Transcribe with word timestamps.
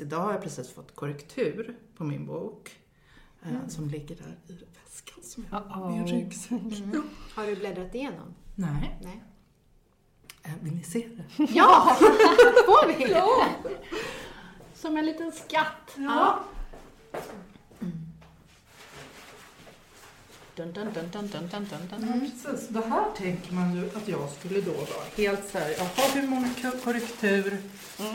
Idag 0.00 0.20
har 0.20 0.32
jag 0.32 0.42
precis 0.42 0.72
fått 0.72 0.94
korrektur 0.94 1.76
på 1.96 2.04
min 2.04 2.26
bok 2.26 2.76
eh, 3.42 3.48
Mm. 3.50 3.68
som 3.70 3.88
ligger 3.88 4.16
där 4.16 4.38
i 4.48 4.52
väskan 4.52 5.22
som 5.22 5.46
jag 5.50 5.60
har 5.60 5.90
i 5.90 5.94
min 5.94 6.06
ryggsäck. 6.06 6.50
Mm. 6.80 7.02
Har 7.34 7.46
du 7.46 7.56
bläddrat 7.56 7.94
igenom? 7.94 8.34
Nej, 8.54 8.98
Nej. 9.02 9.22
eh, 10.42 10.50
vill 10.60 10.74
ni 10.74 10.82
se 10.82 11.08
det? 11.08 11.44
Ja! 11.44 11.96
Får 12.66 12.86
vi? 12.98 13.10
Ja! 13.12 13.46
Som 14.74 14.96
en 14.96 15.06
liten 15.06 15.32
skatt. 15.32 15.94
Ja. 15.96 16.40
Dun, 20.56 20.72
dun, 20.72 20.88
dun, 20.94 21.04
dun, 21.12 21.26
dun, 21.32 21.48
dun, 21.52 21.66
dun, 21.70 21.88
dun. 21.90 22.08
Ja, 22.08 22.20
precis. 22.44 22.68
Det 22.68 22.80
här 22.86 23.04
tänker 23.16 23.52
man 23.54 23.74
ju 23.74 23.86
att 23.96 24.08
jag 24.08 24.28
skulle 24.30 24.60
då 24.60 24.72
vara 24.72 25.04
helt 25.16 25.48
så 25.52 25.58
här, 25.58 25.74
jaha 25.78 26.08
hur 26.14 26.28
många 26.28 26.48
ko- 26.62 26.78
korrektur 26.84 27.58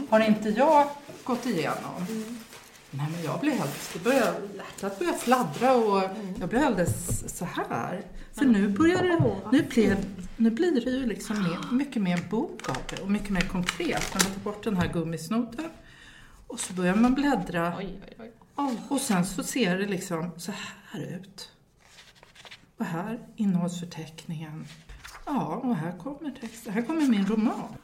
har 0.10 0.20
inte 0.20 0.50
jag 0.50 0.90
gått 1.24 1.46
igenom? 1.46 2.06
Nej 2.92 3.08
men 3.12 3.24
jag 3.24 3.40
blev 3.40 3.54
helt, 3.54 3.94
det 3.94 4.00
började, 4.04 4.38
hjärtat 4.56 5.00
började 5.00 5.18
fladdra 5.18 5.74
och 5.74 6.04
jag 6.40 6.50
blev 6.50 6.64
alldeles 6.64 7.38
så 7.38 7.46
här. 7.46 8.02
För 8.34 8.46
nu 8.46 8.68
börjar 8.68 9.04
det, 9.04 9.42
nu 9.52 9.64
blir, 9.64 9.98
nu 10.38 10.50
blir 10.50 10.72
det 10.86 10.92
ju 10.92 11.06
liksom 11.06 11.44
mer, 11.44 11.60
mycket 11.72 12.02
mer 12.02 12.18
en 12.18 12.30
bok 12.30 12.70
av 12.70 12.78
det 12.90 13.02
och 13.02 13.12
mycket 13.12 13.30
mer 13.30 13.42
konkret. 13.42 14.14
Man 14.14 14.22
tar 14.24 14.40
bort 14.44 14.64
den 14.64 14.78
här 14.78 14.88
gummisnoten 14.88 15.66
och 16.48 16.60
så 16.60 16.74
börjar 16.74 16.96
man 16.96 17.14
bläddra 17.14 17.74
Oj, 17.78 18.00
oj, 18.20 18.32
oj. 18.58 18.78
och 18.90 19.02
sen 19.02 19.26
så 19.26 19.44
ser 19.44 19.78
det 19.78 19.86
liksom 19.86 20.32
så 20.38 20.52
här 20.92 21.02
ut. 21.02 21.50
Och 22.82 22.88
här 22.88 23.20
innehållsförteckningen. 23.36 24.66
Ja, 25.26 25.62
och 25.64 25.76
här 25.76 25.98
kommer 25.98 26.32
texten. 26.32 26.74
Här 26.74 26.82
kommer 26.82 27.08
min 27.08 27.26
roman. 27.26 27.76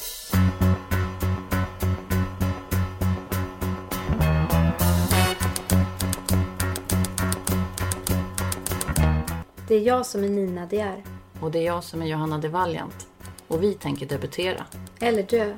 Det 9.68 9.76
är 9.76 9.82
jag 9.82 10.06
som 10.06 10.24
är 10.24 10.30
Nina 10.30 10.66
De 10.66 10.80
är. 10.80 11.04
Och 11.42 11.52
det 11.52 11.60
är 11.60 11.66
jag 11.66 11.84
som 11.84 12.02
är 12.02 12.06
Johanna 12.06 12.38
de 12.38 12.50
Valiant. 12.50 13.08
Och 13.48 13.64
vi 13.64 13.74
tänker 13.74 14.06
debutera. 14.06 14.66
Eller 15.00 15.24
dö. 15.24 15.58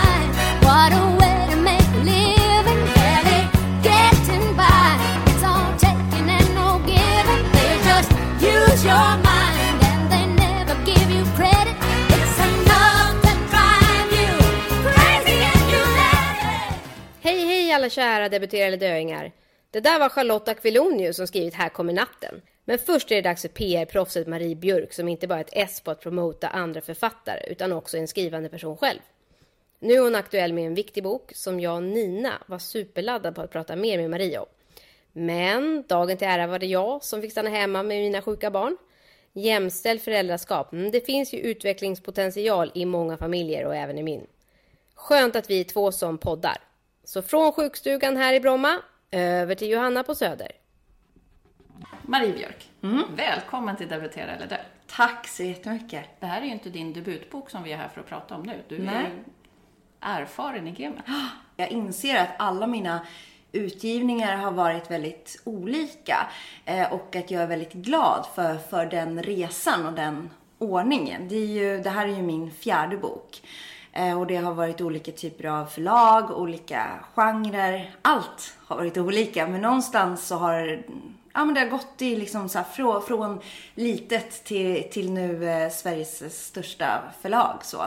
Alla 17.81 17.89
kära 17.89 18.29
debuterade 18.29 18.77
döingar. 18.77 19.31
Det 19.71 19.79
där 19.79 19.99
var 19.99 20.09
Charlotte 20.09 20.47
Aquilonius 20.47 21.15
som 21.15 21.27
skrivit 21.27 21.53
Här 21.53 21.69
kommer 21.69 21.93
natten. 21.93 22.41
Men 22.65 22.77
först 22.77 23.11
är 23.11 23.15
det 23.15 23.21
dags 23.21 23.41
för 23.41 23.49
PR-proffset 23.49 24.27
Marie 24.27 24.55
Björk 24.55 24.93
som 24.93 25.07
inte 25.07 25.27
bara 25.27 25.39
är 25.39 25.43
ett 25.43 25.53
S 25.53 25.81
på 25.81 25.91
att 25.91 26.01
promota 26.01 26.47
andra 26.47 26.81
författare 26.81 27.51
utan 27.51 27.71
också 27.71 27.97
är 27.97 28.01
en 28.01 28.07
skrivande 28.07 28.49
person 28.49 28.77
själv. 28.77 28.99
Nu 29.79 29.93
är 29.93 29.99
hon 29.99 30.15
aktuell 30.15 30.53
med 30.53 30.65
en 30.65 30.75
viktig 30.75 31.03
bok 31.03 31.31
som 31.35 31.59
jag 31.59 31.75
och 31.75 31.83
Nina 31.83 32.33
var 32.45 32.59
superladdad 32.59 33.35
på 33.35 33.41
att 33.41 33.51
prata 33.51 33.75
mer 33.75 33.97
med 33.97 34.09
Marie 34.09 34.39
om. 34.39 34.45
Men 35.11 35.83
dagen 35.87 36.17
till 36.17 36.27
ära 36.27 36.47
var 36.47 36.59
det 36.59 36.65
jag 36.65 37.03
som 37.03 37.21
fick 37.21 37.31
stanna 37.31 37.49
hemma 37.49 37.83
med 37.83 37.97
mina 37.97 38.21
sjuka 38.21 38.51
barn. 38.51 38.77
Jämställd 39.33 40.01
föräldraskap, 40.01 40.73
mm, 40.73 40.91
det 40.91 41.05
finns 41.05 41.33
ju 41.33 41.37
utvecklingspotential 41.37 42.71
i 42.73 42.85
många 42.85 43.17
familjer 43.17 43.65
och 43.65 43.75
även 43.75 43.97
i 43.97 44.03
min. 44.03 44.27
Skönt 44.95 45.35
att 45.35 45.49
vi 45.49 45.59
är 45.59 45.63
två 45.63 45.91
som 45.91 46.17
poddar. 46.17 46.70
Så 47.11 47.21
från 47.21 47.51
sjukstugan 47.51 48.17
här 48.17 48.33
i 48.33 48.39
Bromma, 48.39 48.77
över 49.11 49.55
till 49.55 49.69
Johanna 49.69 50.03
på 50.03 50.15
Söder. 50.15 50.51
Marie 52.01 52.33
Björk, 52.33 52.69
välkommen 53.15 53.75
till 53.75 53.87
Debutera 53.87 54.31
eller 54.31 54.47
dö. 54.47 54.57
Tack 54.87 55.27
så 55.27 55.43
jättemycket. 55.43 56.05
Det 56.19 56.25
här 56.25 56.41
är 56.41 56.45
ju 56.45 56.51
inte 56.51 56.69
din 56.69 56.93
debutbok 56.93 57.49
som 57.49 57.63
vi 57.63 57.71
är 57.71 57.77
här 57.77 57.87
för 57.87 58.01
att 58.01 58.07
prata 58.07 58.35
om 58.35 58.43
nu. 58.43 58.63
Du 58.67 58.75
är 58.75 58.79
Nej. 58.79 59.03
ju 59.03 59.23
erfaren 59.99 60.67
i 60.67 60.71
gamet. 60.71 61.05
Jag 61.55 61.69
inser 61.69 62.17
att 62.17 62.29
alla 62.39 62.67
mina 62.67 63.05
utgivningar 63.51 64.37
har 64.37 64.51
varit 64.51 64.91
väldigt 64.91 65.41
olika 65.43 66.27
eh, 66.65 66.93
och 66.93 67.15
att 67.15 67.31
jag 67.31 67.43
är 67.43 67.47
väldigt 67.47 67.73
glad 67.73 68.25
för, 68.35 68.57
för 68.57 68.85
den 68.85 69.23
resan 69.23 69.85
och 69.85 69.93
den 69.93 70.29
ordningen. 70.57 71.27
Det, 71.27 71.35
är 71.35 71.47
ju, 71.47 71.81
det 71.81 71.89
här 71.89 72.07
är 72.07 72.15
ju 72.15 72.21
min 72.21 72.51
fjärde 72.51 72.97
bok. 72.97 73.41
Eh, 73.93 74.19
och 74.19 74.27
det 74.27 74.35
har 74.35 74.53
varit 74.53 74.81
olika 74.81 75.11
typer 75.11 75.45
av 75.45 75.65
förlag, 75.65 76.31
olika 76.31 76.87
genrer. 77.15 77.95
Allt 78.01 78.57
har 78.65 78.75
varit 78.75 78.97
olika 78.97 79.47
men 79.47 79.61
någonstans 79.61 80.27
så 80.27 80.35
har 80.35 80.83
Ja, 81.33 81.45
men 81.45 81.53
det 81.53 81.59
har 81.59 81.67
gått 81.67 82.01
i 82.01 82.15
liksom 82.15 82.49
så 82.49 82.57
här, 82.57 82.65
från, 82.65 83.01
från 83.01 83.39
litet 83.75 84.43
till, 84.43 84.89
till 84.91 85.11
nu 85.11 85.49
eh, 85.49 85.69
Sveriges 85.69 86.45
största 86.47 87.01
förlag. 87.21 87.59
Så. 87.61 87.77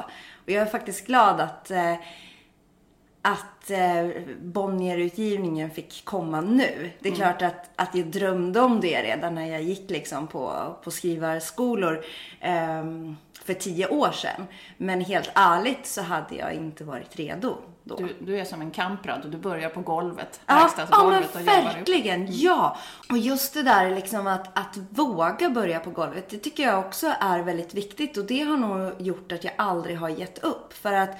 Och 0.44 0.50
jag 0.50 0.62
är 0.62 0.66
faktiskt 0.66 1.06
glad 1.06 1.40
att 1.40 1.70
eh, 1.70 1.94
att 3.26 3.70
eh, 3.70 4.22
Bonnier-utgivningen 4.42 5.70
fick 5.70 6.04
komma 6.04 6.40
nu. 6.40 6.90
Det 7.00 7.08
är 7.08 7.14
klart 7.14 7.42
att, 7.42 7.70
att 7.76 7.94
jag 7.94 8.06
drömde 8.06 8.60
om 8.60 8.80
det 8.80 9.02
redan 9.02 9.34
när 9.34 9.46
jag 9.46 9.62
gick 9.62 9.90
liksom 9.90 10.26
på, 10.26 10.74
på 10.84 10.90
skrivarskolor 10.90 12.04
ehm, 12.40 13.16
för 13.44 13.54
tio 13.54 13.88
år 13.88 14.10
sedan. 14.10 14.46
Men 14.76 15.00
helt 15.00 15.30
ärligt 15.34 15.86
så 15.86 16.02
hade 16.02 16.34
jag 16.34 16.54
inte 16.54 16.84
varit 16.84 17.16
redo 17.16 17.56
då. 17.84 17.96
Du, 17.96 18.16
du 18.20 18.38
är 18.38 18.44
som 18.44 18.60
en 18.60 18.70
kamprad 18.70 19.24
och 19.24 19.30
du 19.30 19.38
börjar 19.38 19.68
på 19.68 19.80
golvet, 19.80 20.40
Ja, 20.46 20.70
ja 20.76 20.86
men 20.86 21.06
och 21.06 21.14
jobbar 21.14 21.40
upp. 21.40 21.46
verkligen. 21.46 22.26
Ja. 22.30 22.76
Och 23.10 23.18
just 23.18 23.54
det 23.54 23.62
där 23.62 23.90
liksom 23.90 24.26
att, 24.26 24.58
att 24.58 24.76
våga 24.90 25.50
börja 25.50 25.80
på 25.80 25.90
golvet, 25.90 26.28
det 26.28 26.38
tycker 26.38 26.62
jag 26.62 26.78
också 26.78 27.12
är 27.20 27.38
väldigt 27.40 27.74
viktigt. 27.74 28.16
Och 28.16 28.24
det 28.24 28.40
har 28.40 28.56
nog 28.56 28.92
gjort 28.98 29.32
att 29.32 29.44
jag 29.44 29.52
aldrig 29.58 29.98
har 29.98 30.08
gett 30.08 30.38
upp. 30.38 30.72
För 30.72 30.92
att 30.92 31.10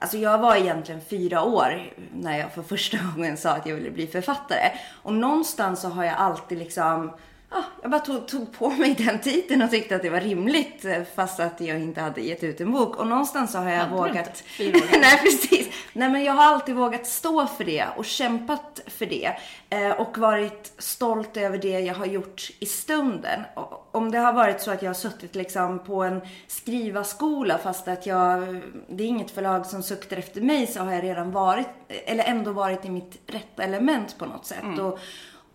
Alltså 0.00 0.16
jag 0.16 0.38
var 0.38 0.56
egentligen 0.56 1.00
fyra 1.00 1.42
år 1.42 1.92
när 2.14 2.38
jag 2.38 2.52
för 2.52 2.62
första 2.62 2.96
gången 3.16 3.36
sa 3.36 3.50
att 3.50 3.66
jag 3.66 3.74
ville 3.74 3.90
bli 3.90 4.06
författare. 4.06 4.70
Och 5.02 5.14
någonstans 5.14 5.80
så 5.80 5.88
har 5.88 6.04
jag 6.04 6.14
alltid 6.16 6.58
liksom, 6.58 7.12
ja, 7.50 7.64
jag 7.82 7.90
bara 7.90 8.00
tog, 8.00 8.28
tog 8.28 8.52
på 8.52 8.70
mig 8.70 8.94
den 8.94 9.20
titeln 9.20 9.62
och 9.62 9.70
tyckte 9.70 9.96
att 9.96 10.02
det 10.02 10.10
var 10.10 10.20
rimligt 10.20 10.84
eh, 10.84 11.02
fast 11.14 11.40
att 11.40 11.60
jag 11.60 11.80
inte 11.80 12.00
hade 12.00 12.20
gett 12.20 12.44
ut 12.44 12.60
en 12.60 12.72
bok. 12.72 12.96
Och 12.96 13.06
någonstans 13.06 13.52
så 13.52 13.58
har 13.58 13.70
jag 13.70 13.78
Hade 13.78 13.96
vågat... 13.96 14.44
Nej, 14.58 15.18
precis. 15.22 15.68
Nej, 15.92 16.08
men 16.08 16.24
jag 16.24 16.32
har 16.32 16.44
alltid 16.44 16.74
vågat 16.74 17.06
stå 17.06 17.46
för 17.46 17.64
det 17.64 17.86
och 17.96 18.04
kämpat 18.04 18.80
för 18.86 19.06
det. 19.06 19.36
Eh, 19.70 19.90
och 19.90 20.18
varit 20.18 20.72
stolt 20.78 21.36
över 21.36 21.58
det 21.58 21.80
jag 21.80 21.94
har 21.94 22.06
gjort 22.06 22.50
i 22.58 22.66
stunden. 22.66 23.40
Och 23.54 23.88
om 23.92 24.10
det 24.10 24.18
har 24.18 24.32
varit 24.32 24.60
så 24.60 24.70
att 24.70 24.82
jag 24.82 24.88
har 24.88 24.94
suttit 24.94 25.34
liksom 25.34 25.78
på 25.78 26.02
en 26.02 26.20
skrivarskola 26.46 27.58
fast 27.58 27.88
att 27.88 28.06
jag, 28.06 28.60
det 28.88 29.04
är 29.04 29.08
inget 29.08 29.30
förlag 29.30 29.66
som 29.66 29.82
suktar 29.82 30.16
efter 30.16 30.40
mig 30.40 30.66
så 30.66 30.80
har 30.80 30.92
jag 30.92 31.04
redan 31.04 31.30
varit, 31.30 31.68
eller 31.88 32.24
ändå 32.24 32.52
varit 32.52 32.84
i 32.84 32.90
mitt 32.90 33.18
rätta 33.26 33.62
element 33.62 34.18
på 34.18 34.26
något 34.26 34.46
sätt. 34.46 34.78
Och, 34.80 34.98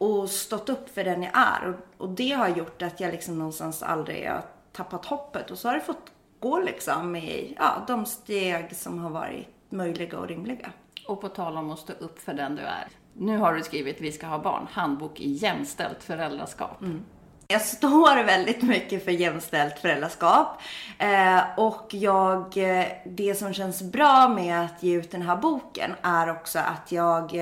och 0.03 0.29
stått 0.29 0.69
upp 0.69 0.89
för 0.89 1.03
den 1.03 1.23
jag 1.23 1.31
är. 1.35 1.67
Och, 1.69 2.03
och 2.03 2.09
det 2.09 2.31
har 2.31 2.47
gjort 2.49 2.81
att 2.81 2.99
jag 2.99 3.11
liksom 3.11 3.37
någonstans 3.37 3.83
aldrig 3.83 4.29
har 4.29 4.45
tappat 4.71 5.05
hoppet. 5.05 5.51
Och 5.51 5.57
så 5.57 5.67
har 5.67 5.75
det 5.75 5.81
fått 5.81 6.11
gå 6.39 6.59
liksom 6.59 7.15
i 7.15 7.55
ja, 7.59 7.83
de 7.87 8.05
steg 8.05 8.75
som 8.75 8.99
har 8.99 9.09
varit 9.09 9.47
möjliga 9.69 10.19
och 10.19 10.27
rimliga. 10.27 10.71
Och 11.07 11.21
på 11.21 11.29
tal 11.29 11.57
om 11.57 11.71
att 11.71 11.79
stå 11.79 11.93
upp 11.93 12.19
för 12.19 12.33
den 12.33 12.55
du 12.55 12.61
är. 12.61 12.87
Nu 13.13 13.37
har 13.37 13.53
du 13.53 13.63
skrivit 13.63 14.01
Vi 14.01 14.11
ska 14.11 14.27
ha 14.27 14.39
barn, 14.39 14.67
handbok 14.71 15.19
i 15.19 15.31
jämställt 15.31 16.03
föräldraskap. 16.03 16.81
Jag 17.53 17.61
står 17.61 18.23
väldigt 18.23 18.61
mycket 18.61 19.05
för 19.05 19.11
jämställt 19.11 19.79
föräldraskap. 19.79 20.61
Eh, 20.97 21.41
och 21.57 21.87
jag, 21.93 22.57
eh, 22.57 22.85
det 23.05 23.35
som 23.35 23.53
känns 23.53 23.81
bra 23.81 24.27
med 24.27 24.61
att 24.61 24.83
ge 24.83 24.95
ut 24.95 25.11
den 25.11 25.21
här 25.21 25.35
boken 25.35 25.91
är 26.01 26.31
också 26.31 26.59
att 26.59 26.91
jag, 26.91 27.35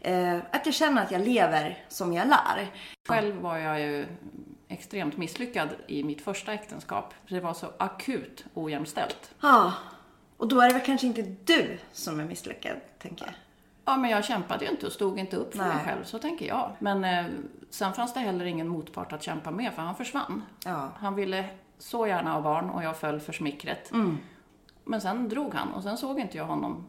eh, 0.00 0.36
att 0.50 0.66
jag 0.66 0.74
känner 0.74 1.02
att 1.02 1.10
jag 1.10 1.20
lever 1.20 1.84
som 1.88 2.12
jag 2.12 2.28
lär. 2.28 2.70
Själv 3.08 3.36
var 3.36 3.58
jag 3.58 3.80
ju 3.80 4.06
extremt 4.68 5.16
misslyckad 5.16 5.68
i 5.86 6.04
mitt 6.04 6.22
första 6.22 6.52
äktenskap. 6.52 7.14
Det 7.28 7.40
var 7.40 7.54
så 7.54 7.66
akut 7.78 8.44
ojämställt. 8.54 9.34
Ja, 9.40 9.72
och 10.36 10.48
då 10.48 10.60
är 10.60 10.66
det 10.66 10.74
väl 10.74 10.86
kanske 10.86 11.06
inte 11.06 11.22
du 11.22 11.78
som 11.92 12.20
är 12.20 12.24
misslyckad, 12.24 12.76
tänker 12.98 13.24
jag. 13.24 13.34
Ja, 13.84 13.96
men 13.96 14.10
jag 14.10 14.24
kämpade 14.24 14.64
ju 14.64 14.70
inte 14.70 14.86
och 14.86 14.92
stod 14.92 15.18
inte 15.18 15.36
upp 15.36 15.52
för 15.54 15.58
mig 15.64 15.76
Nej. 15.76 15.84
själv, 15.84 16.04
så 16.04 16.18
tänker 16.18 16.46
jag. 16.46 16.70
Men 16.78 17.04
eh, 17.04 17.24
sen 17.70 17.92
fanns 17.92 18.14
det 18.14 18.20
heller 18.20 18.44
ingen 18.44 18.68
motpart 18.68 19.12
att 19.12 19.22
kämpa 19.22 19.50
med, 19.50 19.72
för 19.74 19.82
han 19.82 19.94
försvann. 19.94 20.42
Ja. 20.64 20.88
Han 20.96 21.14
ville 21.14 21.44
så 21.78 22.06
gärna 22.06 22.32
ha 22.32 22.40
barn 22.40 22.70
och 22.70 22.84
jag 22.84 22.96
föll 22.96 23.20
för 23.20 23.32
smickret. 23.32 23.92
Men 24.84 25.00
sen 25.00 25.28
drog 25.28 25.54
han 25.54 25.72
och 25.72 25.82
sen 25.82 25.96
såg 25.98 26.20
inte 26.20 26.36
jag 26.36 26.44
honom 26.44 26.84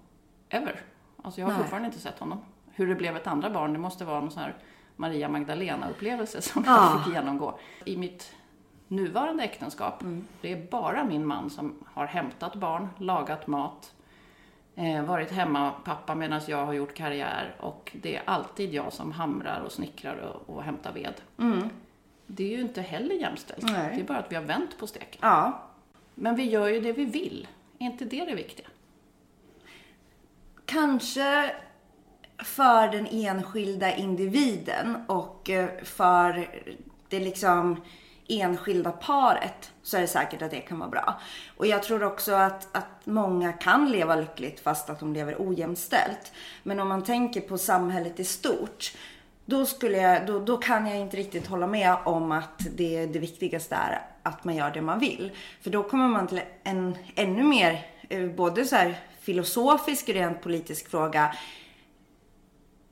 ever. 0.50 0.82
Alltså 1.24 1.42
jag 1.42 1.48
har 1.48 1.52
Nej. 1.54 1.62
fortfarande 1.62 1.86
inte 1.86 2.00
sett 2.00 2.20
honom. 2.20 2.42
Hur 2.72 2.88
det 2.88 2.96
blev 2.96 3.16
ett 3.18 3.28
andra 3.28 3.50
barn, 3.50 3.74
det 3.74 3.80
måste 3.80 4.06
vara 4.06 4.20
någon 4.20 4.32
sån 4.32 4.44
här 4.44 4.56
Maria 4.96 5.28
Magdalena-upplevelse 5.30 6.42
som 6.42 6.64
Ja. 6.68 6.92
jag 6.94 7.06
fick 7.06 7.14
genomgå. 7.14 7.60
I 7.86 7.98
mitt 7.98 8.36
nuvarande 8.88 9.44
äktenskap, 9.44 10.04
det 10.42 10.52
är 10.52 10.68
bara 10.72 11.04
min 11.04 11.26
man 11.26 11.50
som 11.50 11.76
har 11.94 12.06
hämtat 12.06 12.56
barn, 12.56 12.90
lagat 12.98 13.48
mat, 13.48 13.94
varit 15.08 15.32
hemma 15.32 15.72
pappa 15.72 16.16
medan 16.16 16.42
jag 16.48 16.66
har 16.66 16.74
gjort 16.74 16.94
karriär 16.94 17.56
och 17.60 17.92
det 18.02 18.16
är 18.16 18.22
alltid 18.26 18.74
jag 18.74 18.94
som 18.94 19.12
hamrar 19.12 19.62
och 19.62 19.72
snickrar 19.72 20.16
och, 20.18 20.56
och 20.56 20.64
hämtar 20.64 20.94
ved. 20.94 21.14
Det 22.28 22.44
är 22.44 22.58
ju 22.58 22.62
inte 22.62 22.82
heller 22.82 23.16
jämställt. 23.16 23.64
Nej. 23.64 23.96
Det 23.96 24.02
är 24.02 24.06
bara 24.06 24.18
att 24.18 24.32
vi 24.32 24.36
har 24.36 24.44
vänt 24.44 24.78
på 24.80 24.88
steken. 24.88 25.20
Ja, 25.22 25.64
Men 26.16 26.36
vi 26.36 26.44
gör 26.44 26.68
ju 26.68 26.80
det 26.80 26.94
vi 26.94 27.06
vill. 27.06 27.48
Är 27.80 27.86
inte 27.86 28.06
det 28.06 28.26
det 28.26 28.36
viktiga? 28.36 28.68
kanske 30.66 31.56
för 32.38 32.88
den 32.88 33.08
enskilda 33.12 33.96
individen 33.96 34.96
och 35.08 35.50
eh, 35.50 35.70
för 35.84 36.50
det 37.10 37.20
liksom 37.20 37.82
enskilda 38.28 38.92
paret 38.92 39.72
så 39.84 39.98
är 39.98 40.02
det 40.02 40.08
säkert 40.08 40.42
att 40.42 40.52
det 40.52 40.60
kan 40.60 40.80
vara 40.80 40.90
bra. 40.90 41.20
Och 41.58 41.68
jag 41.68 41.84
tror 41.84 42.04
också 42.04 42.34
att, 42.34 42.68
att 42.72 43.06
många 43.06 43.54
kan 43.54 43.92
leva 43.92 44.16
lyckligt 44.16 44.60
fast 44.60 44.90
att 44.90 45.00
de 45.00 45.14
lever 45.14 45.36
ojämställt. 45.40 46.32
Men 46.64 46.80
om 46.80 46.88
man 46.88 47.04
tänker 47.04 47.42
på 47.42 47.58
samhället 47.58 48.20
i 48.20 48.24
stort 48.24 48.94
då, 49.46 49.66
skulle 49.66 49.98
jag, 49.98 50.28
då, 50.28 50.40
då 50.40 50.58
kan 50.58 50.88
jag 50.88 51.00
inte 51.00 51.18
riktigt 51.18 51.48
hålla 51.48 51.68
med 51.68 51.98
om 52.06 52.32
att 52.32 52.68
det, 52.76 53.06
det 53.06 53.20
viktigaste 53.20 53.76
är 53.76 54.02
att 54.24 54.44
man 54.44 54.56
gör 54.56 54.72
det 54.72 54.82
man 54.82 55.00
vill. 55.00 55.32
För 55.62 55.70
då 55.70 55.84
kommer 55.84 56.08
man 56.08 56.28
till 56.28 56.42
en 56.64 56.98
ännu 57.16 57.44
mer, 57.44 57.86
eh, 58.10 58.26
både 58.26 58.66
så 58.66 58.76
här 58.76 58.96
filosofisk 59.22 60.10
och 60.10 60.14
rent 60.14 60.42
politisk 60.42 60.90
fråga. 60.90 61.36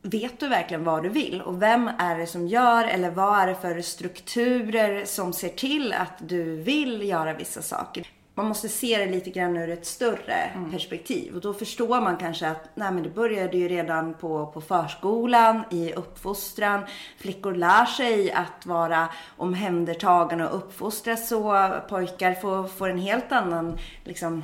Vet 0.03 0.39
du 0.39 0.47
verkligen 0.47 0.83
vad 0.83 1.03
du 1.03 1.09
vill? 1.09 1.41
Och 1.41 1.61
vem 1.61 1.87
är 1.97 2.17
det 2.17 2.27
som 2.27 2.47
gör 2.47 2.83
eller 2.83 3.11
vad 3.11 3.39
är 3.39 3.47
det 3.47 3.55
för 3.55 3.81
strukturer 3.81 5.05
som 5.05 5.33
ser 5.33 5.49
till 5.49 5.93
att 5.93 6.13
du 6.19 6.55
vill 6.55 7.09
göra 7.09 7.33
vissa 7.33 7.61
saker? 7.61 8.07
Man 8.35 8.45
måste 8.45 8.69
se 8.69 8.97
det 8.97 9.11
lite 9.11 9.29
grann 9.29 9.57
ur 9.57 9.69
ett 9.69 9.85
större 9.85 10.51
perspektiv 10.71 11.35
och 11.35 11.41
då 11.41 11.53
förstår 11.53 12.01
man 12.01 12.17
kanske 12.17 12.47
att 12.47 12.69
nej 12.75 12.91
men 12.91 13.03
det 13.03 13.09
började 13.09 13.57
ju 13.57 13.67
redan 13.67 14.13
på, 14.13 14.45
på 14.45 14.61
förskolan, 14.61 15.63
i 15.71 15.93
uppfostran. 15.93 16.81
Flickor 17.17 17.55
lär 17.55 17.85
sig 17.85 18.31
att 18.31 18.65
vara 18.65 19.07
omhändertagande 19.37 20.47
och 20.47 20.57
uppfostras 20.57 21.29
så. 21.29 21.69
Pojkar 21.89 22.33
får, 22.33 22.67
får 22.67 22.89
en 22.89 22.99
helt 22.99 23.31
annan 23.31 23.77
liksom, 24.03 24.43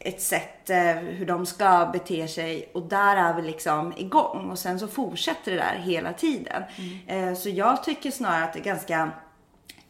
ett 0.00 0.20
sätt 0.22 0.70
eh, 0.70 0.94
hur 0.94 1.26
de 1.26 1.46
ska 1.46 1.90
bete 1.92 2.28
sig 2.28 2.70
och 2.74 2.82
där 2.82 3.16
är 3.16 3.34
vi 3.34 3.42
liksom 3.42 3.92
igång 3.96 4.50
och 4.50 4.58
sen 4.58 4.80
så 4.80 4.88
fortsätter 4.88 5.52
det 5.52 5.58
där 5.58 5.78
hela 5.84 6.12
tiden. 6.12 6.62
Eh, 7.06 7.34
så 7.34 7.48
jag 7.48 7.84
tycker 7.84 8.10
snarare 8.10 8.44
att 8.44 8.52
det 8.52 8.58
är 8.58 8.64
ganska 8.64 9.10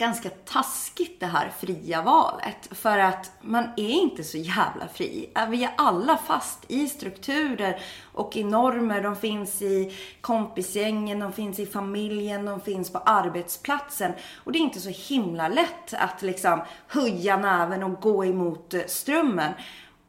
ganska 0.01 0.31
taskigt 0.31 1.21
det 1.21 1.27
här 1.27 1.53
fria 1.59 2.03
valet. 2.03 2.69
För 2.71 2.99
att 2.99 3.33
man 3.41 3.65
är 3.77 3.91
inte 3.91 4.25
så 4.25 4.37
jävla 4.39 4.89
fri. 4.95 5.31
Äh, 5.37 5.49
Vi 5.49 5.65
är 5.65 5.71
alla 5.77 6.17
fast 6.17 6.59
i 6.69 6.89
strukturer 6.89 7.81
och 8.13 8.37
i 8.37 8.45
normer. 8.45 9.03
De 9.03 9.17
finns 9.17 9.63
i 9.63 9.97
kompisgängen, 10.21 11.21
de 11.21 11.33
finns 11.33 11.59
i 11.59 11.67
familjen, 11.67 12.45
de 12.45 12.61
finns 12.61 12.93
på 12.93 12.99
arbetsplatsen. 12.99 14.13
Och 14.45 14.53
det 14.53 14.59
är 14.59 14.61
inte 14.61 14.81
så 14.81 15.15
himla 15.15 15.49
lätt 15.49 15.95
att 15.95 16.23
liksom 16.23 16.61
höja 16.87 17.37
näven 17.37 17.83
och 17.83 18.01
gå 18.01 18.25
emot 18.25 18.75
eh, 18.75 18.81
strömmen. 18.87 19.53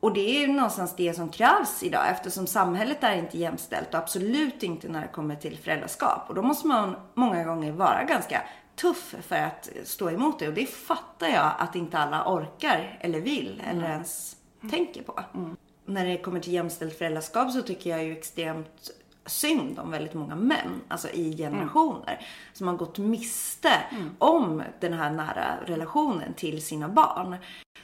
Och 0.02 0.14
det 0.14 0.38
är 0.38 0.40
ju 0.40 0.48
någonstans 0.48 0.96
det 0.96 1.14
som 1.14 1.30
krävs 1.30 1.84
idag 1.84 2.10
eftersom 2.10 2.48
samhället 2.48 3.04
är 3.04 3.16
inte 3.16 3.38
jämställt 3.38 3.94
och 3.94 4.00
absolut 4.00 4.64
inte 4.64 4.88
när 4.88 5.02
det 5.02 5.08
kommer 5.08 5.36
till 5.36 5.58
föräldraskap. 5.58 6.30
Och 6.30 6.36
då 6.36 6.42
måste 6.42 6.68
man 6.68 6.96
många 7.14 7.44
gånger 7.44 7.72
vara 7.72 8.04
ganska 8.04 8.42
tuff 8.76 9.16
för 9.22 9.36
att 9.36 9.70
stå 9.84 10.10
emot 10.10 10.40
det. 10.40 10.48
Och 10.48 10.54
det 10.54 10.66
fattar 10.66 11.28
jag 11.28 11.52
att 11.58 11.76
inte 11.76 11.98
alla 11.98 12.26
orkar 12.26 12.98
eller 13.02 13.20
vill 13.20 13.64
eller 13.70 13.90
ens 13.90 14.36
tänker 14.72 15.04
på. 15.04 15.20
När 15.86 16.06
det 16.06 16.18
kommer 16.18 16.40
till 16.40 16.54
jämställt 16.54 16.98
föräldraskap 16.98 17.52
så 17.52 17.62
tycker 17.62 17.90
jag 17.90 18.04
ju 18.04 18.12
extremt 18.12 18.92
synd 19.26 19.80
om 19.80 19.92
väldigt 19.92 20.14
många 20.14 20.36
män, 20.36 20.82
alltså 20.88 21.10
i 21.10 21.38
generationer, 21.38 22.28
som 22.54 22.68
har 22.68 22.76
gått 22.76 22.98
miste 22.98 23.72
om 24.20 24.64
den 24.80 24.94
här 24.94 25.12
nära 25.12 25.58
relationen 25.66 26.34
till 26.34 26.66
sina 26.66 26.90
barn. 26.90 27.36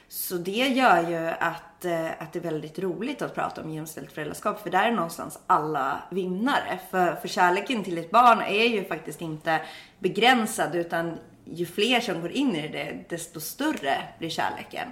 Så 0.08 0.34
det 0.34 0.50
gör 0.68 1.10
ju 1.10 1.28
att, 1.28 1.84
eh, 1.84 2.22
att 2.22 2.32
det 2.32 2.38
är 2.38 2.42
väldigt 2.42 2.78
roligt 2.78 3.22
att 3.22 3.34
prata 3.34 3.62
om 3.62 3.70
jämställt 3.70 4.12
föräldraskap 4.12 4.62
för 4.62 4.70
där 4.70 4.82
är 4.88 4.92
någonstans 4.92 5.38
alla 5.46 6.02
vinnare. 6.10 6.78
För, 6.90 7.14
för 7.14 7.28
kärleken 7.28 7.84
till 7.84 7.98
ett 7.98 8.10
barn 8.10 8.40
är 8.40 8.64
ju 8.64 8.84
faktiskt 8.84 9.20
inte 9.20 9.60
begränsad 9.98 10.74
utan 10.74 11.18
ju 11.44 11.66
fler 11.66 12.00
som 12.00 12.20
går 12.20 12.30
in 12.30 12.56
i 12.56 12.68
det 12.68 13.04
desto 13.08 13.40
större 13.40 14.02
blir 14.18 14.30
kärleken. 14.30 14.88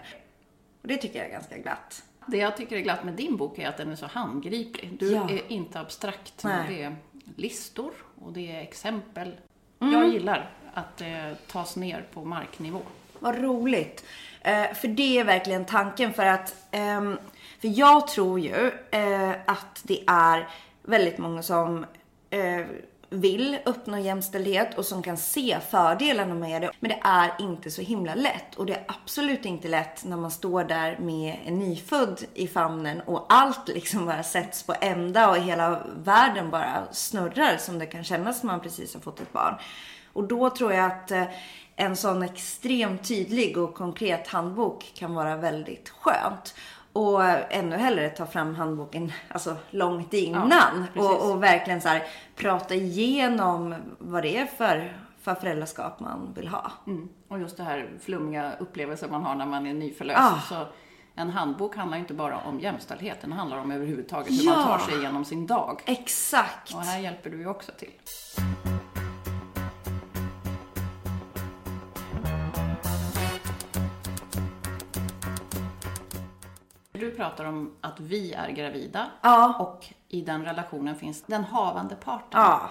Och 0.82 0.88
det 0.88 0.96
tycker 0.96 1.18
jag 1.18 1.28
är 1.28 1.32
ganska 1.32 1.58
glatt. 1.58 2.02
Det 2.26 2.36
jag 2.36 2.56
tycker 2.56 2.76
är 2.76 2.80
glatt 2.80 3.04
med 3.04 3.14
din 3.14 3.36
bok 3.36 3.58
är 3.58 3.68
att 3.68 3.76
den 3.76 3.92
är 3.92 3.96
så 3.96 4.06
handgriplig. 4.06 4.96
Du 5.00 5.12
Ja. 5.12 5.30
är 5.30 5.52
inte 5.52 5.80
abstrakt. 5.80 6.42
Det 6.42 6.82
är 6.82 6.96
listor 7.36 7.92
och 8.24 8.32
det 8.32 8.56
är 8.56 8.60
exempel. 8.60 9.34
Mm. 9.80 9.94
Jag 9.94 10.08
gillar 10.08 10.50
att 10.74 10.96
det 10.96 11.36
tas 11.46 11.76
ner 11.76 12.06
på 12.12 12.24
marknivå. 12.24 12.80
Vad 13.18 13.38
roligt. 13.42 14.04
Eh, 14.46 14.74
för 14.74 14.88
det 14.88 15.18
är 15.18 15.24
verkligen 15.24 15.64
tanken 15.64 16.12
för 16.12 16.26
att, 16.26 16.54
ehm, 16.70 17.18
för 17.60 17.78
jag 17.78 18.08
tror 18.08 18.40
ju 18.40 18.72
eh, 18.90 19.30
att 19.46 19.82
det 19.82 20.04
är 20.06 20.48
väldigt 20.82 21.18
många 21.18 21.42
som 21.42 21.86
eh, 22.30 22.66
vill 23.10 23.58
uppnå 23.64 23.98
jämställdhet 23.98 24.78
och 24.78 24.84
som 24.84 25.02
kan 25.02 25.16
se 25.16 25.58
fördelarna 25.70 26.34
med 26.34 26.62
det. 26.62 26.70
Men 26.80 26.88
det 26.88 27.00
är 27.02 27.32
inte 27.38 27.70
så 27.70 27.82
himla 27.82 28.14
lätt 28.14 28.54
och 28.56 28.66
det 28.66 28.74
är 28.74 28.84
absolut 28.88 29.44
inte 29.44 29.68
lätt 29.68 30.04
när 30.04 30.16
man 30.16 30.30
står 30.30 30.64
där 30.64 30.98
med 30.98 31.36
en 31.44 31.58
nyfödd 31.58 32.24
i 32.34 32.48
famnen 32.48 33.00
och 33.00 33.26
allt 33.28 33.68
liksom 33.68 34.06
bara 34.06 34.22
sätts 34.22 34.62
på 34.62 34.74
ända 34.80 35.30
och 35.30 35.36
hela 35.36 35.82
världen 35.96 36.50
bara 36.50 36.82
snurrar 36.92 37.56
som 37.56 37.78
det 37.78 37.86
kan 37.86 38.04
kännas 38.04 38.42
när 38.42 38.52
man 38.52 38.60
precis 38.60 38.94
har 38.94 39.00
fått 39.00 39.20
ett 39.20 39.32
barn. 39.32 39.54
Och 40.16 40.24
då 40.24 40.50
tror 40.50 40.72
jag 40.72 40.84
att 40.84 41.10
eh, 41.10 41.24
en 41.76 41.96
sån 41.96 42.22
extremt 42.22 43.08
tydlig 43.08 43.58
och 43.58 43.74
konkret 43.74 44.28
handbok 44.28 44.92
kan 44.94 45.14
vara 45.14 45.36
väldigt 45.36 45.88
skönt. 45.88 46.54
Och 46.92 47.22
ännu 47.50 47.76
hellre 47.76 48.10
ta 48.10 48.26
fram 48.26 48.54
handboken 48.54 49.12
alltså, 49.28 49.56
långt 49.70 50.12
innan 50.14 50.86
precis. 50.94 51.10
och, 51.10 51.30
och 51.30 51.42
verkligen 51.42 51.80
så 51.80 51.88
här, 51.88 52.02
prata 52.36 52.74
igenom 52.74 53.74
vad 53.98 54.22
det 54.22 54.36
är 54.36 54.46
för, 54.46 54.96
för 55.20 55.34
föräldraskap 55.34 56.00
man 56.00 56.32
vill 56.36 56.48
ha. 56.48 56.72
Mm. 56.86 57.08
Och 57.28 57.40
just 57.40 57.56
det 57.56 57.62
här 57.62 57.90
flummiga 58.00 58.52
upplevelser 58.58 59.08
man 59.08 59.22
har 59.22 59.34
när 59.34 59.46
man 59.46 59.66
är 59.66 59.74
nyförlöst. 59.74 60.20
Ah. 60.20 60.40
Så 60.48 60.66
en 61.14 61.30
handbok 61.30 61.76
handlar 61.76 61.98
inte 61.98 62.14
bara 62.14 62.38
om 62.38 62.60
jämställdhet, 62.60 63.18
den 63.20 63.32
handlar 63.32 63.58
om 63.58 63.70
överhuvudtaget 63.70 64.30
hur 64.30 64.44
Ja. 64.46 64.54
man 64.56 64.64
tar 64.64 64.78
sig 64.78 64.98
igenom 64.98 65.24
sin 65.24 65.46
dag. 65.46 65.82
Exakt. 65.86 66.74
Och 66.74 66.80
här 66.80 67.00
hjälper 67.00 67.30
du 67.30 67.38
ju 67.38 67.46
också 67.46 67.72
till. 67.72 67.92
Du 76.96 77.10
pratar 77.10 77.44
om 77.44 77.72
att 77.80 78.00
vi 78.00 78.32
är 78.32 78.48
gravida 78.50 79.06
Ja. 79.22 79.56
och 79.58 79.86
i 80.08 80.20
den 80.22 80.44
relationen 80.44 80.96
finns 80.96 81.22
den 81.22 81.44
havande 81.44 81.94
parten. 81.96 82.40
Ja, 82.40 82.70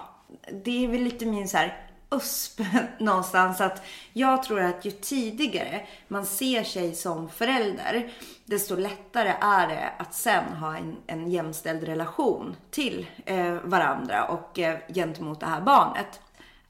det 0.64 0.84
är 0.84 0.88
väl 0.88 1.02
lite 1.02 1.26
min 1.26 1.48
så 1.48 1.56
här 1.56 1.82
USP 2.10 2.60
någonstans 2.98 3.60
att 3.60 3.82
jag 4.12 4.42
tror 4.42 4.60
att 4.60 4.84
ju 4.84 4.90
tidigare 4.90 5.86
man 6.08 6.26
ser 6.26 6.64
sig 6.64 6.94
som 6.94 7.28
förälder 7.28 8.12
desto 8.44 8.76
lättare 8.76 9.34
är 9.40 9.68
det 9.68 9.90
att 9.98 10.14
sen 10.14 10.44
ha 10.52 10.76
en, 10.76 10.96
en 11.06 11.30
jämställd 11.30 11.82
relation 11.82 12.56
till 12.70 13.06
eh, 13.24 13.54
varandra 13.54 14.24
och 14.24 14.58
eh, 14.58 14.78
gentemot 14.94 15.40
det 15.40 15.46
här 15.46 15.60
barnet. 15.60 16.20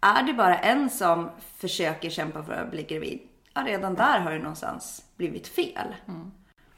Är 0.01 0.23
det 0.23 0.33
bara 0.33 0.59
en 0.59 0.91
som 0.91 1.31
försöker 1.57 2.11
kämpa 2.11 2.43
för 2.43 2.53
att 2.53 2.71
bli 2.71 2.83
gravid, 2.83 3.21
ja 3.55 3.63
redan 3.67 3.95
där 3.95 4.19
har 4.21 4.31
det 4.31 4.39
någonstans 4.39 5.05
blivit 5.17 5.49
fel. 5.49 5.95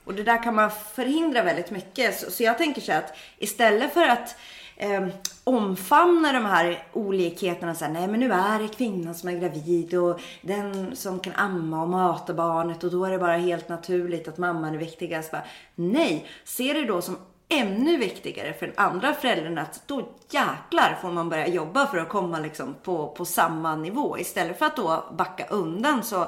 Och 0.09 0.15
det 0.15 0.23
där 0.23 0.43
kan 0.43 0.55
man 0.55 0.71
förhindra 0.71 1.43
väldigt 1.43 1.71
mycket. 1.71 2.21
Så, 2.21 2.31
så 2.31 2.43
jag 2.43 2.59
tänker 2.59 2.81
så 2.81 2.93
här 2.93 2.99
att 2.99 3.17
istället 3.39 3.95
för 3.95 4.07
att 4.07 4.37
eh, 4.77 5.07
omfamna 5.45 6.33
de 6.33 6.45
här 6.45 6.83
olikheterna. 6.93 7.75
Så 7.75 7.85
här, 7.85 7.93
nej 7.93 8.09
men 8.09 8.21
nu 8.21 8.33
är 8.33 8.59
det 8.59 8.69
kvinnan 8.69 9.15
som 9.15 9.29
är 9.29 9.39
gravid 9.39 9.95
och 9.95 10.21
den 10.43 10.97
som 10.97 11.21
kan 11.21 11.33
amma 11.37 11.83
och 11.83 11.89
mata 11.89 12.35
barnet 12.35 12.85
och 12.85 12.91
då 12.91 13.05
är 13.05 13.11
det 13.11 13.19
bara 13.19 13.37
helt 13.37 13.69
naturligt 13.69 14.29
att 14.29 14.39
mamman 14.39 14.75
är 14.75 14.79
viktigast. 14.79 15.31
Bara, 15.31 15.45
nej, 15.75 16.27
se 16.45 16.73
det 16.73 16.85
då 16.85 17.03
som 17.03 17.17
ännu 17.49 17.97
viktigare 17.97 18.53
för 18.53 18.67
den 18.67 18.75
andra 18.79 19.15
föräldern 19.15 19.59
att 19.59 19.83
då 19.87 20.09
jäklar 20.31 20.99
får 21.03 21.11
man 21.11 21.29
börja 21.29 21.49
jobba 21.49 21.87
för 21.87 21.99
att 21.99 22.09
komma 22.09 22.39
liksom 22.39 22.75
på, 22.83 23.09
på 23.09 23.25
samma 23.25 23.77
nivå. 23.77 24.19
Istället 24.19 24.59
för 24.59 24.67
att 24.67 24.77
då 24.77 25.05
backa 25.19 25.47
undan 25.47 26.03
så 26.03 26.27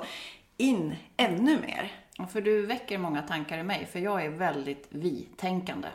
in 0.57 0.95
ännu 1.17 1.59
mer. 1.61 1.93
För 2.29 2.41
du 2.41 2.67
väcker 2.67 2.99
många 2.99 3.23
tankar 3.23 3.59
i 3.59 3.63
mig, 3.63 3.87
för 3.93 3.99
jag 3.99 4.25
är 4.25 4.31
väldigt 4.31 4.87
vi-tänkande. 4.91 5.89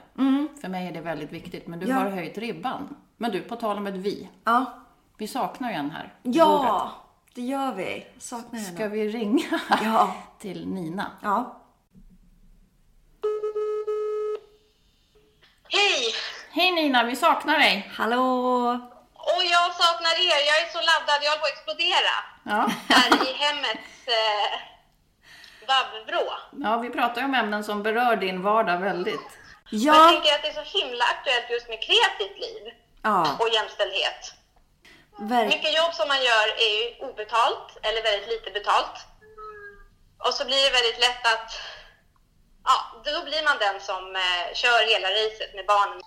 För 0.62 0.68
mig 0.68 0.88
är 0.88 0.92
det 0.92 1.02
väldigt 1.02 1.32
viktigt, 1.32 1.68
men 1.68 1.80
du 1.80 1.88
Ja. 1.88 1.96
har 1.96 2.10
höjt 2.10 2.38
ribban. 2.38 2.96
Men 3.18 3.32
du, 3.32 3.42
på 3.42 3.56
tal 3.56 3.78
om 3.78 3.88
ett 3.88 3.96
vi. 3.96 4.30
Ja, 4.44 4.66
Vi 5.18 5.28
saknar 5.28 5.70
ju 5.70 5.76
en 5.76 5.92
här 5.92 6.14
ja 6.24 6.92
det 7.34 7.42
gör 7.42 7.74
vi. 7.74 8.06
Saknar 8.18 8.42
bordet. 8.50 8.66
henne. 8.66 8.76
Ska 8.78 8.88
vi 8.88 9.08
ringa 9.10 9.60
Ja. 9.84 10.16
till 10.40 10.68
Nina? 10.68 11.12
Ja. 11.22 11.62
Hej! 15.70 16.14
Hej 16.52 16.72
Nina, 16.72 17.04
vi 17.04 17.16
saknar 17.16 17.60
dig! 17.60 17.92
Hallå! 17.98 18.22
Och 19.14 19.44
jag 19.52 19.76
saknar 19.76 20.16
er. 20.28 20.40
Jag 20.50 20.58
är 20.64 20.70
så 20.72 20.78
laddad. 20.90 21.20
Jag 21.24 21.32
håller 21.32 21.40
på 21.42 21.46
att 21.46 21.58
explodera 21.58 22.16
Ja, 22.44 22.72
här 22.96 23.10
i 23.30 23.34
hemmets 23.44 24.08
eh, 24.08 24.60
vabbvrå. 25.68 26.24
ja 26.52 26.78
vi 26.78 26.90
pratar 26.90 27.22
ju 27.22 27.26
om 27.26 27.34
ämnen 27.34 27.64
som 27.64 27.84
berör 27.84 28.16
din 28.16 28.42
vardag 28.42 28.78
väldigt. 28.78 29.28
Jag 29.70 29.96
Ja. 29.96 30.10
tänker 30.10 30.34
att 30.36 30.42
det 30.42 30.48
är 30.50 30.64
så 30.64 30.78
himla 30.80 31.04
aktuellt 31.14 31.50
just 31.50 31.68
med 31.70 31.80
kreativt 31.88 32.38
liv 32.46 32.64
Ja, 33.04 33.38
och 33.40 33.50
jämställdhet. 33.50 34.22
verkligen. 35.20 35.48
Mycket 35.48 35.78
jobb 35.82 35.94
som 35.94 36.08
man 36.08 36.18
gör 36.30 36.48
är 36.68 36.72
ju 36.80 37.06
obetalt 37.10 37.68
eller 37.82 38.04
väldigt 38.04 38.30
lite 38.30 38.52
betalt. 38.60 38.96
Och 40.28 40.34
så 40.34 40.46
blir 40.46 40.62
det 40.66 40.72
väldigt 40.80 41.00
lätt 41.00 41.24
att, 41.34 41.52
ja, 42.70 42.78
då 43.06 43.24
blir 43.30 43.44
man 43.44 43.58
den 43.66 43.82
som 43.82 44.16
eh, 44.16 44.54
kör 44.54 44.82
hela 44.94 45.08
racet 45.10 45.56
med 45.56 45.66
barnen. 45.66 46.02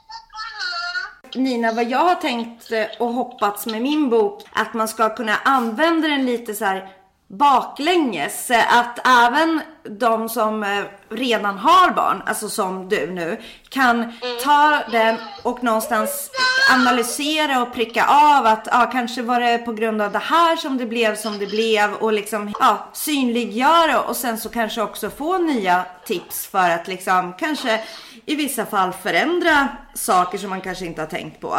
Nina, 1.34 1.72
vad 1.72 1.84
jag 1.84 1.98
har 1.98 2.14
tänkt 2.14 2.72
eh, 2.72 2.86
och 2.98 3.12
hoppats 3.12 3.66
med 3.66 3.82
min 3.82 4.10
bok, 4.10 4.42
att 4.52 4.74
man 4.74 4.88
ska 4.88 5.14
kunna 5.16 5.36
använda 5.44 6.08
den 6.08 6.26
lite 6.26 6.54
så 6.54 6.64
här 6.64 6.88
baklänges. 7.28 8.50
Eh, 8.50 8.78
Att 8.78 9.06
även 9.06 9.62
de 9.82 10.28
som 10.28 10.62
eh, 10.62 10.84
redan 11.08 11.58
har 11.58 11.90
barn, 11.90 12.22
alltså 12.26 12.48
som 12.48 12.88
du 12.88 13.10
nu, 13.10 13.40
kan 13.68 14.12
ta 14.44 14.82
den 14.90 15.16
och 15.42 15.64
någonstans 15.64 16.30
analysera 16.72 17.62
och 17.62 17.74
pricka 17.74 18.06
av 18.06 18.46
att 18.46 18.68
ja, 18.70 18.88
kanske 18.92 19.22
var 19.22 19.40
det 19.40 19.58
på 19.58 19.72
grund 19.72 20.02
av 20.02 20.12
det 20.12 20.18
här 20.18 20.56
som 20.56 20.78
det 20.78 20.86
blev 20.86 21.16
som 21.16 21.38
det 21.38 21.46
blev 21.46 21.94
och 21.94 22.12
liksom 22.12 22.52
ja, 22.60 22.88
synliggöra 22.92 24.00
och 24.00 24.16
sen 24.16 24.38
så 24.38 24.48
kanske 24.48 24.82
också 24.82 25.10
få 25.10 25.38
nya 25.38 25.84
tips 26.04 26.46
för 26.46 26.70
att 26.70 26.88
liksom 26.88 27.34
kanske 27.38 27.84
i 28.26 28.34
vissa 28.34 28.66
fall 28.66 28.92
förändra 28.92 29.68
saker 29.94 30.38
som 30.38 30.50
man 30.50 30.60
kanske 30.60 30.86
inte 30.86 31.02
har 31.02 31.06
tänkt 31.06 31.40
på. 31.40 31.58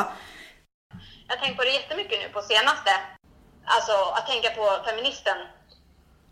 Jag 1.28 1.36
har 1.36 1.46
tänkt 1.46 1.58
på 1.58 1.64
det 1.64 1.72
jättemycket 1.72 2.20
nu 2.20 2.30
på 2.30 2.42
senaste. 2.42 2.92
Alltså 3.66 3.92
att 4.14 4.28
tänka 4.28 4.50
på 4.50 4.90
feministen 4.90 5.38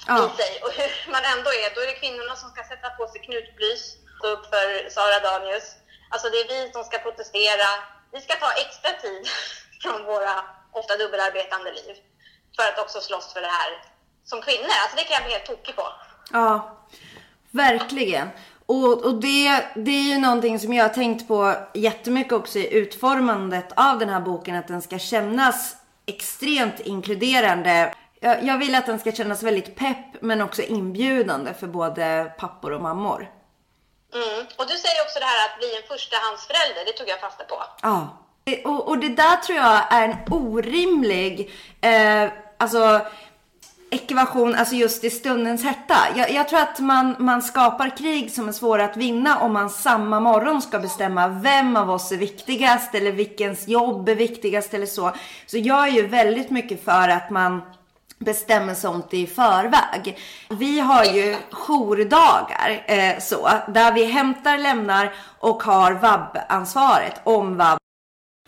Ja. 0.07 0.17
i 0.25 0.29
sig 0.41 0.53
och 0.63 0.71
hur 0.79 1.11
man 1.11 1.23
ändå 1.33 1.49
är. 1.63 1.75
Då 1.75 1.81
är 1.81 1.87
det 1.91 1.99
kvinnorna 2.03 2.35
som 2.35 2.49
ska 2.49 2.61
sätta 2.63 2.89
på 2.97 3.07
sig 3.07 3.19
knutblys, 3.25 3.83
stå 4.19 4.27
upp 4.35 4.45
för 4.53 4.89
Sara 4.95 5.19
Danius. 5.27 5.67
Alltså 6.11 6.27
det 6.29 6.39
är 6.43 6.47
vi 6.53 6.71
som 6.73 6.83
ska 6.83 6.97
protestera. 6.97 7.69
Vi 8.13 8.19
ska 8.21 8.33
ta 8.35 8.51
extra 8.63 8.91
tid 9.03 9.23
från 9.81 9.99
våra 10.11 10.33
ofta 10.79 10.93
dubbelarbetande 11.01 11.71
liv 11.79 11.95
för 12.55 12.63
att 12.69 12.79
också 12.79 13.01
slåss 13.01 13.33
för 13.33 13.41
det 13.41 13.53
här 13.59 13.71
som 14.29 14.41
kvinnor. 14.41 14.73
Alltså 14.81 14.95
det 14.97 15.03
kan 15.03 15.13
jag 15.17 15.23
bli 15.23 15.33
helt 15.33 15.45
tokig 15.45 15.75
på. 15.75 15.87
Ja, 16.31 16.77
verkligen. 17.51 18.27
Och, 18.65 19.05
och 19.05 19.15
det, 19.15 19.65
det 19.75 19.91
är 19.91 20.03
ju 20.13 20.17
någonting 20.17 20.59
som 20.59 20.73
jag 20.73 20.83
har 20.83 20.93
tänkt 20.93 21.27
på 21.27 21.55
jättemycket 21.73 22.33
också 22.33 22.59
i 22.59 22.73
utformandet 22.73 23.67
av 23.75 23.99
den 23.99 24.09
här 24.09 24.19
boken. 24.19 24.55
Att 24.55 24.67
den 24.67 24.81
ska 24.81 24.99
kännas 24.99 25.75
extremt 26.05 26.79
inkluderande. 26.79 27.93
Jag, 28.19 28.57
vill 28.57 28.75
att 28.75 28.85
den 28.85 28.99
ska 28.99 29.11
kännas 29.11 29.43
väldigt 29.43 29.75
pepp 29.75 30.21
men 30.21 30.41
också 30.41 30.61
inbjudande 30.61 31.53
för 31.53 31.67
både 31.67 32.33
pappor 32.37 32.71
och 32.71 32.81
mammor. 32.81 33.31
Mm. 34.13 34.45
Och 34.57 34.67
du 34.67 34.77
säger 34.77 35.01
också 35.05 35.19
det 35.19 35.25
här 35.25 35.49
att 35.49 35.57
bli 35.59 35.77
en 35.77 35.87
förstahandsförälder, 35.87 36.85
det 36.85 36.91
tog 36.91 37.09
jag 37.09 37.19
fasta 37.19 37.43
på. 37.43 37.63
Ja. 37.81 38.23
Och, 38.65 38.87
och 38.87 38.97
det 38.97 39.09
där 39.09 39.35
tror 39.35 39.57
jag 39.57 39.93
är 39.93 40.07
en 40.07 40.15
orimlig, 40.33 41.51
eh, 41.81 42.31
alltså 42.57 43.01
ekvation, 43.89 44.55
alltså 44.55 44.75
just 44.75 45.03
i 45.03 45.09
stundens 45.09 45.63
hetta. 45.63 45.97
Jag, 46.15 46.31
jag 46.31 46.47
tror 46.47 46.59
att 46.59 46.79
man, 46.79 47.15
man 47.19 47.41
skapar 47.41 47.97
krig 47.97 48.31
som 48.31 48.47
är 48.47 48.51
svåra 48.51 48.85
att 48.85 48.97
vinna 48.97 49.39
om 49.39 49.53
man 49.53 49.69
samma 49.69 50.19
morgon 50.19 50.61
ska 50.61 50.79
bestämma 50.79 51.27
vem 51.27 51.75
av 51.75 51.89
oss 51.89 52.11
är 52.11 52.17
viktigast 52.17 52.95
eller 52.95 53.11
vilkens 53.11 53.67
jobb 53.67 54.09
är 54.09 54.15
viktigast 54.15 54.73
eller 54.73 54.85
så. 54.85 55.11
Så 55.45 55.57
jag 55.57 55.87
är 55.87 55.91
ju 55.91 56.07
väldigt 56.07 56.49
mycket 56.49 56.85
för 56.85 57.09
att 57.09 57.29
man 57.29 57.61
bestämmer 58.19 58.73
sånt 58.73 59.13
i 59.13 59.27
förväg. 59.27 60.19
Vi 60.49 60.79
har 60.79 61.05
ju 61.05 61.37
jourdagar 61.51 62.83
eh, 62.87 63.19
så, 63.19 63.49
där 63.67 63.91
vi 63.91 64.05
hämtar, 64.05 64.57
lämnar 64.57 65.15
och 65.39 65.63
har 65.63 65.91
vab-ansvaret 65.91 67.21
om 67.23 67.57
vab 67.57 67.77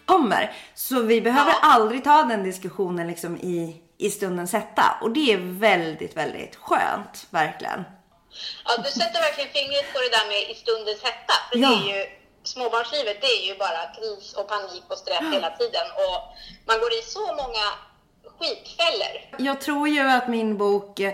kommer. 0.05 0.55
Så 0.75 1.01
vi 1.01 1.21
behöver 1.21 1.53
aldrig 1.61 2.03
ta 2.03 2.23
den 2.23 2.43
diskussionen 2.43 3.07
liksom 3.07 3.38
i, 3.38 3.81
i 3.97 4.09
stundens 4.09 4.53
hetta. 4.53 4.97
Och 5.01 5.11
det 5.11 5.33
är 5.33 5.38
väldigt, 5.59 6.17
väldigt 6.17 6.55
skönt, 6.55 7.27
verkligen. 7.29 7.83
Ja, 8.65 8.71
du 8.83 8.89
sätter 8.89 9.19
verkligen 9.27 9.49
fingret 9.49 9.93
på 9.93 9.99
det 9.99 10.09
där 10.17 10.27
med 10.27 10.41
i 10.51 10.55
stundens 10.63 11.01
hetta. 11.03 11.33
För 11.51 11.57
Ja. 11.57 11.69
det 11.69 11.75
är 11.91 11.97
ju, 11.97 12.05
småbarnslivet 12.43 13.17
det 13.21 13.27
är 13.27 13.45
ju 13.49 13.57
bara 13.57 13.81
kris 13.97 14.33
och 14.33 14.47
panik 14.47 14.83
och 14.88 14.97
stress 14.97 15.25
hela 15.33 15.49
tiden. 15.49 15.88
Och 16.05 16.19
man 16.69 16.79
går 16.79 16.91
i 16.99 17.01
så 17.01 17.25
många 17.41 17.65
skitfällor. 18.39 19.46
Jag 19.48 19.62
tror 19.62 19.88
ju 19.88 20.01
att 20.01 20.27
min 20.27 20.58
bok 20.58 21.00
eh, 21.00 21.13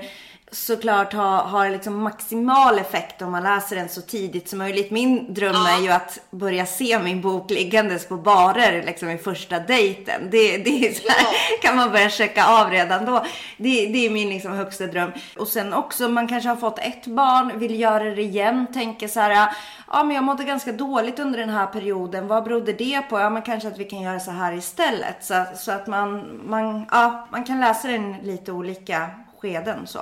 såklart 0.52 1.14
har, 1.14 1.38
har 1.38 1.70
liksom 1.70 2.04
maximal 2.04 2.80
effekt 2.80 3.22
om 3.22 3.32
man 3.32 3.44
läser 3.44 3.76
den 3.76 3.90
så 3.90 4.02
tidigt 4.02 4.50
som 4.50 4.60
möjligt. 4.60 4.92
Min 4.92 5.34
dröm 5.34 5.56
är 5.56 5.82
ju 5.82 5.90
att 5.90 6.20
börja 6.32 6.66
se 6.66 7.00
min 7.00 7.22
bok 7.22 7.52
liggandes 7.52 8.08
på 8.08 8.18
barer 8.18 8.84
liksom 8.86 9.10
i 9.10 9.18
första 9.18 9.60
dejten. 9.60 10.30
Det, 10.32 10.58
det 10.58 10.88
är 10.88 10.94
så 10.94 11.10
här, 11.10 11.62
kan 11.62 11.76
man 11.76 11.92
börja 11.92 12.10
checka 12.10 12.46
av 12.46 12.70
redan 12.72 13.06
då. 13.06 13.26
Det, 13.58 13.86
det 13.86 14.06
är 14.06 14.10
min 14.10 14.30
liksom 14.30 14.52
högsta 14.52 14.88
dröm. 14.88 15.12
Och 15.38 15.48
sen 15.48 15.74
också, 15.74 16.10
man 16.10 16.28
kanske 16.28 16.50
har 16.50 16.56
fått 16.56 16.80
ett 16.80 17.08
barn, 17.08 17.60
vill 17.60 17.80
göra 17.80 18.04
det 18.04 18.22
igen, 18.22 18.68
tänker 18.74 19.08
så 19.08 19.20
här, 19.20 19.50
ja 19.92 20.04
men 20.04 20.16
jag 20.16 20.24
mådde 20.24 20.44
ganska 20.44 20.72
dåligt 20.72 21.20
under 21.20 21.40
den 21.40 21.50
här 21.50 21.68
perioden. 21.68 22.28
Vad 22.28 22.44
berodde 22.44 22.74
det 22.74 23.02
på? 23.02 23.20
Ja 23.20 23.30
men 23.30 23.42
kanske 23.42 23.68
att 23.68 23.78
vi 23.78 23.86
kan 23.86 24.02
göra 24.02 24.20
så 24.20 24.32
här 24.32 24.54
istället. 24.54 25.24
Så, 25.24 25.44
så 25.56 25.72
att 25.72 25.88
man, 25.88 26.42
man, 26.46 26.86
ja, 26.92 27.28
man 27.32 27.44
kan 27.44 27.60
läsa 27.60 27.88
den 27.88 28.14
lite 28.24 28.52
olika 28.52 29.10
skeden 29.42 29.88
så. 29.88 30.00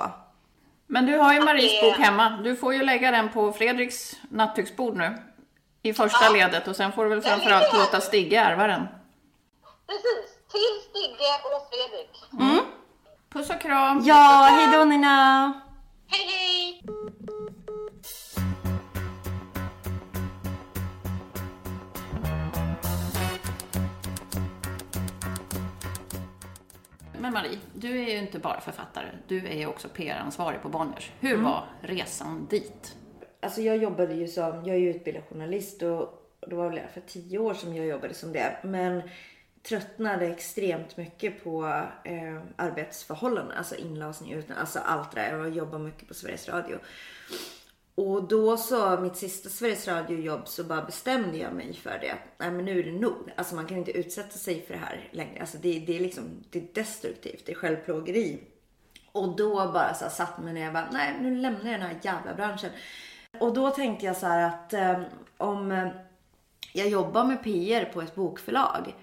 Men 0.86 1.06
du 1.06 1.18
har 1.18 1.34
ju 1.34 1.40
Maries 1.40 1.80
det- 1.80 1.86
bok 1.90 1.96
hemma. 1.98 2.30
Du 2.44 2.56
får 2.56 2.74
ju 2.74 2.82
lägga 2.82 3.10
den 3.10 3.28
på 3.28 3.52
Fredriks 3.52 4.16
nattduksbord 4.30 4.96
nu. 4.96 5.18
I 5.82 5.92
första 5.94 6.28
ledet 6.28 6.68
och 6.68 6.76
sen 6.76 6.92
får 6.92 7.04
du 7.04 7.10
väl 7.10 7.22
framförallt 7.22 7.72
låta 7.72 8.00
Stigge 8.00 8.36
ärva 8.38 8.66
den. 8.66 8.86
Precis. 9.86 10.34
Till 10.52 10.90
Stigge 10.90 11.32
och 11.44 11.68
Fredrik. 11.70 12.64
Puss 13.32 13.50
och 13.50 13.60
kram! 13.60 14.02
Ja, 14.04 14.48
hej 14.50 14.78
då 14.78 14.84
Nina! 14.84 15.52
Hej 16.08 16.26
hej! 16.26 16.82
Men 27.18 27.32
Marie, 27.32 27.58
du 27.84 28.02
är 28.02 28.10
ju 28.10 28.18
inte 28.18 28.38
bara 28.38 28.60
författare. 28.60 29.06
Du 29.28 29.46
är 29.46 29.54
ju 29.54 29.66
också 29.66 29.88
PR-ansvarig 29.88 30.62
på 30.62 30.68
Bonniers. 30.68 31.12
Hur 31.20 31.36
var 31.36 31.64
resan 31.80 32.46
dit? 32.50 32.96
Alltså 33.40 33.60
jag 33.60 33.76
jobbade 33.76 34.14
ju 34.14 34.28
som, 34.28 34.64
jag 34.64 34.76
är 34.76 34.80
ju 34.80 34.90
utbildad 34.90 35.22
journalist 35.30 35.82
och 35.82 36.30
det 36.48 36.54
var 36.54 36.70
väl 36.70 36.80
för 36.94 37.00
tio 37.00 37.38
år 37.38 37.54
som 37.54 37.76
jag 37.76 37.86
jobbade 37.86 38.14
som 38.14 38.32
det. 38.32 38.56
Men 38.62 39.02
tröttnade 39.68 40.26
extremt 40.26 40.96
mycket 40.96 41.44
på 41.44 41.64
eh, 42.04 42.40
arbetsförhållanden, 42.56 43.58
alltså 43.58 43.74
inlasning, 43.74 44.32
utan, 44.32 44.56
alltså 44.56 44.78
allt 44.78 45.12
det 45.12 45.20
där. 45.20 45.38
Jag 45.38 45.50
jobbar 45.50 45.78
mycket 45.78 46.08
på 46.08 46.14
Sveriges 46.14 46.48
Radio. 46.48 46.78
Och 47.96 48.28
då 48.28 48.56
så, 48.56 49.00
mitt 49.00 49.16
sista 49.16 49.48
Sveriges 49.48 49.88
Radio-jobb 49.88 50.48
så 50.48 50.64
bara 50.64 50.82
bestämde 50.82 51.38
jag 51.38 51.52
mig 51.52 51.74
för 51.74 51.98
det. 51.98 52.14
Nej 52.38 52.50
men 52.50 52.64
nu 52.64 52.78
är 52.78 52.84
det 52.84 52.98
nog. 52.98 53.32
Alltså 53.36 53.54
man 53.54 53.66
kan 53.66 53.78
inte 53.78 53.98
utsätta 53.98 54.38
sig 54.38 54.66
för 54.66 54.74
det 54.74 54.80
här 54.80 55.08
längre. 55.10 55.40
Alltså 55.40 55.58
det, 55.58 55.78
det 55.78 55.96
är 55.96 56.00
liksom, 56.00 56.24
det 56.50 56.58
är 56.58 56.74
destruktivt, 56.74 57.46
det 57.46 57.52
är 57.52 57.56
självplågeri. 57.56 58.40
Och 59.12 59.36
då 59.36 59.54
bara 59.54 59.94
så 59.94 60.04
här, 60.04 60.10
satt 60.10 60.42
mig 60.42 60.54
ner 60.54 60.66
och 60.66 60.72
bara, 60.72 60.88
nej 60.92 61.16
nu 61.20 61.36
lämnar 61.36 61.70
jag 61.70 61.80
den 61.80 61.88
här 61.88 61.98
jävla 62.02 62.34
branschen. 62.34 62.70
Och 63.40 63.54
då 63.54 63.70
tänkte 63.70 64.06
jag 64.06 64.16
så 64.16 64.26
här 64.26 64.48
att 64.48 64.72
eh, 64.72 65.00
om 65.36 65.90
jag 66.72 66.88
jobbar 66.88 67.24
med 67.24 67.42
PR 67.42 67.84
på 67.84 68.02
ett 68.02 68.14
bokförlag 68.14 68.94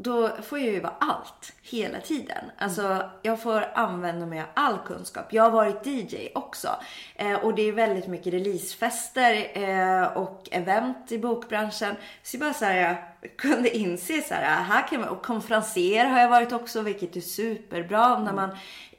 då 0.00 0.28
får 0.42 0.58
jag 0.58 0.68
ju 0.68 0.80
vara 0.80 0.94
allt 0.98 1.52
hela 1.62 2.00
tiden. 2.00 2.44
Alltså 2.58 3.10
jag 3.22 3.42
får 3.42 3.64
använda 3.74 4.26
mig 4.26 4.40
av 4.40 4.46
all 4.54 4.78
kunskap. 4.86 5.32
Jag 5.32 5.42
har 5.42 5.50
varit 5.50 5.86
DJ 5.86 6.28
också. 6.34 6.68
Eh, 7.14 7.34
och 7.34 7.54
det 7.54 7.62
är 7.62 7.72
väldigt 7.72 8.06
mycket 8.06 8.32
releasefester 8.32 9.50
eh, 9.54 10.02
och 10.04 10.48
event 10.50 11.12
i 11.12 11.18
bokbranschen. 11.18 11.94
Så 12.22 12.36
jag 12.36 12.40
bara 12.40 12.52
så 12.52 12.64
här, 12.64 12.76
jag 13.20 13.36
kunde 13.36 13.76
inse 13.76 14.22
så 14.22 14.34
här, 14.34 14.62
här 14.62 14.88
kan 14.88 15.00
man, 15.00 15.08
och 15.08 15.22
konferenser 15.22 16.04
har 16.04 16.20
jag 16.20 16.28
varit 16.28 16.52
också, 16.52 16.82
vilket 16.82 17.16
är 17.16 17.20
superbra 17.20 18.18
när 18.18 18.32
man 18.32 18.50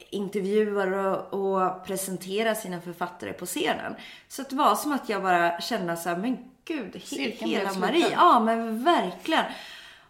intervjuar 0.09 0.91
och, 0.91 1.33
och 1.33 1.85
presenterar 1.85 2.53
sina 2.53 2.81
författare 2.81 3.33
på 3.33 3.45
scenen. 3.45 3.95
Så 4.27 4.43
det 4.49 4.55
var 4.55 4.75
som 4.75 4.91
att 4.91 5.09
jag 5.09 5.23
bara 5.23 5.61
kände 5.61 5.97
så 5.97 6.09
här, 6.09 6.17
men 6.17 6.37
gud, 6.65 7.01
he, 7.11 7.29
hela. 7.29 7.73
Marie. 7.73 8.11
Ja, 8.11 8.39
men 8.39 8.83
verkligen. 8.83 9.45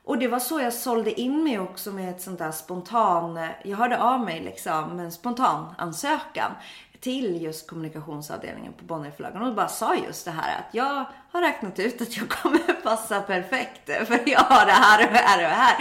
Och 0.10 0.18
det 0.18 0.28
var 0.28 0.40
så 0.40 0.60
jag 0.60 0.74
sålde 0.74 1.22
in 1.22 1.44
mig 1.44 1.60
också 1.60 1.92
med 1.92 2.10
ett 2.10 2.22
sånt 2.22 2.40
där 2.40 2.52
spontan, 2.52 3.40
jag 3.64 3.78
hörde 3.78 4.02
av 4.02 4.20
mig 4.20 4.42
liksom 4.42 4.96
med 4.96 5.06
en 5.06 5.12
spontan 5.12 5.76
ansökan 5.78 6.52
till 7.00 7.42
just 7.42 7.68
kommunikationsavdelningen 7.68 8.74
på 8.74 8.84
Bonnierförlagen 8.84 9.42
och 9.42 9.56
bara 9.56 9.68
sa 9.68 9.96
just 9.96 10.26
det 10.26 10.32
här 10.32 10.60
att 10.60 10.74
jag 10.74 11.06
har 11.32 11.42
räknat 11.42 11.80
ut 11.80 12.02
att 12.02 12.18
jag 12.18 12.30
kommer 12.30 12.74
passa 12.84 13.22
perfekt 13.22 13.86
för 14.08 14.30
jag 14.30 14.40
har 14.40 14.66
det 14.66 14.72
här 14.72 15.08
och 15.08 15.14
det 15.14 15.20
här 15.20 15.38
och 15.38 15.50
det 15.50 15.56
här. 15.56 15.78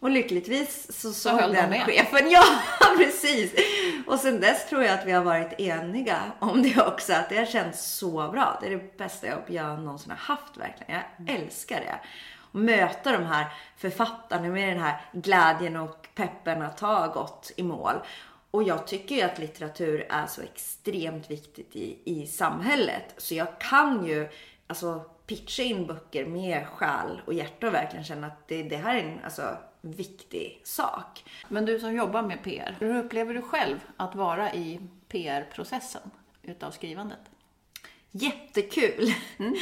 Och 0.00 0.10
lyckligtvis 0.10 1.00
så 1.00 1.12
såg 1.12 1.38
den 1.38 1.70
med. 1.70 1.84
chefen, 1.86 2.30
ja 2.30 2.44
precis. 2.96 3.52
Och 4.06 4.18
sen 4.18 4.40
dess 4.40 4.68
tror 4.68 4.82
jag 4.82 4.98
att 4.98 5.06
vi 5.06 5.12
har 5.12 5.24
varit 5.24 5.60
eniga 5.60 6.18
om 6.38 6.62
det 6.62 6.82
också, 6.82 7.12
att 7.12 7.28
det 7.28 7.36
har 7.36 7.46
känts 7.46 7.84
så 7.84 8.28
bra. 8.28 8.58
Det 8.60 8.66
är 8.66 8.70
det 8.70 8.98
bästa 8.98 9.26
jobb 9.26 9.44
jag 9.46 9.78
någonsin 9.78 10.10
har 10.10 10.18
haft 10.18 10.56
verkligen. 10.56 11.00
Jag 11.16 11.34
älskar 11.34 11.80
det. 11.80 11.98
Och 12.52 12.60
möta 12.60 13.12
de 13.12 13.24
här 13.24 13.52
författarna 13.76 14.48
med 14.48 14.68
den 14.68 14.82
här 14.82 15.00
glädjen 15.12 15.76
och 15.76 16.08
peppen 16.14 16.62
att 16.62 16.80
ha 16.80 17.06
gått 17.06 17.52
i 17.56 17.62
mål. 17.62 17.94
Och 18.50 18.62
jag 18.62 18.86
tycker 18.86 19.14
ju 19.14 19.22
att 19.22 19.38
litteratur 19.38 20.06
är 20.10 20.26
så 20.26 20.42
extremt 20.42 21.30
viktigt 21.30 21.76
i, 21.76 21.98
i 22.04 22.26
samhället. 22.26 23.14
Så 23.16 23.34
jag 23.34 23.60
kan 23.60 24.06
ju 24.06 24.28
alltså, 24.66 25.04
pitcha 25.26 25.62
in 25.62 25.86
böcker 25.86 26.26
med 26.26 26.66
själ 26.68 27.20
och 27.26 27.34
hjärta 27.34 27.66
och 27.66 27.74
verkligen 27.74 28.04
känna 28.04 28.26
att 28.26 28.48
det, 28.48 28.62
det 28.62 28.76
här 28.76 28.96
är 28.96 29.02
en 29.02 29.24
alltså, 29.24 29.56
viktig 29.80 30.60
sak. 30.64 31.24
Men 31.48 31.64
du 31.64 31.78
som 31.78 31.94
jobbar 31.94 32.22
med 32.22 32.42
PR, 32.44 32.76
hur 32.80 33.04
upplever 33.04 33.34
du 33.34 33.42
själv 33.42 33.78
att 33.96 34.14
vara 34.14 34.54
i 34.54 34.80
PR-processen 35.08 36.10
utav 36.42 36.70
skrivandet? 36.70 37.20
Jättekul! 38.10 39.14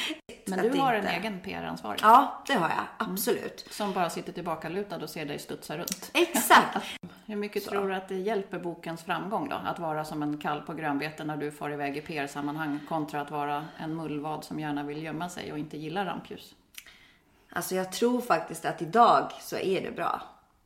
Men 0.49 0.61
Att 0.61 0.73
du 0.73 0.79
har 0.79 0.93
en 0.95 1.01
inte- 1.05 1.11
egen 1.17 1.41
PR-ansvarig 1.41 2.01
Ja, 2.03 2.43
det 2.47 2.53
har 2.55 2.69
jag. 2.69 2.85
Absolut. 3.09 3.67
som 3.71 3.93
bara 3.93 4.11
sitter 4.11 4.33
tillbakalutad 4.33 4.97
och 4.97 5.11
ser 5.11 5.25
dig 5.27 5.39
studsa 5.39 5.77
runt. 5.79 6.11
Exakt. 6.15 6.79
Hur 7.27 7.37
mycket 7.37 7.65
tror 7.65 7.89
du 7.89 7.95
att 7.95 8.09
det 8.09 8.15
hjälper 8.15 8.59
bokens 8.59 9.03
framgång 9.05 9.49
då? 9.49 9.57
Att 9.57 9.79
vara 9.79 10.05
som 10.05 10.23
en 10.23 10.39
kall 10.39 10.61
på 10.63 10.75
grönbete 10.75 11.25
när 11.25 11.37
du 11.37 11.51
far 11.51 11.71
iväg 11.71 11.97
i 11.97 12.01
PR-sammanhang 12.01 12.81
kontra 12.89 13.21
att 13.21 13.31
vara 13.31 13.65
en 13.79 13.95
mullvad 13.97 14.45
som 14.45 14.61
gärna 14.61 14.83
vill 14.83 15.03
gömma 15.03 15.29
sig 15.29 15.53
och 15.53 15.59
inte 15.59 15.77
gillar 15.79 16.05
rampljus? 16.05 16.55
Alltså 17.53 17.75
jag 17.75 17.93
tror 17.93 18.21
faktiskt 18.21 18.65
att 18.65 18.83
idag 18.83 19.31
så 19.41 19.57
är 19.57 19.81
det 19.83 19.91
bra. 19.91 20.23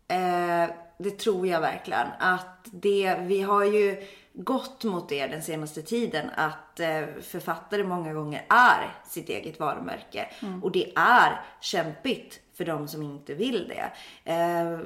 Eh, 0.08 0.70
det 1.02 1.18
tror 1.18 1.46
jag 1.46 1.60
verkligen. 1.60 2.06
Att 2.18 2.68
det, 2.72 3.16
vi 3.20 3.42
har 3.42 3.64
ju 3.64 4.06
gått 4.32 4.84
mot 4.84 5.08
det 5.08 5.26
den 5.26 5.42
senaste 5.42 5.82
tiden 5.82 6.30
att 6.36 6.80
eh, 6.80 7.04
författare 7.22 7.84
många 7.84 8.12
gånger 8.12 8.44
är 8.48 8.94
sitt 9.06 9.28
eget 9.28 9.60
varumärke. 9.60 10.28
Och 10.62 10.72
det 10.72 10.92
är 10.96 11.40
kämpigt 11.60 12.40
för 12.54 12.64
de 12.64 12.88
som 12.88 13.02
inte 13.02 13.34
vill 13.34 13.68
det. 13.68 13.92
Eh, 14.32 14.78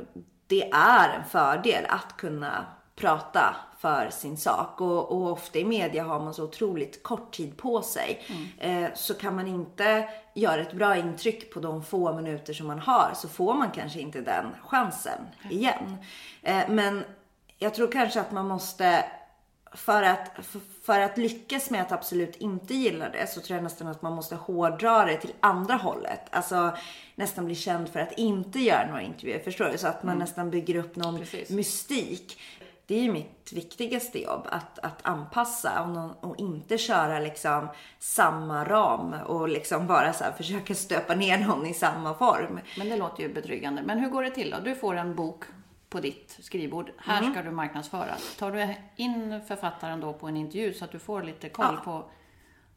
det 0.46 0.70
är 0.72 1.18
en 1.18 1.24
fördel 1.24 1.84
att 1.88 2.16
kunna 2.16 2.66
prata 2.96 3.56
för 3.78 4.10
sin 4.10 4.36
sak 4.36 4.80
och, 4.80 5.12
och 5.12 5.32
ofta 5.32 5.58
i 5.58 5.64
media 5.64 6.04
har 6.04 6.20
man 6.20 6.34
så 6.34 6.44
otroligt 6.44 7.02
kort 7.02 7.34
tid 7.34 7.56
på 7.56 7.82
sig. 7.82 8.22
Eh, 8.58 8.88
så 8.94 9.14
kan 9.14 9.36
man 9.36 9.46
inte 9.46 10.08
göra 10.34 10.60
ett 10.60 10.72
bra 10.72 10.96
intryck 10.96 11.54
på 11.54 11.60
de 11.60 11.82
få 11.82 12.12
minuter 12.12 12.52
som 12.52 12.66
man 12.66 12.78
har 12.78 13.12
så 13.14 13.28
får 13.28 13.54
man 13.54 13.70
kanske 13.70 14.00
inte 14.00 14.20
den 14.20 14.46
chansen 14.62 15.20
igen. 15.50 15.96
Eh, 16.42 16.68
men 16.68 17.04
jag 17.58 17.74
tror 17.74 17.92
kanske 17.92 18.20
att 18.20 18.32
man 18.32 18.48
måste 18.48 19.04
för 19.74 20.02
att, 20.02 20.30
för, 20.82 21.00
att 21.00 21.18
lyckas 21.18 21.70
med 21.70 21.82
att 21.82 21.92
absolut 21.92 22.36
inte 22.36 22.74
gilla 22.74 23.08
det 23.08 23.26
så 23.30 23.40
tror 23.40 23.56
jag 23.56 23.64
nästan 23.64 23.88
att 23.88 24.02
man 24.02 24.12
måste 24.12 24.34
hårdra 24.34 25.04
det 25.04 25.16
till 25.16 25.32
andra 25.40 25.74
hållet. 25.74 26.20
Alltså 26.30 26.76
nästan 27.14 27.44
bli 27.44 27.54
känd 27.54 27.88
för 27.88 28.00
att 28.00 28.12
inte 28.12 28.58
göra 28.58 28.86
några 28.86 29.02
intervjuer. 29.02 29.38
Förstår 29.38 29.64
du? 29.64 29.78
Så 29.78 29.86
att 29.86 30.02
man 30.02 30.18
nästan 30.18 30.50
bygger 30.50 30.76
upp 30.76 30.96
någon 30.96 31.18
Precis. 31.18 31.50
mystik. 31.50 32.40
Det 32.86 32.94
är 32.94 33.02
ju 33.02 33.12
mitt 33.12 33.52
viktigaste 33.52 34.18
jobb, 34.22 34.46
att, 34.50 34.78
att 34.78 35.06
anpassa 35.06 35.82
och, 35.82 35.88
någon, 35.88 36.10
och 36.10 36.36
inte 36.38 36.78
köra 36.78 37.18
liksom 37.18 37.68
samma 37.98 38.64
ram 38.64 39.12
och 39.26 39.48
liksom 39.48 39.86
bara 39.86 40.12
så 40.12 40.24
försöka 40.36 40.74
stöpa 40.74 41.14
ner 41.14 41.38
någon 41.38 41.66
i 41.66 41.74
samma 41.74 42.14
form. 42.14 42.60
Men 42.78 42.88
det 42.88 42.96
låter 42.96 43.22
ju 43.22 43.34
betryggande. 43.34 43.82
Men 43.82 43.98
hur 43.98 44.08
går 44.10 44.22
det 44.22 44.30
till 44.30 44.50
då? 44.50 44.56
Du 44.64 44.74
får 44.74 44.94
en 44.96 45.14
bok 45.14 45.44
på 45.88 46.00
ditt 46.00 46.38
skrivbord. 46.40 46.90
Här 46.98 47.18
Mm. 47.20 47.32
ska 47.32 47.42
du 47.42 47.50
marknadsföra. 47.50 48.14
Tar 48.38 48.52
du 48.52 48.74
in 48.96 49.40
författaren 49.48 50.00
då 50.00 50.12
på 50.12 50.26
en 50.26 50.36
intervju 50.36 50.74
så 50.74 50.84
att 50.84 50.92
du 50.92 50.98
får 50.98 51.22
lite 51.22 51.48
koll 51.48 51.66
Ja. 51.78 51.80
på 51.84 52.04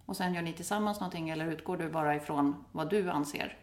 och 0.05 0.17
sen 0.17 0.33
gör 0.33 0.41
ni 0.41 0.53
tillsammans 0.53 0.99
någonting 0.99 1.29
eller 1.29 1.45
utgår 1.45 1.77
du 1.77 1.89
bara 1.89 2.15
ifrån 2.15 2.65
vad 2.71 2.89
du 2.89 3.09
anser 3.09 3.57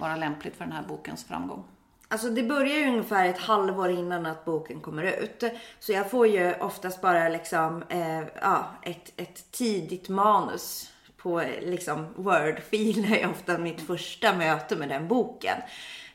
vara 0.00 0.16
lämpligt 0.16 0.56
för 0.56 0.64
den 0.64 0.72
här 0.72 0.82
bokens 0.82 1.24
framgång? 1.24 1.64
Alltså 2.12 2.30
det 2.30 2.42
börjar 2.42 2.78
ju 2.78 2.88
ungefär 2.88 3.28
ett 3.28 3.38
halvår 3.38 3.90
innan 3.90 4.26
att 4.26 4.44
boken 4.44 4.80
kommer 4.80 5.02
ut. 5.02 5.44
Så 5.78 5.92
jag 5.92 6.10
får 6.10 6.26
ju 6.26 6.54
oftast 6.54 7.00
bara 7.00 7.28
liksom, 7.28 7.84
eh, 7.88 8.20
ja, 8.42 8.66
ett, 8.82 9.12
ett 9.16 9.52
tidigt 9.52 10.08
manus 10.08 10.90
på 11.16 11.42
liksom 11.62 12.06
Word. 12.16 12.60
Det 12.70 13.22
är 13.22 13.30
ofta 13.30 13.58
mitt 13.58 13.86
första 13.86 14.32
möte 14.32 14.76
med 14.76 14.88
den 14.88 15.08
boken. 15.08 15.56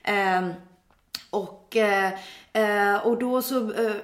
Ehm, 0.03 0.49
eh, 0.49 0.55
och, 1.29 1.75
eh, 1.75 2.97
och 3.03 3.19
då 3.19 3.41
så 3.41 3.71
eh, 3.71 3.95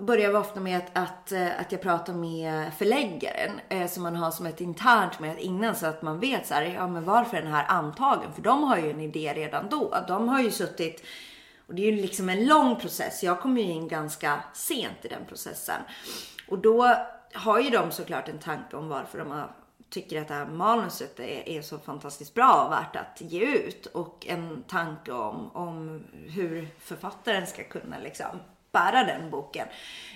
börjar 0.00 0.30
vi 0.30 0.36
ofta 0.36 0.60
med 0.60 0.76
att, 0.76 0.90
att, 0.92 1.32
eh, 1.32 1.60
att 1.60 1.72
jag 1.72 1.80
pratar 1.80 2.12
med 2.12 2.74
förläggaren 2.78 3.60
eh, 3.68 3.86
som 3.88 4.02
man 4.02 4.16
har 4.16 4.30
som 4.30 4.46
ett 4.46 4.60
internt 4.60 5.20
möte 5.20 5.42
innan 5.42 5.74
så 5.74 5.86
att 5.86 6.02
man 6.02 6.20
vet 6.20 6.46
så 6.46 6.54
här, 6.54 6.62
ja 6.62 6.86
men 6.86 7.04
varför 7.04 7.36
är 7.36 7.42
den 7.42 7.52
här 7.52 7.66
antagen? 7.68 8.32
För 8.34 8.42
de 8.42 8.62
har 8.62 8.78
ju 8.78 8.90
en 8.90 9.00
idé 9.00 9.32
redan 9.36 9.68
då. 9.68 10.04
De 10.08 10.28
har 10.28 10.40
ju 10.40 10.50
suttit 10.50 11.02
och 11.66 11.74
det 11.74 11.82
är 11.82 11.92
ju 11.92 12.00
liksom 12.00 12.28
en 12.28 12.46
lång 12.46 12.76
process. 12.76 13.22
Jag 13.22 13.40
kom 13.40 13.58
ju 13.58 13.64
in 13.64 13.88
ganska 13.88 14.40
sent 14.52 15.04
i 15.04 15.08
den 15.08 15.24
processen. 15.28 15.80
Och 16.48 16.58
då 16.58 16.96
har 17.34 17.60
ju 17.60 17.70
de 17.70 17.90
såklart 17.90 18.28
en 18.28 18.38
tanke 18.38 18.76
om 18.76 18.88
varför 18.88 19.18
de 19.18 19.30
har, 19.30 19.50
tycker 19.90 20.20
att 20.20 20.28
det 20.28 20.34
här 20.34 20.46
manuset 20.46 21.20
är, 21.20 21.48
är 21.48 21.62
så 21.62 21.78
fantastiskt 21.78 22.34
bra 22.34 22.64
och 22.64 22.72
värt 22.72 22.96
att 22.96 23.20
ge 23.20 23.40
ut. 23.40 23.86
Och 23.86 24.26
en 24.26 24.62
tanke 24.62 25.12
om, 25.12 25.50
om 25.56 26.04
hur 26.12 26.68
författaren 26.80 27.46
ska 27.46 27.64
kunna 27.64 27.98
liksom 27.98 28.40
bära 28.72 29.04
den 29.04 29.30
boken. 29.30 29.68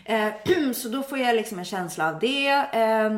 Eh, 0.05 0.33
så 0.75 0.89
då 0.89 1.03
får 1.03 1.19
jag 1.19 1.37
liksom 1.37 1.59
en 1.59 1.65
känsla 1.65 2.09
av 2.09 2.19
det. 2.19 2.49
Eh, 2.73 3.17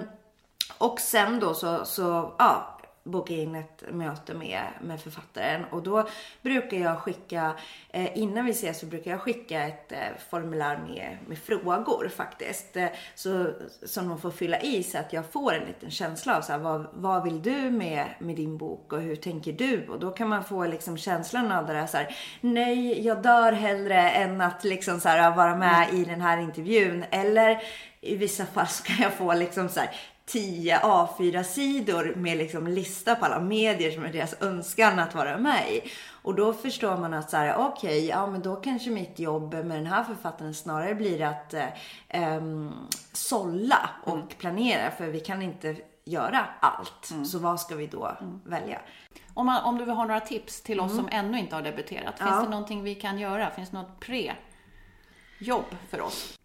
och 0.79 1.01
sen 1.01 1.41
då 1.41 1.55
så, 1.55 1.85
så 1.85 2.35
ja, 2.39 2.72
bokar 3.05 3.35
jag 3.35 3.43
in 3.43 3.55
ett 3.55 3.85
möte 3.91 4.35
med, 4.35 4.63
med 4.81 5.01
författaren 5.01 5.65
och 5.65 5.83
då 5.83 6.09
brukar 6.43 6.77
jag 6.77 6.99
skicka, 6.99 7.55
eh, 7.91 8.19
innan 8.19 8.45
vi 8.45 8.51
ses 8.51 8.81
så 8.81 8.87
brukar 8.87 9.11
jag 9.11 9.21
skicka 9.21 9.63
ett 9.63 9.93
eh, 9.93 9.99
formulär 10.31 10.79
med, 10.79 11.19
med 11.27 11.39
frågor 11.39 12.09
faktiskt. 12.09 12.77
Eh, 12.77 12.87
så, 13.15 13.47
som 13.83 14.09
de 14.09 14.21
får 14.21 14.31
fylla 14.31 14.61
i 14.61 14.83
så 14.83 14.99
att 14.99 15.13
jag 15.13 15.27
får 15.27 15.55
en 15.55 15.67
liten 15.67 15.91
känsla 15.91 16.37
av 16.37 16.43
så 16.43 16.53
här, 16.53 16.59
vad, 16.59 16.87
vad 16.93 17.25
vill 17.25 17.43
du 17.43 17.71
med, 17.71 18.07
med 18.19 18.37
din 18.37 18.59
bok 18.59 18.93
och 18.93 19.01
hur 19.01 19.17
tänker 19.17 19.53
du? 19.53 19.89
Och 19.89 20.01
då 20.01 20.11
kan 20.11 20.29
man 20.29 20.45
få 20.45 20.67
liksom 20.67 20.99
känslan 20.99 21.53
av 21.53 21.67
det 21.67 21.73
där 21.73 21.87
så 21.87 21.97
här, 21.97 22.17
nej 22.41 23.07
jag 23.07 23.23
dör 23.23 23.53
hellre 23.53 24.11
än 24.11 24.41
att 24.41 24.65
liksom 24.65 25.01
så 25.01 25.09
här, 25.09 25.37
vara 25.37 25.57
med 25.57 25.95
i 25.95 26.05
den 26.05 26.21
här 26.21 26.39
intervjun. 26.39 27.05
Eller 27.11 27.63
i 28.05 28.17
vissa 28.17 28.47
fall 28.47 28.67
så 28.67 28.83
kan 28.83 28.97
jag 28.97 29.13
få 29.13 29.35
liksom 29.35 29.69
så 29.69 29.81
här 29.81 29.91
10 30.27 30.79
A4-sidor 30.79 32.15
med 32.17 32.39
liksom 32.39 32.67
lista 32.67 33.15
på 33.15 33.25
alla 33.25 33.41
medier 33.41 33.91
som 33.91 34.05
är 34.05 34.13
deras 34.13 34.43
önskan 34.43 34.99
att 34.99 35.15
vara 35.15 35.39
med 35.39 35.73
i. 35.73 35.83
Och 36.23 36.35
då 36.35 36.53
förstår 36.53 36.97
man 36.97 37.15
att 37.15 37.31
så 37.31 37.37
här, 37.37 37.57
okej, 37.59 38.07
ja 38.07 38.27
men 38.27 38.43
då 38.43 38.57
kanske 38.57 38.91
mitt 38.91 39.19
jobb 39.19 39.55
med 39.55 39.79
den 39.79 39.87
här 39.87 40.05
författaren 40.05 40.55
snarare 40.55 40.95
blir 40.95 41.23
att 41.23 41.55
eh, 41.55 41.67
ehm, 42.09 42.73
sålla 43.13 43.91
och 44.05 44.39
planera 44.39 44.91
för 44.91 45.07
vi 45.07 45.21
kan 45.21 45.43
inte 45.43 45.77
göra 46.05 46.47
allt. 46.61 47.13
Så 47.27 47.39
vad 47.39 47.61
ska 47.61 47.75
vi 47.75 47.87
då 47.87 48.17
välja? 48.45 48.81
Om, 49.35 49.47
man, 49.47 49.65
om 49.65 49.79
du 49.79 49.85
vill 49.85 49.95
ha 49.95 50.05
några 50.05 50.21
tips 50.21 50.61
till 50.63 50.81
oss 50.81 50.97
som 50.97 51.09
ännu 51.13 51.39
inte 51.39 51.55
har 51.55 51.63
debuterat. 51.63 52.19
Finns 52.19 52.31
Ja. 52.31 52.43
det 52.43 52.49
någonting 52.49 52.83
vi 52.83 52.95
kan 52.95 53.19
göra? 53.19 53.51
Finns 53.51 53.71
det 53.71 53.77
något 53.77 54.01
pre-jobb 54.01 55.65
för 55.91 56.01
oss? 56.01 56.39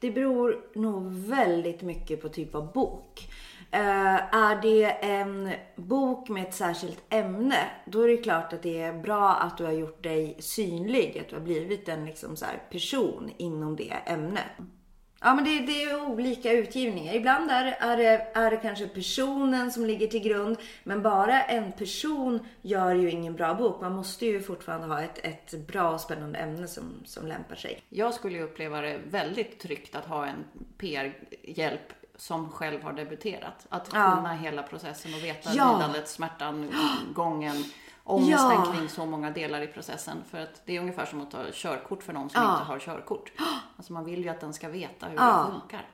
Det 0.00 0.10
beror 0.10 0.60
nog 0.74 1.12
väldigt 1.12 1.82
mycket 1.82 2.22
på 2.22 2.28
typ 2.28 2.54
av 2.54 2.72
bok. 2.72 3.28
Uh, 3.74 4.34
är 4.34 4.62
det 4.62 4.84
en 4.84 5.50
bok 5.76 6.28
med 6.28 6.42
ett 6.42 6.54
särskilt 6.54 7.02
ämne, 7.08 7.70
då 7.86 8.00
är 8.00 8.08
det 8.08 8.16
klart 8.16 8.52
att 8.52 8.62
det 8.62 8.80
är 8.80 8.92
bra 8.92 9.34
att 9.34 9.58
du 9.58 9.64
har 9.64 9.72
gjort 9.72 10.02
dig 10.02 10.36
synlig, 10.38 11.18
att 11.20 11.28
du 11.28 11.36
har 11.36 11.42
blivit 11.42 11.88
en 11.88 12.04
liksom 12.04 12.36
så 12.36 12.44
här 12.44 12.62
person 12.70 13.30
inom 13.36 13.76
det 13.76 13.92
ämnet. 14.06 14.44
Ja, 15.20 15.34
men 15.34 15.44
det, 15.44 15.58
det 15.60 15.82
är 15.82 16.02
olika 16.10 16.52
utgivningar. 16.52 17.14
Ibland 17.14 17.50
är, 17.50 17.64
är, 17.80 17.96
det, 17.96 18.26
är 18.34 18.50
det 18.50 18.56
kanske 18.56 18.88
personen 18.88 19.72
som 19.72 19.86
ligger 19.86 20.06
till 20.06 20.22
grund. 20.22 20.56
Men 20.84 21.02
bara 21.02 21.42
en 21.42 21.72
person 21.72 22.40
gör 22.62 22.94
ju 22.94 23.10
ingen 23.10 23.34
bra 23.34 23.54
bok. 23.54 23.80
Man 23.80 23.92
måste 23.92 24.26
ju 24.26 24.42
fortfarande 24.42 24.86
ha 24.86 25.02
ett, 25.02 25.18
ett 25.22 25.66
bra 25.66 25.90
och 25.90 26.00
spännande 26.00 26.38
ämne 26.38 26.68
som, 26.68 26.84
som 27.04 27.26
lämpar 27.26 27.54
sig. 27.56 27.82
Jag 27.88 28.14
skulle 28.14 28.36
ju 28.36 28.42
uppleva 28.42 28.80
det 28.80 28.98
väldigt 29.10 29.60
tryggt 29.60 29.94
att 29.96 30.04
ha 30.04 30.26
en 30.26 30.44
PR-hjälp 30.78 31.92
som 32.16 32.50
själv 32.50 32.82
har 32.82 32.92
debuterat. 32.92 33.66
Att 33.68 33.88
Ja. 33.94 34.14
kunna 34.16 34.34
hela 34.34 34.62
processen 34.62 35.14
och 35.14 35.24
veta 35.24 35.50
Ja. 35.54 35.72
lidandet, 35.76 36.08
smärtan, 36.08 36.70
gången, 37.14 37.64
ångesten 38.10 38.50
Ja. 38.50 38.72
kring 38.76 38.88
så 38.88 39.06
många 39.06 39.30
delar 39.30 39.60
i 39.62 39.66
processen. 39.66 40.24
För 40.30 40.38
att 40.38 40.62
det 40.64 40.76
är 40.76 40.80
ungefär 40.80 41.06
som 41.06 41.20
att 41.20 41.30
ta 41.30 41.38
körkort 41.52 42.02
för 42.02 42.12
någon 42.12 42.30
som 42.30 42.42
Ja. 42.42 42.52
inte 42.52 42.64
har 42.64 42.78
körkort. 42.78 43.32
Alltså 43.76 43.92
man 43.92 44.04
vill 44.04 44.22
ju 44.22 44.28
att 44.28 44.40
den 44.40 44.54
ska 44.54 44.68
veta 44.68 45.06
hur 45.06 45.16
Ja. 45.16 45.44
det 45.46 45.52
funkar. 45.60 45.86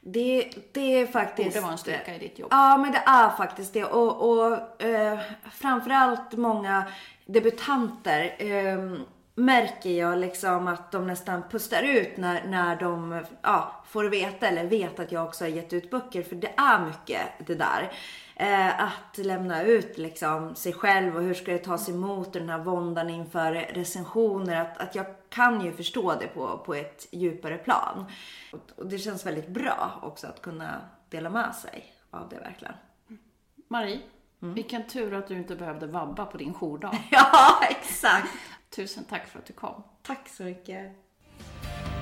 Det, 0.00 0.50
det 0.72 0.80
är 1.00 1.06
faktiskt... 1.06 1.48
Borde 1.48 1.60
vara 1.60 1.72
en 1.72 1.78
styrka 1.78 2.14
i 2.14 2.18
ditt 2.18 2.38
jobb. 2.38 2.48
Ja, 2.52 2.76
men 2.76 2.92
det 2.92 3.02
är 3.06 3.30
faktiskt 3.30 3.72
det. 3.72 3.84
Och, 3.84 4.30
och 4.30 4.82
eh, 4.82 5.18
framförallt 5.52 6.32
många 6.32 6.84
debutanter 7.26 8.34
eh, 8.38 8.92
märker 9.34 9.90
jag 9.90 10.18
liksom 10.18 10.68
att 10.68 10.92
de 10.92 11.06
nästan 11.06 11.42
pustar 11.50 11.82
ut 11.82 12.16
när, 12.16 12.46
när 12.46 12.76
de 12.76 13.24
ja, 13.42 13.82
får 13.86 14.04
veta 14.04 14.48
eller 14.48 14.64
vet 14.64 15.00
att 15.00 15.12
jag 15.12 15.24
också 15.26 15.44
har 15.44 15.48
gett 15.48 15.72
ut 15.72 15.90
böcker. 15.90 16.22
För 16.22 16.36
det 16.36 16.52
är 16.56 16.86
mycket 16.86 17.20
det 17.46 17.54
där. 17.54 17.92
Eh, 18.36 18.82
att 18.82 19.18
lämna 19.18 19.62
ut 19.62 19.98
liksom 19.98 20.54
sig 20.54 20.72
själv 20.72 21.16
och 21.16 21.22
hur 21.22 21.34
ska 21.34 21.52
det 21.52 21.58
tas 21.58 21.88
emot 21.88 22.32
den 22.32 22.48
här 22.48 22.58
våndan 22.58 23.10
inför 23.10 23.52
recensioner. 23.52 24.56
Att, 24.60 24.78
att 24.78 24.94
jag 24.94 25.06
kan 25.28 25.64
ju 25.64 25.72
förstå 25.72 26.14
det 26.14 26.26
på, 26.26 26.58
på 26.58 26.74
ett 26.74 27.08
djupare 27.10 27.58
plan. 27.58 28.04
Och, 28.52 28.60
och 28.76 28.86
det 28.86 28.98
känns 28.98 29.26
väldigt 29.26 29.48
bra 29.48 30.00
också 30.02 30.26
att 30.26 30.42
kunna 30.42 30.80
dela 31.08 31.30
med 31.30 31.54
sig 31.54 31.94
av 32.10 32.28
det 32.28 32.36
verkligen. 32.36 32.74
Marie, 33.68 34.00
vilken 34.38 34.86
tur 34.86 35.14
att 35.14 35.28
du 35.28 35.34
inte 35.34 35.56
behövde 35.56 35.86
vabba 35.86 36.26
på 36.26 36.36
din 36.36 36.54
jourdag. 36.54 36.98
Ja, 37.10 37.60
exakt. 37.70 38.28
Tusen 38.76 39.04
tack 39.04 39.26
för 39.26 39.38
att 39.38 39.46
du 39.46 39.52
kom. 39.52 39.82
Tack 40.02 40.28
så 40.28 40.42
mycket. 40.42 40.92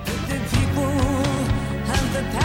The 0.05 0.39
people 0.39 0.83
have 1.85 2.13
the 2.13 2.41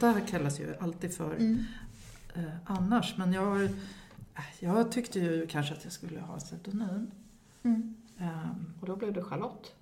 Lotta 0.00 0.20
kallas 0.20 0.60
ju 0.60 0.76
alltid 0.80 1.14
för 1.16 1.36
eh, 2.34 2.42
annars, 2.64 3.16
men 3.16 3.32
jag, 3.32 3.64
eh, 3.64 3.70
jag 4.60 4.92
tyckte 4.92 5.18
ju 5.18 5.46
kanske 5.46 5.74
att 5.74 5.84
jag 5.84 5.92
skulle 5.92 6.20
ha 6.20 6.38
pseudonym. 6.38 7.10
Ehm, 8.18 8.74
Och 8.80 8.86
då 8.86 8.96
blev 8.96 9.12
du 9.12 9.22
Charlotte. 9.22 9.74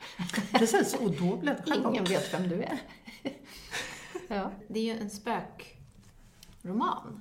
precis, 0.52 0.94
och 0.94 1.10
då 1.10 1.36
blev 1.36 1.56
det 1.56 1.62
Charlotte. 1.70 1.90
Ingen 1.92 2.04
vet 2.04 2.34
vem 2.34 2.48
du 2.48 2.62
är. 2.62 2.78
ja, 4.28 4.50
det 4.68 4.78
är 4.78 4.94
ju 4.94 5.00
en 5.00 5.10
spökroman. 5.10 7.20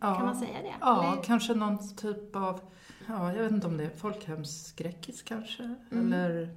Ja. 0.00 0.14
Kan 0.14 0.26
man 0.26 0.36
säga 0.36 0.62
det? 0.62 0.74
Ja, 0.80 1.12
Eller- 1.12 1.22
kanske 1.22 1.54
någon 1.54 1.96
typ 1.96 2.36
av, 2.36 2.60
ja, 3.08 3.32
jag 3.32 3.42
vet 3.42 3.52
inte 3.52 3.66
om 3.66 3.76
det 3.76 3.84
är 3.84 3.90
folkhemsskräckis 3.96 5.22
kanske, 5.22 5.74
eller 5.90 6.56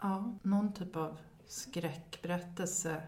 ja, 0.00 0.38
någon 0.42 0.72
typ 0.72 0.96
av 0.96 1.18
skräckberättelse. 1.46 3.02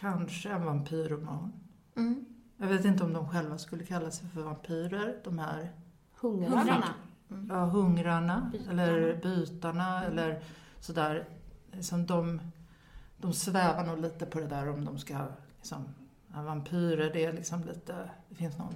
Kanske 0.00 0.50
en 0.50 0.64
vampyrroman. 0.64 1.52
Mm. 1.96 2.24
Jag 2.56 2.66
vet 2.66 2.84
inte 2.84 3.04
om 3.04 3.12
de 3.12 3.28
själva 3.28 3.58
skulle 3.58 3.84
kalla 3.84 4.10
sig 4.10 4.28
för 4.28 4.42
vampyrer, 4.42 5.20
de 5.24 5.38
här 5.38 5.72
Hungrarna. 6.20 6.94
ja, 7.48 7.64
hungrarna, 7.64 8.50
Bytarna. 8.52 8.82
eller 8.82 9.16
bytarna, 9.22 10.04
eller 10.04 10.42
sådär. 10.80 11.28
Som 11.80 12.06
de, 12.06 12.40
de 13.18 13.32
svävar 13.32 13.86
nog 13.86 13.98
lite 14.00 14.26
på 14.26 14.40
det 14.40 14.46
där 14.46 14.68
om 14.68 14.84
de 14.84 14.98
ska, 14.98 15.26
liksom, 15.56 15.84
vampyrer, 16.28 17.10
det 17.12 17.24
är 17.24 17.32
liksom 17.32 17.64
lite, 17.64 18.10
det 18.28 18.34
finns 18.34 18.58
någon 18.58 18.74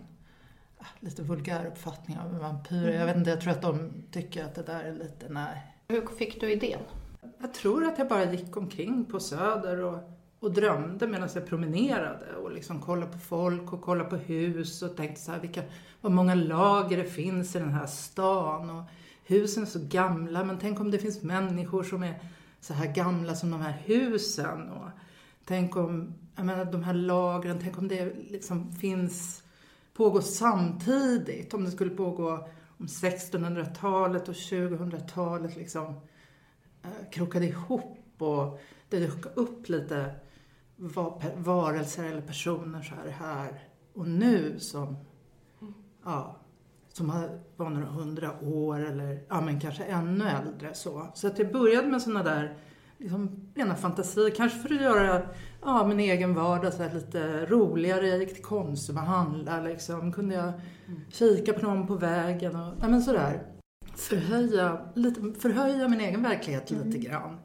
ah, 0.79 0.85
lite 1.01 1.23
vulgär 1.23 1.67
uppfattning 1.67 2.19
av 2.19 2.39
vampyrer. 2.39 2.93
Jag 2.99 3.07
vet 3.07 3.17
inte, 3.17 3.31
jag 3.31 3.41
tror 3.41 3.53
att 3.53 3.63
de 3.63 3.93
tycker 4.11 4.45
att 4.45 4.55
det 4.55 4.63
där 4.63 4.85
är 4.85 4.93
lite, 4.95 5.29
nej. 5.29 5.75
Hur 5.89 6.07
fick 6.07 6.41
du 6.41 6.53
idén? 6.53 6.81
Jag 7.39 7.55
tror 7.55 7.85
att 7.85 7.99
jag 7.99 8.09
bara 8.09 8.33
gick 8.33 8.57
omkring 8.57 9.05
på 9.05 9.21
Söder 9.21 9.83
och, 9.85 10.18
och 10.41 10.53
drömde 10.53 11.07
medan 11.07 11.29
jag 11.35 11.47
promenerade 11.47 12.37
och 12.37 12.53
liksom 12.53 12.81
kollade 12.81 13.13
på 13.13 13.19
folk 13.19 13.73
och 13.73 13.83
kollade 13.83 14.11
på 14.11 14.17
hus 14.17 14.83
och 14.83 14.97
tänkte 14.97 15.21
så 15.21 15.33
här, 15.33 15.41
vilka, 15.41 15.63
vad 16.01 16.13
många 16.13 16.35
lager 16.35 16.97
det 16.97 17.05
finns 17.05 17.57
i 17.57 17.59
den 17.59 17.73
här 17.73 17.87
stan 17.87 18.71
och 18.71 18.85
husen 19.25 19.63
är 19.63 19.67
så 19.67 19.81
gamla 19.89 20.45
men 20.45 20.59
tänk 20.59 20.81
om 20.81 20.91
det 20.91 20.99
finns 20.99 21.23
människor 21.23 21.83
som 21.83 22.03
är 22.03 22.21
så 22.61 22.75
här 22.75 22.95
gamla 22.95 23.35
som 23.35 23.51
de 23.51 23.61
här 23.61 23.83
husen 23.85 24.69
och 24.69 24.89
tänk 25.45 25.77
om, 25.77 26.15
jag 26.37 26.47
menar 26.47 26.65
de 26.65 26.83
här 26.83 26.95
lagren, 26.95 27.59
tänk 27.63 27.79
om 27.79 27.89
det 27.89 28.15
liksom 28.31 28.73
finns, 28.73 29.43
pågår 29.95 30.21
samtidigt, 30.21 31.55
om 31.55 31.65
det 31.65 31.71
skulle 31.71 31.91
pågå 31.91 32.49
om 32.79 32.87
1600-talet 32.87 34.29
och 34.29 34.35
2000-talet 34.35 35.57
liksom 35.57 35.87
eh, 36.83 37.11
krokade 37.13 37.47
ihop 37.47 37.99
och 38.19 38.61
det 38.89 38.99
dök 38.99 39.37
upp 39.37 39.69
lite 39.69 40.15
varelser 41.37 42.05
eller 42.05 42.21
personer 42.21 42.83
så 42.83 42.95
här, 42.95 43.11
här 43.11 43.63
och 43.95 44.09
nu 44.09 44.59
som, 44.59 44.97
ja, 46.05 46.37
som 46.93 47.29
var 47.57 47.71
några 47.71 47.87
hundra 47.87 48.31
år 48.43 48.87
eller 48.87 49.23
ja, 49.29 49.41
men 49.41 49.61
kanske 49.61 49.85
ännu 49.85 50.25
äldre. 50.29 50.75
Så, 50.75 51.07
så 51.15 51.27
att 51.27 51.39
jag 51.39 51.53
började 51.53 51.89
med 51.89 52.03
sådana 52.03 52.23
där 52.23 52.57
liksom, 52.99 53.51
rena 53.55 53.75
fantasier, 53.75 54.31
kanske 54.31 54.59
för 54.59 54.75
att 54.75 54.81
göra 54.81 55.23
ja, 55.63 55.87
min 55.87 56.01
egen 56.01 56.35
vardag 56.35 56.73
så 56.73 56.83
här, 56.83 56.95
lite 56.95 57.47
roligare. 57.47 58.09
Jag 58.09 58.19
gick 58.19 58.35
till 58.35 58.45
Konsum 58.45 58.97
och 58.97 59.03
handlade 59.03 59.69
liksom. 59.69 60.13
Kunde 60.13 60.35
jag 60.35 60.53
kika 61.09 61.53
på 61.53 61.67
någon 61.67 61.87
på 61.87 61.95
vägen 61.95 62.57
och 62.57 62.75
ja, 62.81 62.89
men 62.89 63.03
sådär 63.03 63.43
förhöja, 63.95 64.81
lite, 64.95 65.41
förhöja 65.41 65.89
min 65.89 66.01
egen 66.01 66.23
verklighet 66.23 66.71
lite 66.71 66.99
grann. 66.99 67.39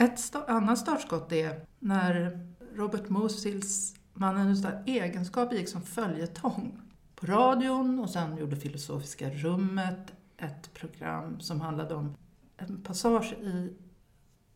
Ett 0.00 0.18
sta- 0.18 0.46
annat 0.48 0.78
startskott 0.78 1.32
är 1.32 1.60
när 1.78 2.46
Robert 2.74 3.08
Musils 3.08 3.94
Mannen 4.14 4.48
utan 4.48 4.72
egenskap 4.86 5.52
gick 5.52 5.68
som 5.68 5.82
följetong 5.82 6.80
på 7.14 7.26
radion 7.26 7.98
och 7.98 8.10
sen 8.10 8.36
gjorde 8.36 8.56
Filosofiska 8.56 9.30
rummet 9.30 10.12
ett 10.36 10.74
program 10.74 11.40
som 11.40 11.60
handlade 11.60 11.94
om 11.94 12.14
en 12.56 12.82
passage 12.82 13.32
i 13.32 13.76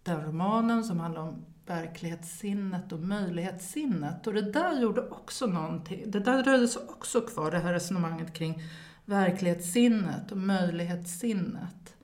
den 0.02 0.24
romanen 0.24 0.84
som 0.84 1.00
handlade 1.00 1.28
om 1.28 1.44
verklighetssinnet 1.66 2.92
och 2.92 3.00
möjlighetssinnet. 3.00 4.26
Och 4.26 4.34
det 4.34 4.52
där 4.52 4.80
gjorde 4.80 5.08
också 5.08 5.46
någonting, 5.46 6.10
det 6.10 6.20
där 6.20 6.42
dröjde 6.42 6.68
sig 6.68 6.82
också 6.88 7.20
kvar, 7.20 7.50
det 7.50 7.58
här 7.58 7.72
resonemanget 7.72 8.32
kring 8.32 8.62
verklighetssinnet 9.04 10.32
och 10.32 10.38
möjlighetssinnet. 10.38 11.94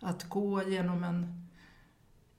Att 0.00 0.28
gå 0.28 0.62
genom 0.62 1.04
en, 1.04 1.41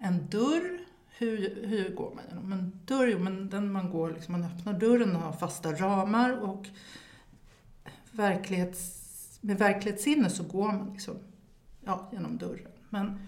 en 0.03 0.27
dörr, 0.29 0.79
hur, 1.17 1.65
hur 1.67 1.95
går 1.95 2.15
man 2.15 2.23
genom 2.29 2.51
en 2.51 2.79
dörr? 2.85 3.07
Jo, 3.07 3.19
men 3.19 3.49
den 3.49 3.71
man 3.71 3.91
går, 3.91 4.11
liksom, 4.11 4.31
man 4.31 4.43
öppnar 4.43 4.73
dörren 4.73 5.15
och 5.15 5.21
har 5.21 5.33
fasta 5.33 5.71
ramar 5.71 6.31
och 6.31 6.67
verklighets, 8.11 8.99
med 9.41 9.57
verklighetssinne 9.57 10.29
så 10.29 10.43
går 10.43 10.67
man 10.67 10.93
liksom, 10.93 11.15
ja, 11.85 12.09
genom 12.11 12.37
dörren. 12.37 12.71
Men 12.89 13.19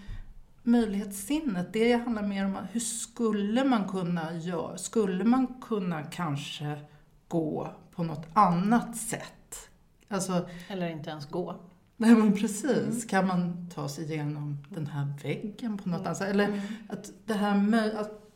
möjlighetssinnet, 0.63 1.73
det 1.73 1.93
handlar 1.93 2.23
mer 2.23 2.45
om 2.45 2.57
hur 2.71 2.79
skulle 2.79 3.63
man 3.63 3.89
kunna 3.89 4.33
göra? 4.33 4.77
Skulle 4.77 5.23
man 5.23 5.61
kunna 5.61 6.03
kanske 6.03 6.79
gå 7.27 7.71
på 7.91 8.03
något 8.03 8.27
annat 8.33 8.97
sätt? 8.97 9.69
Alltså, 10.07 10.49
Eller 10.67 10.89
inte 10.89 11.09
ens 11.09 11.29
gå 11.29 11.55
nej 11.97 12.15
men 12.15 12.34
precis. 12.34 13.05
Kan 13.05 13.27
man 13.27 13.69
ta 13.75 13.89
sig 13.89 14.13
igenom 14.13 14.58
den 14.69 14.88
här 14.88 15.13
väggen 15.23 15.77
på 15.77 15.89
något 15.89 16.05
annat 16.05 16.17
sätt? 16.17 16.29
Eller 16.29 16.62
att 16.89 17.12
det 17.25 17.34
här 17.34 17.58
med 17.58 17.95
att, 17.95 18.31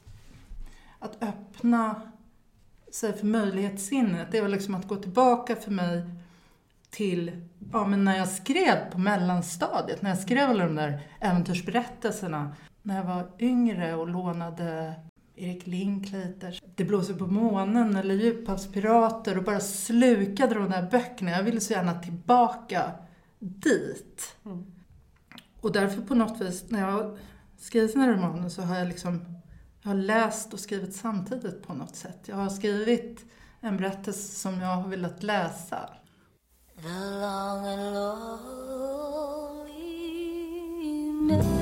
att 0.99 1.23
öppna 1.23 2.01
sig 2.91 3.13
för 3.13 3.25
möjlighetssinnet, 3.25 4.27
det 4.31 4.41
väl 4.41 4.51
liksom 4.51 4.75
att 4.75 4.87
gå 4.87 4.95
tillbaka 4.95 5.55
för 5.55 5.71
mig 5.71 6.03
till 6.89 7.47
ja, 7.73 7.87
men 7.87 8.03
när 8.03 8.17
jag 8.17 8.27
skrev 8.27 8.91
på 8.91 8.97
mellanstadiet, 8.97 10.01
när 10.01 10.09
jag 10.09 10.19
skrev 10.19 10.49
alla 10.49 10.65
de 10.65 10.75
där 10.75 11.01
äventyrsberättelserna. 11.19 12.55
När 12.81 12.95
jag 12.95 13.03
var 13.03 13.31
yngre 13.39 13.95
och 13.95 14.07
lånade 14.07 14.93
Erik 15.35 15.67
Linklaters 15.67 16.61
Det 16.75 16.83
blåser 16.83 17.13
på 17.13 17.27
månen 17.27 17.95
eller 17.95 18.15
Djuphavspirater 18.15 19.37
och 19.37 19.43
bara 19.43 19.59
slukade 19.59 20.55
de 20.55 20.69
där 20.69 20.87
böckerna. 20.91 21.31
Jag 21.31 21.43
ville 21.43 21.59
så 21.59 21.73
gärna 21.73 21.99
tillbaka 21.99 22.91
dit. 23.39 24.35
Och 25.61 25.71
därför 25.71 26.01
på 26.01 26.15
något 26.15 26.41
vis, 26.41 26.65
när 26.69 26.79
jag 26.79 26.91
har 26.91 27.17
skrivit 27.57 27.91
sina 27.91 28.07
romaner 28.07 28.49
så 28.49 28.61
har 28.61 28.75
jag 28.75 28.87
liksom 28.87 29.39
jag 29.81 29.89
har 29.89 29.95
läst 29.95 30.53
och 30.53 30.59
skrivit 30.59 30.95
samtidigt 30.95 31.67
på 31.67 31.73
något 31.73 31.95
sätt. 31.95 32.19
Jag 32.25 32.35
har 32.35 32.49
skrivit 32.49 33.25
en 33.61 33.77
berättelse 33.77 34.35
som 34.39 34.61
jag 34.61 34.75
har 34.75 34.89
velat 34.89 35.23
läsa. 35.23 35.89
The 36.75 36.87
long 36.87 37.65
and 37.65 37.93
lonely 37.93 38.31
night. 41.21 41.59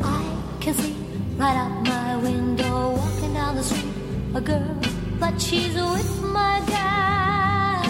I 0.00 0.60
can 0.60 0.74
see 0.74 0.94
right 1.38 1.56
out 1.56 1.82
my 1.82 2.16
window, 2.22 2.96
walking 2.96 3.34
down 3.34 3.56
the 3.56 3.62
street, 3.62 3.94
a 4.34 4.40
girl, 4.40 4.93
but 5.24 5.40
she's 5.40 5.74
with 5.74 6.22
my 6.22 6.60
guy. 6.68 7.80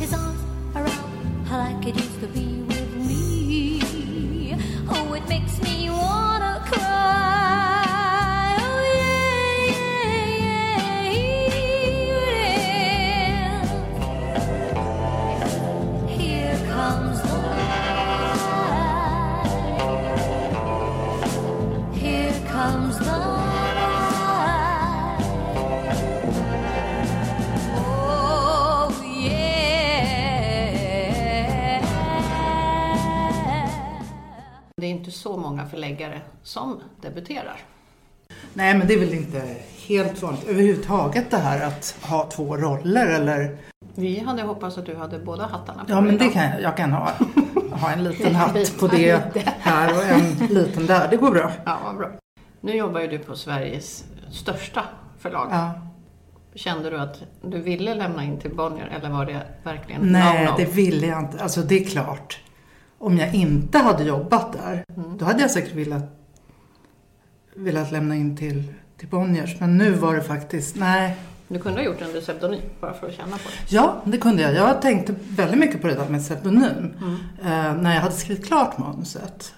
His 0.00 0.12
arms 0.12 0.42
around 0.74 1.46
her 1.46 1.58
like 1.58 1.86
it 1.86 1.94
used 1.94 2.20
to 2.22 2.26
be 2.26 2.48
with 2.70 2.92
me. 3.08 4.56
Oh, 4.90 5.14
it 5.14 5.28
makes 5.28 5.62
me 5.62 5.90
wanna 5.90 6.25
Det 34.80 34.86
är 34.86 34.90
inte 34.90 35.10
så 35.10 35.36
många 35.36 35.66
förläggare 35.66 36.20
som 36.42 36.80
debuterar. 37.00 37.60
Nej, 38.54 38.78
men 38.78 38.86
det 38.86 38.94
är 38.94 38.98
väl 38.98 39.14
inte 39.14 39.56
helt 39.86 40.22
vanligt 40.22 40.48
överhuvudtaget 40.48 41.30
det 41.30 41.36
här 41.36 41.66
att 41.66 41.96
ha 42.02 42.30
två 42.30 42.56
roller 42.56 43.06
eller... 43.06 43.56
Vi 43.94 44.20
hade 44.20 44.42
hoppats 44.42 44.78
att 44.78 44.86
du 44.86 44.96
hade 44.96 45.18
båda 45.18 45.46
hattarna 45.46 45.84
på 45.84 45.92
Ja, 45.92 46.00
men 46.00 46.18
det 46.18 46.28
kan 46.28 46.44
jag. 46.50 46.62
Jag 46.62 46.76
kan 46.76 46.92
ha, 46.92 47.12
ha 47.70 47.90
en 47.90 48.04
liten 48.04 48.34
hatt 48.34 48.78
på 48.78 48.86
det 48.86 49.22
här 49.60 49.96
och 49.96 50.02
en 50.02 50.46
liten 50.46 50.86
där. 50.86 51.08
Det 51.10 51.16
går 51.16 51.30
bra. 51.30 51.52
Ja, 51.64 51.78
vad 51.84 51.96
bra. 51.96 52.10
Nu 52.60 52.76
jobbar 52.76 53.00
ju 53.00 53.06
du 53.06 53.18
på 53.18 53.36
Sveriges 53.36 54.04
största 54.30 54.84
förlag. 55.18 55.48
Ja. 55.50 55.72
Kände 56.54 56.90
du 56.90 56.98
att 56.98 57.22
du 57.42 57.60
ville 57.60 57.94
lämna 57.94 58.24
in 58.24 58.40
till 58.40 58.54
Bonnier 58.54 58.86
eller 58.86 59.10
var 59.10 59.26
det 59.26 59.42
verkligen 59.64 60.00
Nej, 60.02 60.46
no-no? 60.46 60.56
det 60.56 60.64
ville 60.64 61.06
jag 61.06 61.18
inte. 61.18 61.42
Alltså 61.42 61.60
det 61.60 61.74
är 61.74 61.84
klart. 61.84 62.40
Om 62.98 63.18
jag 63.18 63.34
inte 63.34 63.78
hade 63.78 64.04
jobbat 64.04 64.52
där, 64.52 64.84
då 65.18 65.24
hade 65.24 65.40
jag 65.40 65.50
säkert 65.50 65.74
velat, 65.74 66.04
velat 67.54 67.92
lämna 67.92 68.16
in 68.16 68.36
till, 68.36 68.62
till 68.96 69.08
Bonniers. 69.08 69.60
Men 69.60 69.78
nu 69.78 69.90
var 69.90 70.14
det 70.14 70.22
faktiskt, 70.22 70.76
nej. 70.76 71.16
Du 71.48 71.58
kunde 71.58 71.80
ha 71.80 71.84
gjort 71.84 71.98
det 71.98 72.04
under 72.04 72.20
pseudonym 72.20 72.60
bara 72.80 72.94
för 72.94 73.06
att 73.06 73.14
känna 73.14 73.36
på 73.36 73.48
det. 73.48 73.74
Ja, 73.74 74.02
det 74.04 74.18
kunde 74.18 74.42
jag. 74.42 74.54
Jag 74.54 74.82
tänkte 74.82 75.14
väldigt 75.28 75.58
mycket 75.58 75.80
på 75.80 75.86
det 75.86 75.94
där 75.94 76.08
med 76.08 76.20
pseudonym. 76.20 76.94
Eh, 77.42 77.74
när 77.74 77.94
jag 77.94 78.00
hade 78.00 78.14
skrivit 78.14 78.46
klart 78.46 78.78
manuset. 78.78 79.54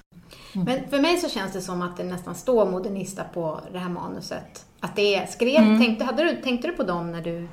Men 0.53 0.89
för 0.91 1.01
mig 1.01 1.17
så 1.17 1.29
känns 1.29 1.53
det 1.53 1.61
som 1.61 1.83
att 1.83 1.97
det 1.97 2.05
nästan 2.05 2.35
står 2.35 2.71
modernista 2.71 3.25
på 3.25 3.61
det 3.73 3.79
här 3.79 3.89
manuset. 3.89 4.67
Att 4.81 4.97
det 4.97 5.15
är, 5.15 5.27
skrev, 5.27 5.79
tänkte, 5.79 6.05
hade 6.05 6.25
du, 6.25 6.43
tänkte 6.43 6.69
du 6.69 6.73
på 6.73 6.83
dem 6.83 7.13
när 7.13 7.23
du... 7.23 7.49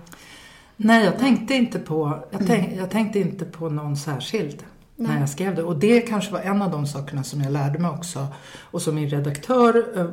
Nej, 0.78 1.06
jag 1.06 1.20
tänkte 1.20 1.54
inte 1.54 1.80
på, 1.80 2.20
jag 2.32 2.48
tänk, 2.48 2.74
jag 2.74 2.90
tänkte 2.90 3.20
inte 3.20 3.46
på 3.46 3.70
någon 3.70 3.98
särskild 3.98 4.64
när 4.96 5.20
jag 5.20 5.30
skrev 5.30 5.56
det. 5.56 5.64
Och 5.64 5.76
det 5.80 6.02
kanske 6.02 6.32
var 6.32 6.40
en 6.40 6.62
av 6.62 6.72
de 6.72 6.88
sakerna 6.88 7.24
som 7.24 7.42
jag 7.42 7.52
lärde 7.52 7.80
mig 7.80 7.92
också 7.92 8.28
och 8.60 8.82
som 8.82 8.96
min 8.96 9.10
redaktör 9.10 9.86
eh, 9.96 10.08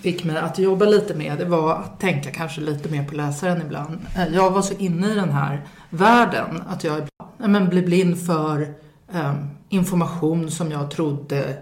fick 0.00 0.24
mig 0.24 0.36
att 0.36 0.58
jobba 0.58 0.84
lite 0.84 1.14
med. 1.14 1.38
Det 1.38 1.44
var 1.44 1.74
att 1.74 2.00
tänka 2.00 2.30
kanske 2.30 2.60
lite 2.60 2.88
mer 2.88 3.04
på 3.04 3.14
läsaren 3.14 3.62
ibland. 3.62 3.98
Eh, 4.16 4.34
Jag 4.34 4.50
var 4.50 4.62
så 4.62 4.74
inne 4.74 5.12
i 5.12 5.14
den 5.14 5.30
här 5.30 5.66
världen 5.90 6.62
att 6.68 6.84
jag 6.84 7.08
ja, 7.18 7.48
men 7.48 7.68
blev 7.68 7.84
blind 7.84 8.26
för 8.26 8.74
eh, 9.12 9.34
information 9.68 10.50
som 10.50 10.70
jag 10.70 10.90
trodde 10.90 11.58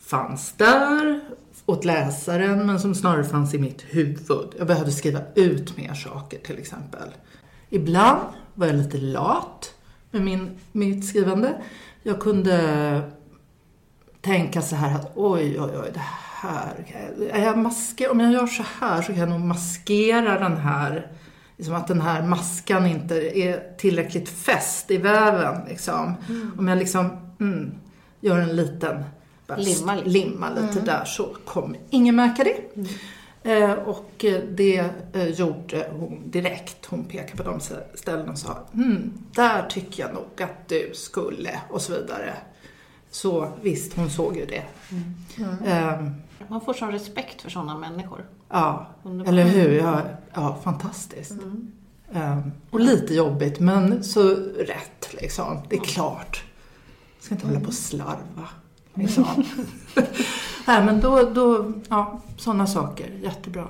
fanns 0.00 0.52
där 0.52 1.20
åt 1.66 1.84
läsaren 1.84 2.66
men 2.66 2.80
som 2.80 2.94
snarare 2.94 3.24
fanns 3.24 3.54
i 3.54 3.58
mitt 3.58 3.82
huvud. 3.88 4.48
Jag 4.58 4.66
behövde 4.66 4.92
skriva 4.92 5.20
ut 5.34 5.76
mer 5.76 5.94
saker 5.94 6.38
till 6.38 6.58
exempel. 6.58 7.08
Ibland 7.70 8.20
var 8.54 8.66
jag 8.66 8.76
lite 8.76 8.98
lat 8.98 9.74
med 10.14 10.22
min, 10.22 10.58
mitt 10.72 11.08
skrivande. 11.08 11.54
Jag 12.02 12.20
kunde 12.20 13.00
tänka 14.20 14.62
så 14.62 14.76
här 14.76 14.94
att 14.94 15.12
oj, 15.14 15.60
oj, 15.60 15.70
oj, 15.82 15.90
det 15.94 16.02
här. 16.40 16.86
Är 17.30 17.44
jag 17.44 17.58
masker, 17.58 18.10
om 18.10 18.20
jag 18.20 18.32
gör 18.32 18.46
så 18.46 18.64
här 18.80 19.02
så 19.02 19.06
kan 19.06 19.16
jag 19.16 19.28
nog 19.28 19.40
maskera 19.40 20.38
den 20.38 20.56
här 20.56 21.10
Liksom 21.56 21.74
att 21.74 21.88
den 21.88 22.00
här 22.00 22.22
maskan 22.22 22.86
inte 22.86 23.38
är 23.38 23.76
tillräckligt 23.76 24.28
fäst 24.28 24.90
i 24.90 24.96
väven. 24.96 25.68
Liksom. 25.68 26.14
Om 26.58 26.68
jag 26.68 26.78
liksom 26.78 27.10
mm, 27.40 27.74
gör 28.20 28.38
en 28.38 28.56
liten 28.56 29.04
bara 29.46 29.58
Limma 29.58 29.94
lite. 29.94 30.08
limma 30.08 30.50
lite 30.50 30.80
där 30.80 31.04
så 31.04 31.36
kommer 31.44 31.78
ingen 31.90 32.16
märka 32.16 32.44
det. 32.44 32.84
Eh, 33.44 33.72
och 33.72 34.24
det 34.52 34.90
eh, 35.12 35.28
gjorde 35.28 35.90
hon 35.98 36.30
direkt. 36.30 36.86
Hon 36.86 37.04
pekade 37.04 37.42
på 37.42 37.50
de 37.50 37.60
ställen 37.94 38.28
och 38.28 38.38
sa 38.38 38.58
mm, 38.74 39.12
där 39.34 39.66
tycker 39.68 40.02
jag 40.02 40.14
nog 40.14 40.42
att 40.42 40.68
du 40.68 40.90
skulle 40.94 41.60
och 41.70 41.80
så 41.82 41.92
vidare. 41.92 42.34
Så 43.10 43.48
visst, 43.62 43.96
hon 43.96 44.10
såg 44.10 44.36
ju 44.36 44.46
det. 44.46 44.64
Eh, 45.64 46.08
Man 46.48 46.60
får 46.60 46.74
sån 46.74 46.92
respekt 46.92 47.42
för 47.42 47.50
sådana 47.50 47.78
människor. 47.78 48.24
ja, 48.50 48.86
Underbart. 49.02 49.28
eller 49.28 49.44
hur? 49.44 49.72
Ja, 49.72 50.00
ja 50.34 50.58
fantastiskt. 50.64 51.32
Eh, 52.12 52.40
och 52.70 52.80
lite 52.80 53.14
jobbigt, 53.14 53.60
men 53.60 54.04
så 54.04 54.28
rätt 54.58 55.08
liksom. 55.20 55.58
Det 55.68 55.76
är 55.76 55.80
klart. 55.84 56.44
Jag 57.16 57.24
ska 57.24 57.34
inte 57.34 57.46
hålla 57.46 57.60
på 57.60 57.66
och 57.66 57.74
slarva. 57.74 58.48
Liksom. 58.94 59.24
Nej, 60.66 60.84
men 60.84 61.00
då, 61.00 61.22
då 61.22 61.72
ja, 61.88 62.20
sådana 62.38 62.66
saker. 62.66 63.06
Jättebra. 63.22 63.68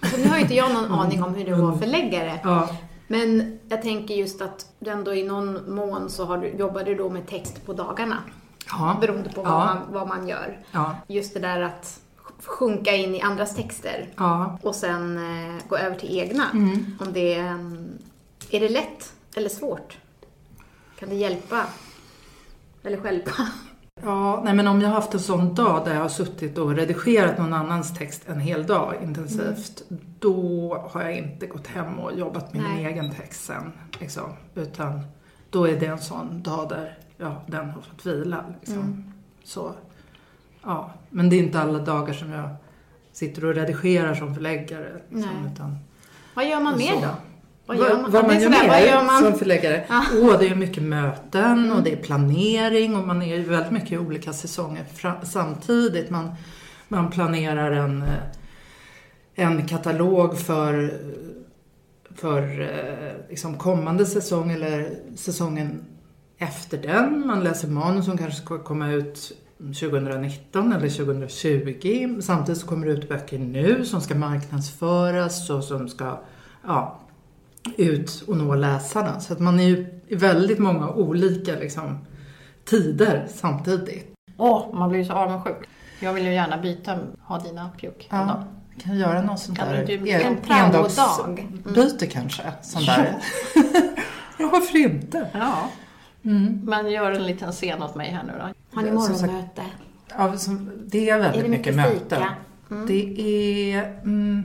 Alltså, 0.00 0.18
nu 0.20 0.28
har 0.28 0.36
ju 0.36 0.42
inte 0.42 0.54
jag 0.54 0.72
någon 0.74 0.92
aning 1.00 1.22
om 1.22 1.34
hur 1.34 1.44
det 1.44 1.54
var 1.54 1.76
förläggare. 1.76 2.40
Ja, 2.44 2.68
Men 3.08 3.58
jag 3.68 3.82
tänker 3.82 4.14
just 4.14 4.40
att 4.42 4.66
du 4.78 4.90
ändå 4.90 5.14
i 5.14 5.22
någon 5.22 5.74
mån 5.74 6.10
så 6.10 6.24
har 6.24 6.38
du, 6.38 6.48
jobbar 6.48 6.82
du 6.82 6.94
då 6.94 7.10
med 7.10 7.26
text 7.26 7.66
på 7.66 7.72
dagarna. 7.72 8.16
ja, 8.70 8.96
Beroende 9.00 9.32
på 9.32 9.42
vad, 9.42 9.52
Ja. 9.52 9.64
man, 9.64 9.78
vad 9.92 10.08
man 10.08 10.28
gör. 10.28 10.58
ja, 10.72 10.96
Just 11.08 11.34
det 11.34 11.40
där 11.40 11.60
att 11.60 12.00
sjunka 12.44 12.92
in 12.96 13.14
i 13.14 13.20
andras 13.20 13.56
texter 13.56 14.08
ja. 14.16 14.58
och 14.62 14.74
sen 14.74 15.16
eh, 15.18 15.62
gå 15.68 15.76
över 15.76 15.96
till 15.96 16.18
egna. 16.18 16.50
Mm. 16.50 16.98
Om 17.00 17.12
det 17.12 17.34
är, 17.34 18.60
det 18.60 18.68
lätt 18.68 19.12
eller 19.36 19.48
svårt? 19.48 19.98
Kan 20.98 21.08
det 21.08 21.14
hjälpa? 21.14 21.64
Eller 22.82 22.96
stjälpa? 23.00 23.32
Ja, 24.04 24.40
nej 24.44 24.54
men 24.54 24.66
om 24.66 24.80
jag 24.80 24.88
har 24.88 24.94
haft 24.94 25.14
en 25.14 25.20
sån 25.20 25.54
dag 25.54 25.84
där 25.84 25.94
jag 25.94 26.00
har 26.00 26.08
suttit 26.08 26.58
och 26.58 26.76
redigerat 26.76 27.38
någon 27.38 27.52
annans 27.52 27.94
text 27.94 28.22
en 28.26 28.40
hel 28.40 28.66
dag 28.66 28.94
intensivt, 29.02 29.82
då 30.18 30.88
har 30.90 31.02
jag 31.02 31.16
inte 31.16 31.46
gått 31.46 31.66
hem 31.66 31.98
och 31.98 32.18
jobbat 32.18 32.52
med 32.54 32.62
min 32.62 32.72
Nej. 32.72 32.84
egen 32.84 33.10
text 33.10 33.44
sen. 33.44 33.72
Liksom. 34.00 34.32
Utan 34.54 35.00
då 35.50 35.68
är 35.68 35.80
det 35.80 35.86
en 35.86 35.98
sån 35.98 36.42
dag 36.42 36.68
där 36.68 36.98
ja, 37.16 37.42
den 37.46 37.70
har 37.70 37.80
fått 37.80 38.06
vila. 38.06 38.44
Liksom. 38.60 39.12
Så, 39.44 39.72
ja. 40.62 40.90
Men 41.10 41.30
det 41.30 41.36
är 41.36 41.42
inte 41.42 41.60
alla 41.60 41.78
dagar 41.78 42.14
som 42.14 42.32
jag 42.32 42.48
sitter 43.12 43.44
och 43.44 43.54
redigerar 43.54 44.14
som 44.14 44.34
förläggare. 44.34 45.02
Liksom, 45.10 45.46
utan, 45.52 45.78
Vad 46.34 46.48
gör 46.48 46.60
man 46.60 46.76
mer 46.78 46.92
då? 46.92 47.33
Vad 47.66 47.76
gör 47.76 48.02
man, 48.02 48.10
vad 48.10 48.26
man 48.26 48.34
gör 48.34 48.42
sådär, 48.42 48.68
vad 48.68 48.82
gör 48.82 49.04
man? 49.04 49.22
som 49.22 49.38
förläggare? 49.38 49.84
Ja. 49.88 50.04
Åh, 50.22 50.38
det 50.38 50.48
är 50.48 50.54
mycket 50.54 50.82
möten 50.82 51.72
och 51.72 51.82
det 51.82 51.92
är 51.92 51.96
planering 51.96 52.96
och 52.96 53.06
man 53.06 53.22
är 53.22 53.36
ju 53.36 53.42
väldigt 53.42 53.72
mycket 53.72 53.92
i 53.92 53.98
olika 53.98 54.32
säsonger 54.32 54.84
samtidigt. 55.22 56.10
Man, 56.10 56.34
man 56.88 57.10
planerar 57.10 57.72
en, 57.72 58.02
eh, 58.02 58.08
en 59.34 59.66
katalog 59.66 60.38
för, 60.38 60.94
för 62.14 62.60
eh, 62.60 63.28
liksom 63.30 63.58
kommande 63.58 64.06
säsong 64.06 64.50
eller 64.50 64.90
säsongen 65.16 65.84
efter 66.38 66.78
den. 66.78 67.26
Man 67.26 67.44
läser 67.44 67.68
manus 67.68 68.04
som 68.04 68.18
kanske 68.18 68.42
ska 68.42 68.58
komma 68.58 68.90
ut 68.90 69.32
2019 69.58 70.72
eller 70.72 70.88
2020. 70.88 72.20
Samtidigt 72.22 72.60
så 72.60 72.66
kommer 72.66 72.86
det 72.86 72.92
ut 72.92 73.08
böcker 73.08 73.38
nu 73.38 73.84
som 73.84 74.00
ska 74.00 74.14
marknadsföras 74.14 75.50
och 75.50 75.64
som 75.64 75.88
ska 75.88 76.20
ja, 76.66 77.00
ut 77.76 78.24
och 78.28 78.36
nå 78.36 78.54
läsarna. 78.54 79.20
Så 79.20 79.32
att 79.32 79.40
man 79.40 79.60
är 79.60 79.64
ju 79.64 79.86
i 80.08 80.14
väldigt 80.14 80.58
många 80.58 80.88
olika 80.90 81.52
liksom, 81.54 81.98
tider 82.64 83.26
samtidigt. 83.34 84.14
Åh, 84.36 84.74
man 84.74 84.88
blir 84.88 84.98
ju 85.00 85.04
så 85.06 85.12
avundsjuk. 85.12 85.68
Jag 86.00 86.12
vill 86.12 86.24
ju 86.26 86.32
gärna 86.34 86.58
byta, 86.58 86.98
ha 87.22 87.38
dina 87.38 87.70
pjuck 87.80 88.08
en 88.10 88.26
dag. 88.26 88.44
Ja, 88.76 88.80
kan 88.82 88.98
göra 88.98 89.22
någon 89.22 89.38
sån 89.38 89.54
Kan 89.54 89.68
där 89.68 89.84
du- 89.86 90.10
en- 90.10 90.22
en 90.26 90.36
endagsbyte 90.64 92.06
kanske. 92.06 92.42
Sån 92.62 92.84
där. 92.84 93.16
ja, 94.38 94.48
varför 94.52 94.78
inte? 94.78 95.28
Ja. 95.32 95.68
Mm. 96.24 96.60
Men 96.64 96.90
gör 96.90 97.12
en 97.12 97.26
liten 97.26 97.52
scen 97.52 97.82
åt 97.82 97.94
mig 97.94 98.10
här 98.10 98.22
nu 98.22 98.32
då. 98.38 98.76
Har 98.76 98.82
ni 98.82 98.90
morgonmöte? 98.92 99.62
Ja, 100.18 100.36
som, 100.36 100.70
det 100.86 101.10
är 101.10 101.18
väldigt 101.18 101.38
Är 101.40 101.42
det 101.44 101.48
mycket, 101.48 101.76
mycket 101.76 101.92
möten. 101.92 102.22
Mm. 102.70 102.86
Det 102.86 103.20
är... 103.74 103.84
Mm, 104.02 104.44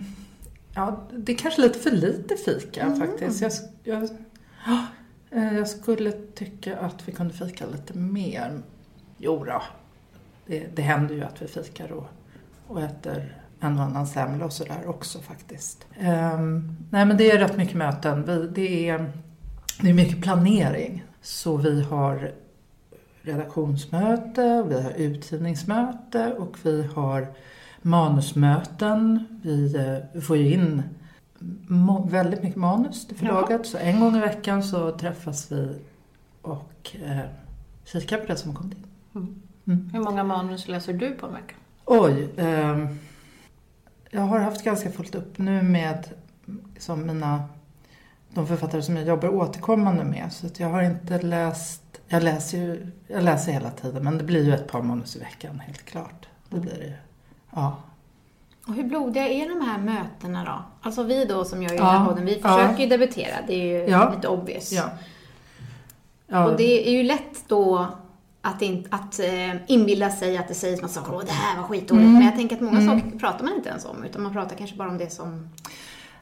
ja, 0.73 1.08
det 1.17 1.32
är 1.32 1.38
kanske 1.38 1.62
lite 1.62 1.79
för 1.79 1.91
lite 1.91 2.36
fika 2.36 2.82
Mm. 2.82 2.99
faktiskt. 2.99 3.41
Jag, 3.41 3.51
jag, 3.84 4.10
ja, 4.65 4.86
eh, 5.32 5.58
jag 5.58 5.67
skulle 5.67 6.12
tycka 6.12 6.77
att 6.77 7.08
vi 7.08 7.12
kunde 7.12 7.34
fika 7.34 7.65
lite 7.65 7.97
mer. 7.97 8.62
Jo 9.17 9.45
då, 9.45 9.62
det, 10.45 10.75
det 10.75 10.82
händer 10.82 11.15
ju 11.15 11.23
att 11.23 11.41
vi 11.41 11.47
fikar 11.47 11.91
och, 11.91 12.08
och 12.67 12.82
äter 12.82 13.36
en 13.60 13.77
och 13.79 13.84
annan 13.84 14.08
semla 14.08 14.45
och 14.45 14.53
sådär 14.53 14.88
också 14.88 15.19
faktiskt. 15.19 15.86
Ehm, 15.99 16.75
nej 16.91 17.05
men 17.05 17.17
det 17.17 17.32
är 17.32 17.39
rätt 17.39 17.58
mycket 17.58 17.75
möten. 17.75 18.23
Vi, 18.25 18.47
det, 18.47 18.89
är, 18.89 19.12
det 19.82 19.89
är 19.89 19.93
mycket 19.93 20.21
planering. 20.23 21.03
Så 21.21 21.58
vi 21.58 21.82
har 21.82 22.32
redaktionsmöte, 23.21 24.63
vi 24.69 24.82
har 24.82 24.91
utgivningsmöte 24.91 26.34
och 26.34 26.58
vi 26.63 26.84
har 26.84 27.27
manusmöten. 27.82 29.26
Vi, 29.44 29.76
eh, 29.76 30.22
får 30.22 30.38
ju 30.38 30.54
in 30.54 30.84
väldigt 32.06 32.44
mycket 32.44 32.58
manus 32.60 33.08
till 33.08 33.18
förlaget. 33.18 33.68
Så 33.68 33.78
en 33.78 34.00
gång 34.00 34.15
i 34.15 34.20
veckan 34.20 34.63
så 34.63 34.92
träffas 34.92 35.52
vi 35.52 35.80
och 36.42 36.96
eh, 37.06 37.20
kikar 37.86 38.18
på 38.18 38.26
det 38.26 38.38
som 38.38 38.56
kommit 38.56 38.78
in. 38.78 39.42
Hur 39.94 40.00
många 40.00 40.24
manus 40.24 40.68
läser 40.68 40.94
du 40.94 41.12
på 41.12 41.26
en 41.26 41.34
vecka? 41.34 41.56
Oj. 41.86 42.30
ehm, 42.38 43.00
jag 44.10 44.22
har 44.22 44.39
haft 44.39 44.63
ganska 44.63 44.92
fullt 44.92 45.15
upp 45.15 45.38
nu 45.38 45.62
med 45.62 46.06
som 46.78 47.08
mina, 47.08 47.44
de 48.30 48.48
författare 48.48 48.82
som 48.82 48.96
jag 48.96 49.08
jobbar 49.08 49.30
återkommande 49.30 50.04
med. 50.04 50.34
Så 50.34 50.48
att 50.48 50.60
jag 50.60 50.70
har 50.70 50.82
inte 50.82 51.22
läst, 51.22 51.82
jag 52.08 52.24
läser 52.24 52.58
ju, 52.58 52.92
jag 53.08 53.24
läser 53.24 53.52
hela 53.52 53.72
tiden 53.72 54.04
men 54.04 54.18
det 54.18 54.24
blir 54.24 54.46
ju 54.46 54.54
ett 54.54 54.68
par 54.68 54.82
manus 54.82 55.15
i 55.15 55.20
veckan 55.20 55.60
helt 55.60 55.86
klart. 55.86 56.28
Det 56.50 56.60
blir 56.60 56.78
det 56.80 56.86
ju. 56.86 56.94
Ja. 57.55 57.77
Och 58.67 58.73
hur 58.73 58.83
blodiga 58.83 59.27
är 59.27 59.49
de 59.49 59.65
här 59.65 59.77
mötena 59.77 60.43
då? 60.45 60.88
Alltså 60.88 61.03
vi 61.03 61.25
då 61.25 61.45
som 61.45 61.63
gör 61.63 61.69
ju 61.71 61.77
den 61.77 61.85
Ja, 61.85 61.91
här 61.91 62.05
podden, 62.05 62.25
vi 62.25 62.39
ja. 62.43 62.57
försöker 62.57 62.83
ju 62.83 62.89
debutera. 62.89 63.35
Det 63.47 63.53
är 63.53 63.85
ju 63.85 63.91
Ja. 63.91 64.13
lite 64.15 64.27
obvious. 64.27 64.71
ja. 64.71 64.83
ja. 66.27 66.45
Och 66.51 66.57
det 66.57 66.88
är 66.89 66.91
ju 66.91 67.03
lätt 67.03 67.43
då 67.47 67.88
att, 68.41 68.62
in, 68.62 68.88
att 68.91 69.19
eh, 69.19 69.71
inbilla 69.71 70.09
sig 70.09 70.38
att 70.38 70.47
det 70.47 70.53
sägs 70.53 70.81
massa 70.81 70.99
saker. 71.01 71.15
Åh, 71.15 71.23
det 71.25 71.31
här 71.31 71.57
var 71.62 71.63
skitdåligt. 71.67 72.03
Mm. 72.03 72.13
Men 72.13 72.25
jag 72.25 72.35
tänker 72.35 72.55
att 72.55 72.62
många 72.62 72.79
Mm. 72.81 72.99
saker 72.99 73.19
pratar 73.19 73.45
man 73.45 73.53
inte 73.55 73.69
ens 73.69 73.85
om. 73.85 74.03
Utan 74.03 74.23
man 74.23 74.33
pratar 74.33 74.55
kanske 74.55 74.75
bara 74.75 74.89
om 74.89 74.97
det 74.97 75.09
som... 75.09 75.49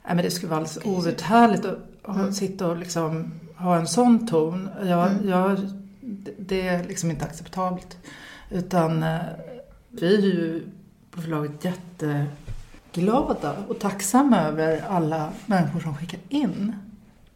Nej, 0.06 0.16
men 0.16 0.18
det 0.18 0.32
skulle 0.32 0.50
vara 0.50 0.60
alldeles 0.60 0.86
outhärdligt 0.86 1.66
att 1.66 2.16
ha, 2.16 2.32
sitta 2.32 2.68
och 2.68 2.78
liksom 2.78 3.34
ha 3.58 3.76
en 3.78 3.88
sån 3.88 4.28
ton. 4.28 4.70
Jag, 4.84 5.10
jag, 5.26 5.58
det- 6.02 6.34
det 6.38 6.68
är 6.68 6.84
liksom 6.84 7.12
inte 7.12 7.26
acceptabelt. 7.26 7.98
Utan 8.50 9.04
eh, 9.04 9.20
vi 9.90 10.16
är 10.16 10.22
ju 10.22 10.64
på 11.18 11.24
förlaget 11.24 11.66
jätteglada 11.66 13.56
och 13.68 13.80
tacksamma 13.80 14.40
över 14.42 14.84
alla 14.90 15.32
människor 15.46 15.80
som 15.80 15.96
skickar 15.96 16.20
in 16.30 16.76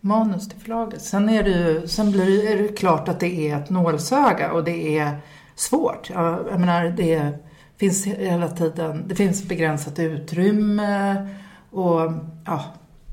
manus 0.01 0.49
till 0.49 0.59
förlaget. 0.59 1.01
Sen, 1.01 1.29
är 1.29 1.43
det 1.43 1.49
ju, 1.49 1.87
sen 1.87 2.11
blir 2.11 2.25
det, 2.25 2.53
är 2.53 2.57
det 2.57 2.67
klart 2.67 3.07
att 3.07 3.19
det 3.19 3.49
är 3.49 3.57
ett 3.57 3.69
nålsöga 3.69 4.51
och 4.51 4.63
det 4.63 4.97
är 4.97 5.17
svårt. 5.55 6.09
Jag, 6.09 6.47
jag 6.51 6.59
menar, 6.59 6.89
det 6.89 7.33
finns 7.77 8.05
hela 8.05 8.49
tiden, 8.49 9.03
det 9.07 9.15
finns 9.15 9.43
begränsat 9.43 9.99
utrymme 9.99 11.27
och 11.69 12.11
ja, 12.45 12.65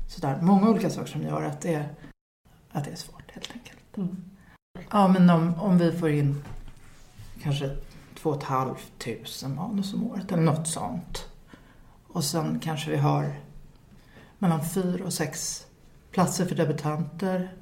sådär. 0.07 0.39
Många 0.41 0.69
olika 0.69 0.89
saker 0.89 1.11
som 1.11 1.21
gör 1.21 1.41
att 1.41 1.61
det, 1.61 1.85
att 2.71 2.85
det 2.85 2.91
är 2.91 2.95
svårt 2.95 3.31
helt 3.31 3.51
enkelt. 3.53 4.13
Ja, 4.91 5.07
men 5.07 5.29
om, 5.29 5.53
om 5.59 5.77
vi 5.77 5.91
får 5.91 6.09
in 6.09 6.43
kanske 7.43 7.69
två 8.21 8.29
och 8.29 8.37
ett 8.37 8.43
halvt 8.43 8.91
tusen 8.97 9.55
manus 9.55 9.93
om 9.93 10.11
året 10.11 10.31
eller 10.31 10.43
något 10.43 10.67
sånt. 10.67 11.25
Och 12.07 12.23
sen 12.23 12.59
kanske 12.59 12.91
vi 12.91 12.97
har 12.97 13.33
mellan 14.39 14.65
fyra 14.65 15.05
och 15.05 15.13
sex 15.13 15.65
platser 16.11 16.45
för 16.45 16.55
debutanter. 16.55 17.53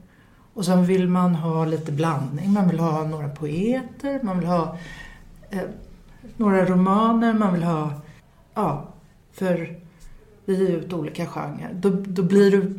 Och 0.54 0.66
sen 0.66 0.86
vill 0.86 1.08
man 1.08 1.36
ha 1.36 1.66
lite 1.66 1.92
blandning. 1.92 2.54
Man 2.54 2.70
vill 2.70 2.80
ha 2.80 3.04
några 3.04 3.30
poeter, 3.30 4.24
man 4.24 4.40
vill 4.40 4.48
ha 4.48 4.78
eh, 5.50 5.64
några 6.38 6.66
romaner, 6.66 7.34
man 7.34 7.54
vill 7.54 7.64
ha... 7.64 7.92
Ja, 8.54 8.88
för 9.32 9.80
vi 10.46 10.68
är 10.68 10.72
ute 10.72 10.96
olika 10.96 11.26
genrer. 11.26 11.74
Då, 11.74 11.90
då 11.90 12.24
blir 12.24 12.52
det... 12.52 12.74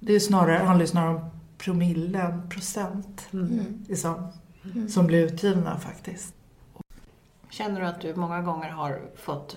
Det 0.00 0.12
är 0.12 0.20
snarare, 0.20 0.58
handlar 0.58 0.84
ju 0.84 0.90
snarare 0.90 1.14
om 1.14 1.30
promillen, 1.58 2.48
procent, 2.48 3.28
i 3.88 3.96
som, 3.96 4.28
som 4.88 5.06
blir 5.06 5.24
utgivna 5.24 5.78
faktiskt. 5.78 6.35
Känner 7.56 7.80
du 7.80 7.86
att 7.86 8.00
du 8.00 8.14
många 8.14 8.42
gånger 8.42 8.68
har 8.70 9.00
fått 9.16 9.56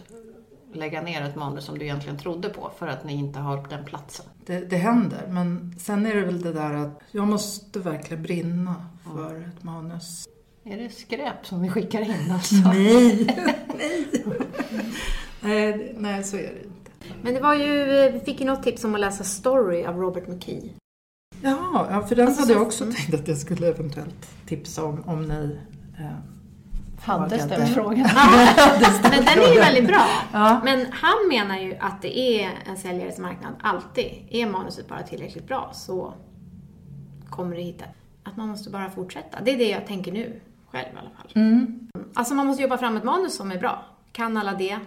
lägga 0.73 1.01
ner 1.01 1.21
ett 1.21 1.35
manus 1.35 1.65
som 1.65 1.77
du 1.79 1.85
egentligen 1.85 2.17
trodde 2.17 2.49
på 2.49 2.71
för 2.77 2.87
att 2.87 3.03
ni 3.03 3.13
inte 3.13 3.39
har 3.39 3.67
den 3.69 3.85
platsen? 3.85 4.25
Det, 4.45 4.59
det 4.59 4.77
händer, 4.77 5.27
men 5.29 5.75
sen 5.79 6.05
är 6.05 6.15
det 6.15 6.21
väl 6.21 6.41
det 6.41 6.53
där 6.53 6.73
att 6.73 6.99
jag 7.11 7.27
måste 7.27 7.79
verkligen 7.79 8.23
brinna 8.23 8.85
för 9.03 9.35
ett 9.41 9.63
manus. 9.63 10.27
Är 10.63 10.77
det 10.77 10.89
skräp 10.89 11.45
som 11.45 11.61
ni 11.61 11.69
skickar 11.69 12.01
in 12.01 12.31
alltså? 12.33 12.55
Nej! 12.55 13.25
nej. 13.77 14.07
nej! 15.41 15.95
Nej, 15.97 16.23
så 16.23 16.37
är 16.37 16.41
det 16.41 16.63
inte. 16.63 16.91
Men 17.21 17.33
det 17.33 17.39
var 17.39 17.53
ju, 17.55 17.99
eh, 18.05 18.13
vi 18.13 18.19
fick 18.19 18.39
ju 18.39 18.45
något 18.45 18.63
tips 18.63 18.83
om 18.83 18.95
att 18.95 19.01
läsa 19.01 19.23
Story 19.23 19.85
av 19.85 19.97
Robert 19.97 20.27
McKee. 20.27 20.69
Ja, 21.41 21.87
ja 21.91 22.07
för 22.07 22.15
den 22.15 22.27
Alltså, 22.27 22.41
hade 22.41 22.53
jag 22.53 22.61
så- 22.61 22.65
också 22.65 22.83
mm. 22.83 22.95
tänkt 22.95 23.13
att 23.13 23.27
jag 23.27 23.37
skulle 23.37 23.67
eventuellt 23.67 24.29
tipsa 24.47 24.83
om, 24.83 25.03
om 25.05 25.23
ni 25.27 25.57
eh, 25.99 26.38
Hade 27.01 27.39
ställt 27.39 27.73
frågan. 27.73 28.09
Men 29.03 29.25
den 29.25 29.39
är 29.39 29.53
ju 29.53 29.59
väldigt 29.59 29.87
bra. 29.87 30.07
Ja. 30.33 30.61
Men 30.63 30.85
han 30.91 31.27
menar 31.29 31.57
ju 31.57 31.77
att 31.79 32.01
det 32.01 32.19
är 32.19 32.49
en 32.65 32.77
säljares 32.77 33.17
marknad 33.17 33.53
alltid. 33.61 34.27
Är 34.29 34.45
manuset 34.49 34.87
bara 34.87 35.03
tillräckligt 35.03 35.47
bra 35.47 35.69
så 35.73 36.13
kommer 37.29 37.55
det 37.55 37.61
hitta. 37.61 37.85
Att 38.23 38.37
man 38.37 38.47
måste 38.47 38.69
bara 38.69 38.89
fortsätta. 38.89 39.37
Det 39.41 39.51
är 39.51 39.57
det 39.57 39.69
jag 39.69 39.87
tänker 39.87 40.11
nu, 40.11 40.39
själv 40.71 40.87
i 40.93 40.97
alla 40.97 41.09
fall. 41.09 41.31
Mm. 41.35 41.89
Alltså 42.13 42.33
man 42.33 42.47
måste 42.47 42.63
jobba 42.63 42.77
fram 42.77 42.97
ett 42.97 43.03
manus 43.03 43.37
som 43.37 43.51
är 43.51 43.57
bra. 43.57 43.85
Kan 44.11 44.37
alla 44.37 44.53
det? 44.53 44.79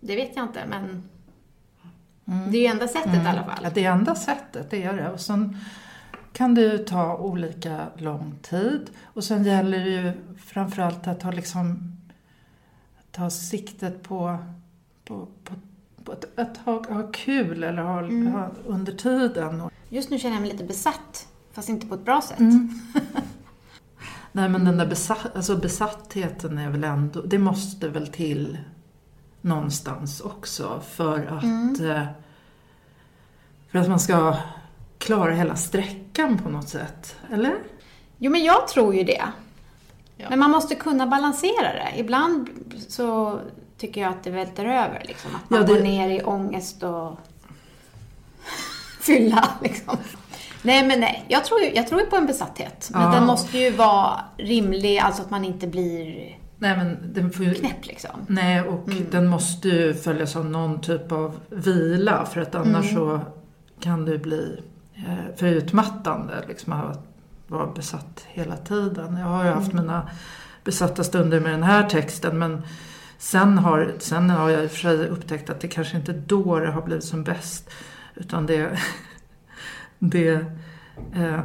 Det 0.00 0.16
vet 0.16 0.36
jag 0.36 0.44
inte, 0.44 0.60
men 0.68 1.08
det 2.24 2.58
är 2.58 2.60
ju 2.60 2.66
enda 2.66 2.88
sättet 2.88 3.14
i 3.14 3.28
alla 3.28 3.44
fall. 3.44 3.58
Ja, 3.62 3.70
det 3.74 3.84
är 3.84 3.92
enda 3.92 4.14
sättet, 4.14 4.70
det 4.70 4.82
är 4.82 4.92
det. 4.92 5.10
Och 5.10 5.20
sen 5.20 5.58
kan 6.34 6.54
det 6.54 6.60
ju 6.60 6.78
ta 6.78 7.16
olika 7.16 7.86
lång 7.96 8.38
tid. 8.42 8.90
Och 9.02 9.24
sen 9.24 9.44
gäller 9.44 9.78
det 9.84 9.90
ju 9.90 10.12
framförallt 10.36 11.06
att 11.06 11.22
ha 11.22 11.30
liksom 11.30 11.96
ta 13.10 13.30
siktet 13.30 14.02
på, 14.02 14.38
på, 15.04 15.28
på, 15.44 15.54
på 16.04 16.12
att, 16.12 16.38
att 16.38 16.56
ha, 16.56 16.94
ha 16.94 17.10
kul 17.12 17.64
eller 17.64 17.82
ha, 17.82 18.00
Mm. 18.00 18.32
ha 18.32 18.50
under 18.66 18.92
tiden. 18.92 19.62
Just 19.88 20.10
nu 20.10 20.18
känner 20.18 20.34
jag 20.34 20.42
mig 20.42 20.52
lite 20.52 20.64
besatt, 20.64 21.28
fast 21.52 21.68
inte 21.68 21.86
på 21.86 21.94
ett 21.94 22.04
bra 22.04 22.20
sätt. 22.20 22.38
nej 24.32 24.48
men 24.48 24.64
den 24.64 24.76
där 24.78 24.86
besatt, 24.86 25.36
alltså 25.36 25.56
besattheten 25.56 26.58
är 26.58 26.70
väl 26.70 26.84
ändå, 26.84 27.20
det 27.20 27.38
måste 27.38 27.88
väl 27.88 28.06
till 28.06 28.58
någonstans 29.40 30.20
också 30.20 30.80
för 30.90 31.26
att, 31.26 31.80
eh, 31.80 32.06
för 33.70 33.78
att 33.78 33.88
man 33.88 34.00
ska 34.00 34.36
klara 34.98 35.34
hela 35.34 35.56
sträckan 35.56 36.38
på 36.38 36.48
något 36.48 36.68
sätt. 36.68 37.16
Eller? 37.32 37.54
Jo, 38.18 38.30
men 38.30 38.44
jag 38.44 38.68
tror 38.68 38.94
ju 38.94 39.02
det. 39.04 39.22
Ja. 40.16 40.26
Men 40.30 40.38
man 40.38 40.50
måste 40.50 40.74
kunna 40.74 41.06
balansera 41.06 41.72
det. 41.72 41.92
Ibland 41.98 42.48
så 42.88 43.40
tycker 43.78 44.00
jag 44.00 44.10
att 44.10 44.24
det 44.24 44.30
välter 44.30 44.64
över, 44.64 45.02
liksom. 45.08 45.30
Att 45.34 45.50
man 45.50 45.60
Ja, 45.60 45.66
det- 45.66 45.74
går 45.74 45.80
ner 45.82 46.08
i 46.08 46.22
ångest 46.22 46.82
och 46.82 47.18
fylla, 49.00 49.48
liksom. 49.62 49.96
Nej, 50.62 50.86
men 50.86 51.00
nej. 51.00 51.24
Jag 51.28 51.44
tror, 51.44 51.60
ju- 51.60 51.74
jag 51.74 51.88
tror 51.88 52.00
på 52.00 52.16
en 52.16 52.26
besatthet. 52.26 52.88
Men 52.92 53.02
Ja. 53.02 53.08
den 53.12 53.26
måste 53.26 53.58
ju 53.58 53.70
vara 53.70 54.20
rimlig, 54.36 54.98
alltså 54.98 55.22
att 55.22 55.30
man 55.30 55.44
inte 55.44 55.66
blir 55.66 56.38
Nej 56.58 56.76
men 56.76 57.12
den 57.14 57.30
får 57.32 57.44
ju, 57.44 57.54
knäpp, 57.54 57.86
liksom. 57.86 58.10
Nej, 58.28 58.60
och 58.62 58.88
den 59.10 59.26
måste 59.26 59.68
ju 59.68 59.94
följas 59.94 60.36
av 60.36 60.44
någon 60.46 60.80
typ 60.80 61.12
av 61.12 61.40
vila 61.50 62.26
för 62.26 62.40
att 62.40 62.54
annars 62.54 62.94
så 62.94 63.20
kan 63.80 64.04
det 64.04 64.18
bli 64.18 64.62
för 65.36 65.46
utmattande 65.46 66.44
liksom 66.48 66.72
att 66.72 67.06
vara 67.46 67.66
besatt 67.66 68.26
hela 68.28 68.56
tiden. 68.56 69.16
Jag 69.16 69.26
har 69.26 69.44
ju 69.44 69.50
haft 69.50 69.72
mina 69.72 70.10
besatta 70.64 71.04
stunder 71.04 71.40
med 71.40 71.52
den 71.52 71.62
här 71.62 71.88
texten. 71.88 72.38
Men 72.38 72.62
sen 73.18 73.58
har, 73.58 73.92
sen 73.98 74.30
har 74.30 74.50
jag 74.50 74.64
i 74.64 74.66
och 74.66 74.70
för 74.70 74.78
sig 74.78 75.08
upptäckt 75.08 75.50
att 75.50 75.60
det 75.60 75.68
kanske 75.68 75.96
inte 75.96 76.12
är 76.12 76.22
då 76.26 76.58
det 76.58 76.70
har 76.70 76.82
blivit 76.82 77.04
som 77.04 77.24
bäst. 77.24 77.70
Utan 78.14 78.46
det... 78.46 78.78
det 79.98 80.46
eh, 81.14 81.40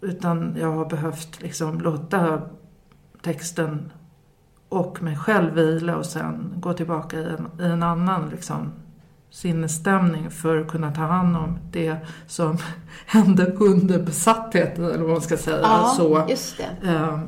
utan 0.00 0.56
jag 0.58 0.72
har 0.72 0.86
behövt 0.86 1.42
liksom 1.42 1.80
låta 1.80 2.42
texten 3.22 3.92
och 4.68 5.02
mig 5.02 5.16
själv 5.16 5.54
vila 5.54 5.96
och 5.96 6.06
sen 6.06 6.54
gå 6.56 6.72
tillbaka 6.72 7.18
i 7.18 7.24
en, 7.24 7.60
i 7.60 7.64
en 7.64 7.82
annan 7.82 8.28
liksom, 8.28 8.72
sinnesstämning 9.34 10.30
för 10.30 10.60
att 10.60 10.68
kunna 10.68 10.92
ta 10.92 11.00
hand 11.02 11.36
om 11.36 11.58
det 11.72 11.96
som 12.26 12.58
hände 13.06 13.46
under 13.46 13.98
besattheten, 13.98 14.84
eller 14.84 14.98
vad 14.98 15.10
man 15.10 15.20
ska 15.20 15.36
säga. 15.36 15.58
Ja, 15.62 15.94
Så, 15.96 16.26
just 16.28 16.58
det. 16.58 16.88
eh, 16.88 17.20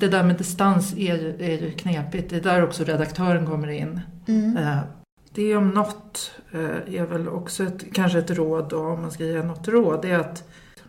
det 0.00 0.08
där 0.08 0.24
med 0.24 0.36
distans 0.36 0.92
är 0.92 1.16
ju, 1.16 1.36
är 1.40 1.62
ju 1.62 1.70
knepigt. 1.70 2.30
Det 2.30 2.36
är 2.36 2.40
där 2.40 2.64
också 2.64 2.84
redaktören 2.84 3.46
kommer 3.46 3.68
in. 3.68 4.00
Mm. 4.28 4.56
Eh, 4.56 4.78
det 5.34 5.56
om 5.56 5.68
något 5.70 6.30
eh, 6.52 6.94
är 6.94 7.06
väl 7.06 7.28
också 7.28 7.64
ett, 7.64 7.94
kanske 7.94 8.18
ett 8.18 8.30
råd, 8.30 8.68
då, 8.68 8.78
om 8.86 9.02
man 9.02 9.10
ska 9.10 9.24
ge 9.24 9.42
något 9.42 9.68
råd, 9.68 10.02
det 10.02 10.10
är 10.10 10.18
att 10.18 10.44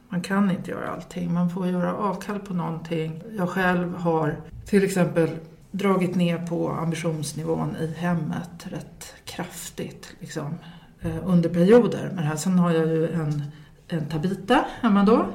man 0.09 0.21
kan 0.21 0.51
inte 0.51 0.71
göra 0.71 0.89
allting. 0.89 1.33
Man 1.33 1.49
får 1.49 1.67
göra 1.67 1.93
avkall 1.93 2.39
på 2.39 2.53
någonting. 2.53 3.23
Jag 3.37 3.49
själv 3.49 3.95
har 3.95 4.35
till 4.65 4.83
exempel 4.83 5.29
dragit 5.77 6.15
ner 6.15 6.37
på 6.37 6.71
ambitionsnivån 6.71 7.75
i 7.75 7.93
hemmet 7.97 8.67
rätt 8.67 9.13
kraftigt 9.25 10.15
liksom, 10.19 10.55
eh, 11.01 11.17
under 11.23 11.49
perioder 11.49 12.11
det 12.15 12.21
här. 12.21 12.35
Sen 12.35 12.59
har 12.59 12.71
jag 12.71 12.87
ju 12.87 13.13
en, 13.13 13.43
en 13.87 14.05
Tabita 14.05 14.65
hemma 14.81 15.03
då 15.03 15.27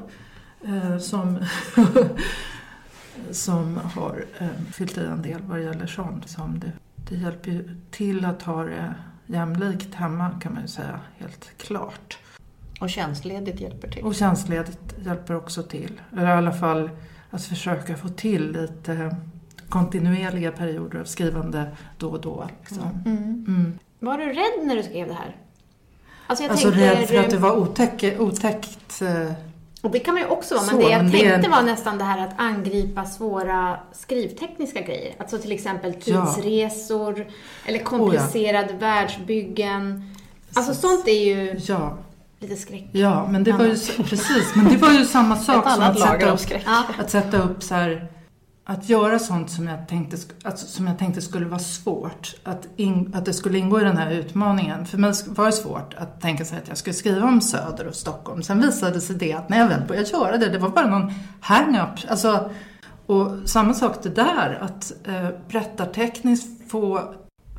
eh, 0.64 0.98
som, 0.98 1.38
som 3.30 3.76
har 3.76 4.24
eh, 4.38 4.48
fyllt 4.72 4.98
i 4.98 5.04
en 5.04 5.22
del 5.22 5.42
vad 5.42 5.58
det 5.58 5.64
gäller 5.64 5.86
sånt. 5.86 6.28
Som 6.28 6.60
det, 6.60 6.72
det 6.94 7.16
hjälper 7.16 7.50
ju 7.50 7.76
till 7.90 8.24
att 8.24 8.42
ha 8.42 8.64
det 8.64 8.94
jämlikt 9.26 9.94
hemma 9.94 10.30
kan 10.42 10.52
man 10.52 10.62
ju 10.62 10.68
säga, 10.68 11.00
helt 11.18 11.50
klart. 11.56 12.18
Och 12.80 12.90
tjänstledigt 12.90 13.60
hjälper 13.60 13.88
till. 13.88 14.04
Och 14.04 14.14
tjänstledigt 14.14 14.94
hjälper 15.04 15.36
också 15.36 15.62
till. 15.62 16.00
Eller 16.12 16.28
i 16.28 16.32
alla 16.32 16.52
fall 16.52 16.90
att 17.30 17.44
försöka 17.44 17.96
få 17.96 18.08
till 18.08 18.52
lite 18.52 19.16
kontinuerliga 19.70 20.52
perioder 20.52 21.00
av 21.00 21.04
skrivande 21.04 21.64
då 21.98 22.08
och 22.10 22.20
då. 22.20 22.48
Liksom. 22.60 23.02
Mm. 23.06 23.78
Var 23.98 24.18
du 24.18 24.24
rädd 24.24 24.66
när 24.66 24.76
du 24.76 24.82
skrev 24.82 25.08
det 25.08 25.14
här? 25.14 25.36
Alltså 26.26 26.44
jag 26.44 26.50
Alltså 26.50 26.70
tänker, 26.70 26.94
rädd 26.96 27.08
för 27.08 27.16
att 27.18 27.30
det 27.30 27.36
var 27.36 27.56
otäck, 27.56 28.04
otäckt. 28.18 29.02
eh, 29.02 29.32
Och 29.82 29.90
det 29.90 29.98
kan 29.98 30.14
man 30.14 30.22
ju 30.22 30.28
också 30.28 30.54
vara, 30.54 30.64
men 30.66 30.74
Så, 30.74 30.80
det 30.80 30.90
jag 30.92 31.02
men 31.02 31.10
det 31.12 31.18
tänkte 31.18 31.46
är- 31.46 31.50
var 31.50 31.62
nästan 31.62 31.98
det 31.98 32.04
här 32.04 32.26
att 32.26 32.34
angripa 32.40 33.04
svåra 33.04 33.76
skrivtekniska 33.92 34.80
grejer. 34.80 35.14
Alltså 35.18 35.38
till 35.38 35.52
exempel 35.52 35.94
Ja. 36.04 36.26
tidsresor, 36.34 37.26
eller 37.66 37.78
komplicerade 37.78 38.72
världsbyggen. 38.74 40.14
Alltså 40.54 40.74
sånt 40.74 41.08
är 41.08 41.24
ju 41.24 41.60
Ja, 41.66 41.98
lite 42.40 42.56
skräck. 42.56 42.88
ja, 42.92 43.26
men 43.28 43.44
det 43.44 43.52
var 43.52 43.64
ju 43.64 43.76
precis, 44.04 44.52
men 44.56 44.68
det 44.68 44.76
var 44.76 44.90
ju 44.92 45.04
samma 45.04 45.36
sak 45.48 45.70
som 45.70 45.82
att 45.82 45.98
sätta 45.98 46.32
av 46.32 46.38
upp, 46.38 46.98
att 47.00 47.10
sätta 47.10 47.42
upp 47.42 47.62
så 47.62 47.74
här, 47.74 48.08
att 48.70 48.88
göra 48.88 49.18
sånt 49.18 49.50
som 49.50 49.66
jag 49.66 49.88
tänkte, 49.88 50.16
alltså, 50.42 50.66
som 50.66 50.86
jag 50.86 50.98
tänkte 50.98 51.22
skulle 51.22 51.46
vara 51.46 51.58
svårt. 51.58 52.34
Att, 52.44 52.68
in, 52.76 53.12
att 53.14 53.24
det 53.24 53.32
skulle 53.32 53.58
ingå 53.58 53.80
i 53.80 53.84
den 53.84 53.96
här 53.96 54.10
utmaningen. 54.10 54.86
För 54.86 54.98
mig 54.98 55.12
var 55.26 55.46
det 55.46 55.52
svårt 55.52 55.94
att 55.94 56.20
tänka 56.20 56.44
sig 56.44 56.58
att 56.58 56.68
jag 56.68 56.76
skulle 56.76 56.94
skriva 56.94 57.26
om 57.26 57.40
Söder 57.40 57.86
och 57.86 57.94
Stockholm. 57.94 58.42
Sen 58.42 58.60
visade 58.60 59.00
sig 59.00 59.16
det 59.16 59.32
att 59.32 59.48
när 59.48 59.58
jag 59.58 59.68
väl 59.68 59.86
började 59.88 60.08
göra 60.08 60.36
det, 60.36 60.48
det 60.48 60.58
var 60.58 60.68
bara 60.68 60.86
någon 60.86 61.12
hang-up. 61.40 61.88
Alltså, 62.08 62.50
och 63.06 63.30
samma 63.44 63.74
sak 63.74 64.02
det 64.02 64.08
där, 64.08 64.58
att 64.60 64.92
eh, 65.04 65.28
berättartekniskt 65.48 66.70
få, 66.70 67.14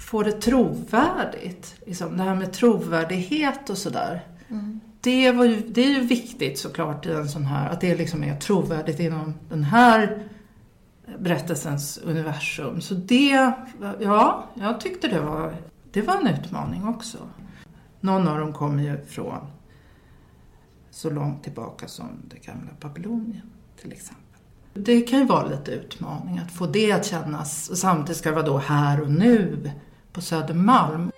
få 0.10 0.24
det 0.24 0.32
trovärdigt. 0.32 1.76
Liksom, 1.86 2.18
det 2.18 2.24
här 2.24 2.36
med 2.36 2.52
trovärdighet 2.52 3.70
och 3.70 3.78
sådär. 3.78 4.22
Det, 5.02 5.32
var 5.32 5.46
ju, 5.46 5.62
det 5.68 5.82
är 5.82 5.90
ju 5.90 6.00
viktigt 6.00 6.60
såklart 6.60 7.06
i 7.06 7.12
en 7.12 7.30
sån 7.30 7.46
här, 7.46 7.70
att 7.70 7.82
det 7.82 7.96
liksom 7.96 8.24
är 8.24 8.36
trovärdigt 8.36 9.00
inom 9.00 9.34
den 9.50 9.64
här 9.64 10.28
berättelsens 11.20 11.98
universum. 11.98 12.82
Så 12.82 12.94
det, 12.94 13.54
ja, 14.00 14.46
jag 14.54 14.82
tyckte 14.82 15.08
det 15.08 15.22
var, 15.22 15.56
det 15.92 16.02
var 16.02 16.18
en 16.18 16.28
utmaning 16.28 16.88
också. 16.88 17.18
Någon 18.00 18.28
av 18.28 18.40
dem 18.40 18.54
kommer 18.54 18.84
ju 18.84 19.06
från 19.06 19.48
så 20.92 21.10
långt 21.10 21.44
tillbaka 21.44 21.88
som 21.88 22.08
det 22.30 22.46
gamla 22.46 22.72
Babylonien 22.80 23.50
till 23.82 23.92
exempel. 23.92 24.22
Det 24.74 25.02
kan 25.02 25.20
ju 25.20 25.26
vara 25.26 25.48
lite 25.48 25.72
utmaning 25.72 26.38
att 26.38 26.52
få 26.52 26.66
det 26.66 26.92
att 26.92 27.06
kännas, 27.06 27.70
och 27.70 27.78
samtidigt 27.78 28.18
ska 28.18 28.30
det 28.30 28.36
vara 28.36 28.46
då 28.46 28.58
här 28.58 29.02
och 29.02 29.12
nu 29.12 29.72
på 30.14 30.22
Södermalm. 30.22 31.12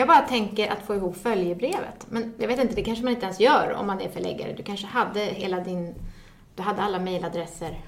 Jag 0.00 0.08
bara 0.08 0.20
tänker 0.20 0.72
att 0.72 0.86
få 0.86 0.94
ihop 0.94 1.16
följebrevet. 1.16 2.06
Men 2.10 2.34
jag 2.38 2.48
vet 2.48 2.60
inte, 2.60 2.74
det 2.74 2.82
kanske 2.82 3.04
man 3.04 3.12
inte 3.12 3.26
ens 3.26 3.40
gör 3.40 3.74
om 3.80 3.86
man 3.86 4.00
är 4.00 4.08
förläggare. 4.08 4.52
Du 4.56 4.62
kanske 4.62 4.86
hade 4.86 5.20
hela 5.20 5.60
din... 5.60 5.94
Du 6.54 6.62
hade 6.62 6.82
alla 6.82 6.98
mejladresser. 6.98 7.80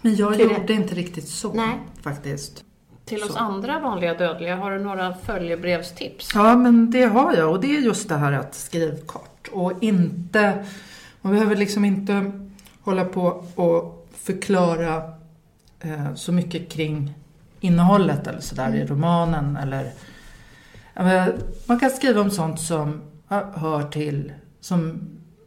Men 0.00 0.16
jag 0.16 0.36
Till 0.36 0.48
det. 0.48 0.54
gjorde 0.54 0.72
inte 0.72 0.94
riktigt 0.94 1.28
så 1.28 1.52
Nej. 1.52 1.78
faktiskt. 2.02 2.64
Till 3.04 3.22
oss 3.22 3.32
Så. 3.32 3.38
andra 3.38 3.80
vanliga 3.80 4.14
dödliga, 4.14 4.56
har 4.56 4.70
du 4.70 4.78
några 4.78 5.14
följebrevstips? 5.14 6.30
Ja, 6.34 6.56
men 6.56 6.90
det 6.90 7.04
har 7.04 7.34
jag 7.34 7.50
och 7.50 7.60
det 7.60 7.76
är 7.76 7.80
just 7.80 8.08
det 8.08 8.16
här 8.16 8.32
att 8.32 8.54
skriva 8.54 8.96
kort 9.06 9.48
och 9.52 9.72
inte... 9.80 10.64
Man 11.20 11.32
behöver 11.32 11.56
liksom 11.56 11.84
inte 11.84 12.32
hålla 12.80 13.04
på 13.04 13.44
och 13.54 14.08
förklara 14.14 14.96
eh, 15.80 16.14
så 16.14 16.32
mycket 16.32 16.68
kring 16.68 17.14
innehållet 17.60 18.26
eller 18.26 18.40
sådär 18.40 18.74
i 18.74 18.86
romanen 18.86 19.56
eller... 19.56 19.90
Man 21.66 21.78
kan 21.80 21.90
skriva 21.90 22.20
om 22.20 22.30
sånt 22.30 22.60
som 22.60 23.00
hör 23.54 23.82
till, 23.90 24.32
som 24.60 25.00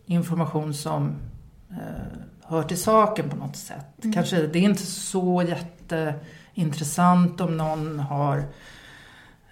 information 0.05 0.73
som 0.73 1.15
eh, 1.69 1.77
hör 2.43 2.63
till 2.63 2.81
saken 2.81 3.29
på 3.29 3.35
något 3.35 3.55
sätt. 3.55 3.85
Kanske, 4.13 4.47
det 4.47 4.59
är 4.59 4.63
inte 4.63 4.85
så 4.85 5.43
jätteintressant 5.43 7.41
om 7.41 7.57
någon 7.57 7.99
har 7.99 8.43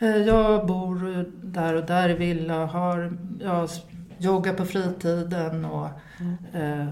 Eh, 0.01 0.17
Jag 0.17 0.65
bor 0.67 1.25
där 1.43 1.73
och 1.73 1.85
där 1.85 2.09
i 2.09 2.13
villa, 2.13 2.65
har, 2.65 3.17
jag 3.41 3.69
joggar 4.17 4.53
på 4.53 4.65
fritiden 4.65 5.65
och 5.65 5.87
eh, 6.53 6.85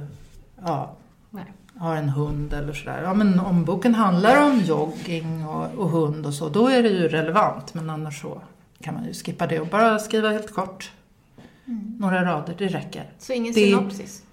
ja, 0.65 0.95
Nej. 1.29 1.53
har 1.77 1.95
en 1.95 2.09
hund 2.09 2.53
eller 2.53 2.73
sådär. 2.73 3.01
Ja, 3.03 3.13
men 3.13 3.39
om 3.39 3.65
boken 3.65 3.95
handlar 3.95 4.43
om 4.51 4.59
jogging 4.59 5.47
och, 5.47 5.73
och 5.77 5.89
hund 5.89 6.25
och 6.25 6.33
så, 6.33 6.49
då 6.49 6.67
är 6.67 6.83
det 6.83 6.89
ju 6.89 7.07
relevant. 7.07 7.73
Men 7.73 7.89
annars 7.89 8.21
så 8.21 8.41
kan 8.81 8.93
man 8.93 9.05
ju 9.05 9.13
skippa 9.13 9.47
det 9.47 9.59
och 9.59 9.67
bara 9.67 9.99
skriva 9.99 10.29
helt 10.29 10.53
kort. 10.53 10.91
Några 11.99 12.25
rader, 12.25 12.55
det 12.57 12.67
räcker. 12.67 13.11
Så 13.19 13.33
ingen 13.33 13.53
Det- 13.53 13.59
synopsis. 13.65 14.23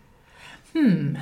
Hmm. 0.73 1.19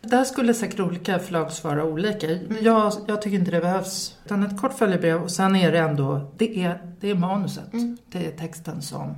Där 0.00 0.24
skulle 0.24 0.54
säkert 0.54 0.80
olika 0.80 1.18
förlag 1.18 1.52
svara 1.52 1.84
olika. 1.84 2.26
Jag, 2.60 2.92
jag 3.06 3.22
tycker 3.22 3.38
inte 3.38 3.50
det 3.50 3.60
behövs. 3.60 4.16
Utan 4.24 4.42
ett 4.42 4.60
kort 4.60 4.72
följebrev 4.78 5.22
och 5.22 5.30
sen 5.30 5.56
är 5.56 5.72
det 5.72 5.78
ändå, 5.78 6.30
det 6.36 6.62
är, 6.64 6.94
det 7.00 7.10
är 7.10 7.14
manuset. 7.14 7.70
Det 8.06 8.26
är 8.26 8.30
texten 8.36 8.82
som... 8.82 9.14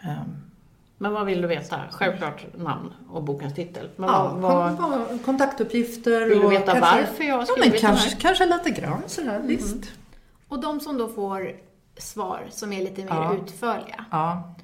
ehm, 0.00 0.36
Men 0.98 1.12
vad 1.12 1.26
vill 1.26 1.42
du 1.42 1.48
veta? 1.48 1.80
Självklart 1.90 2.46
namn 2.58 2.92
och 3.10 3.22
bokens 3.22 3.54
titel. 3.54 3.88
Men 3.96 4.08
ja, 4.08 4.34
vad, 4.36 4.72
vad, 4.76 5.24
kontaktuppgifter 5.24 6.20
vill 6.28 6.38
du 6.38 6.44
och 6.44 6.52
veta 6.52 6.72
kanske, 6.72 6.96
varför 7.00 7.24
jag 7.24 7.34
har 7.34 7.40
Ja, 7.40 7.46
skrivit 7.46 7.62
men 7.64 7.70
den 7.72 7.80
kanske, 7.80 8.16
kanske 8.16 8.46
lite 8.46 8.80
grann 8.80 9.02
sådär, 9.06 9.40
visst. 9.44 9.92
Och 10.48 10.60
de 10.60 10.80
som 10.80 10.98
då 10.98 11.08
får 11.08 11.52
svar 11.98 12.46
som 12.50 12.72
är 12.72 12.82
lite 12.82 13.04
mer 13.04 13.10
Ja. 13.10 13.34
utförliga. 13.34 14.04
Ja. 14.10 14.54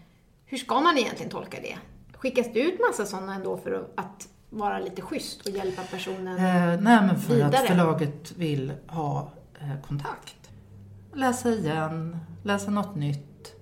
Hur 0.46 0.58
ska 0.58 0.80
man 0.80 0.98
egentligen 0.98 1.30
tolka 1.30 1.58
det? 1.62 1.76
Skickas 2.18 2.46
det 2.52 2.60
ut 2.60 2.80
massa 2.88 3.06
sådana 3.06 3.34
ändå 3.34 3.56
för 3.56 3.88
att- 3.96 4.28
vara 4.50 4.78
lite 4.78 5.02
schysst 5.02 5.46
och 5.48 5.50
hjälpa 5.54 5.82
personen? 5.82 6.36
Eh, 6.36 6.80
nej, 6.80 7.00
men 7.06 7.20
för 7.20 7.34
Vidare. 7.34 7.58
att 7.58 7.66
förlaget 7.66 8.32
vill 8.36 8.72
ha 8.88 9.32
eh, 9.60 9.86
kontakt. 9.88 10.36
Läsa 11.14 11.48
igen, 11.50 12.16
läsa 12.42 12.70
något 12.70 12.96
nytt. 12.96 13.52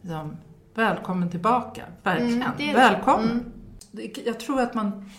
Liksom, 0.00 0.36
välkommen 0.74 1.30
tillbaka, 1.30 1.82
verkligen. 2.02 2.34
Mm, 2.42 2.48
det 2.58 2.66
det. 2.66 2.72
välkommen. 2.72 3.52
Det- 3.90 4.26
Jag 4.26 4.40
tror 4.40 4.60
att 4.60 4.74
man 4.74 5.10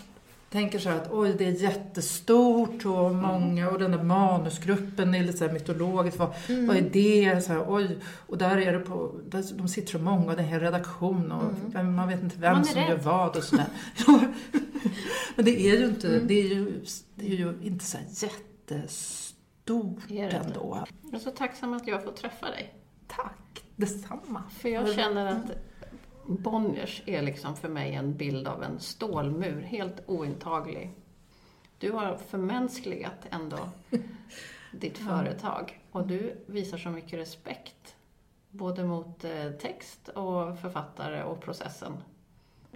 tänker 0.50 0.78
så 0.78 0.88
här 0.88 0.96
att 0.96 1.12
oj, 1.12 1.34
det 1.38 1.44
är 1.46 1.50
jättestort 1.52 2.84
och 2.86 3.14
många 3.14 3.70
och 3.70 3.78
den 3.78 3.90
där 3.90 4.02
manusgruppen 4.02 5.14
är 5.14 5.24
lite 5.24 5.38
så 5.38 5.46
här 5.46 5.52
mytologiskt. 5.52 6.18
Vad, 6.18 6.34
Mm. 6.48 6.66
vad 6.66 6.76
är 6.76 6.82
det? 6.82 7.44
Så 7.44 7.52
här, 7.52 7.64
oj, 7.68 7.98
och 8.26 8.38
där 8.38 8.58
är 8.58 8.72
det 8.72 8.78
på, 8.78 9.12
där, 9.28 9.44
de 9.54 9.68
sitter 9.68 9.90
så 9.92 9.98
många 9.98 10.30
och 10.30 10.36
det 10.36 10.42
är 10.42 10.44
en 10.44 10.50
hel 10.50 10.60
redaktion 10.60 11.32
och 11.32 11.42
vem, 11.74 11.94
man 11.94 12.08
vet 12.08 12.22
inte 12.22 12.38
vem 12.38 12.52
Mm. 12.52 12.64
Som 12.64 12.80
rädd. 12.80 12.88
gör 12.90 12.96
vad 12.96 13.36
och 13.36 13.44
sådär. 13.44 13.66
Men 15.36 15.44
det 15.44 15.60
är 15.70 15.78
ju 15.78 15.86
inte, 15.86 16.08
Mm. 16.08 16.26
det 16.26 16.34
är 16.40 16.44
ju, 16.54 16.80
det 17.14 17.26
är 17.26 17.36
ju 17.36 17.54
inte 17.62 17.84
så 17.84 17.96
här 17.98 18.06
jättestort 18.10 20.02
ändå. 20.10 20.84
Jag 21.02 21.14
är 21.14 21.18
så 21.18 21.30
tacksam 21.30 21.74
att 21.74 21.86
jag 21.86 22.04
får 22.04 22.12
träffa 22.12 22.46
dig. 22.50 22.74
Tack, 23.06 23.64
detsamma. 23.76 24.42
För 24.58 24.68
jag 24.68 24.94
känner 24.94 25.26
att 25.26 25.50
Bonniers 26.28 27.02
är 27.06 27.22
liksom 27.22 27.56
för 27.56 27.68
mig 27.68 27.94
en 27.94 28.16
bild 28.16 28.48
av 28.48 28.62
en 28.62 28.80
stålmur, 28.80 29.60
helt 29.62 30.02
ointaglig. 30.06 30.90
Du 31.78 31.92
har 31.92 32.16
förmänskligat 32.16 33.26
ändå 33.30 33.58
ditt 34.72 34.98
företag 34.98 35.80
och 35.92 36.06
du 36.06 36.44
visar 36.46 36.78
så 36.78 36.88
mycket 36.88 37.18
respekt 37.18 37.96
både 38.50 38.84
mot 38.84 39.24
eh, 39.24 39.50
text 39.60 40.08
och 40.08 40.58
författare 40.58 41.22
och 41.22 41.40
processen. 41.40 41.92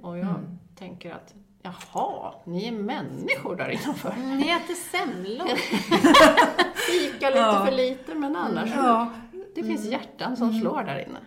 Och 0.02 0.18
jag 0.18 0.34
tänker 0.76 1.12
att 1.12 1.34
jaha, 1.62 2.34
ni 2.44 2.64
är 2.68 2.72
människor 2.72 3.56
där 3.56 3.68
innanför. 3.68 4.14
Ni 4.16 4.50
äter 4.50 4.74
semlor. 4.74 5.46
Fika 6.74 7.26
lite 7.26 7.38
Ja. 7.38 7.66
för 7.66 7.72
lite 7.76 8.14
men 8.14 8.36
annars 8.36 8.70
Ja. 8.76 9.12
Det 9.54 9.62
finns 9.64 9.84
hjärtan 9.84 10.36
som 10.36 10.60
slår 10.60 10.82
där 10.82 10.98
inne. 11.08 11.18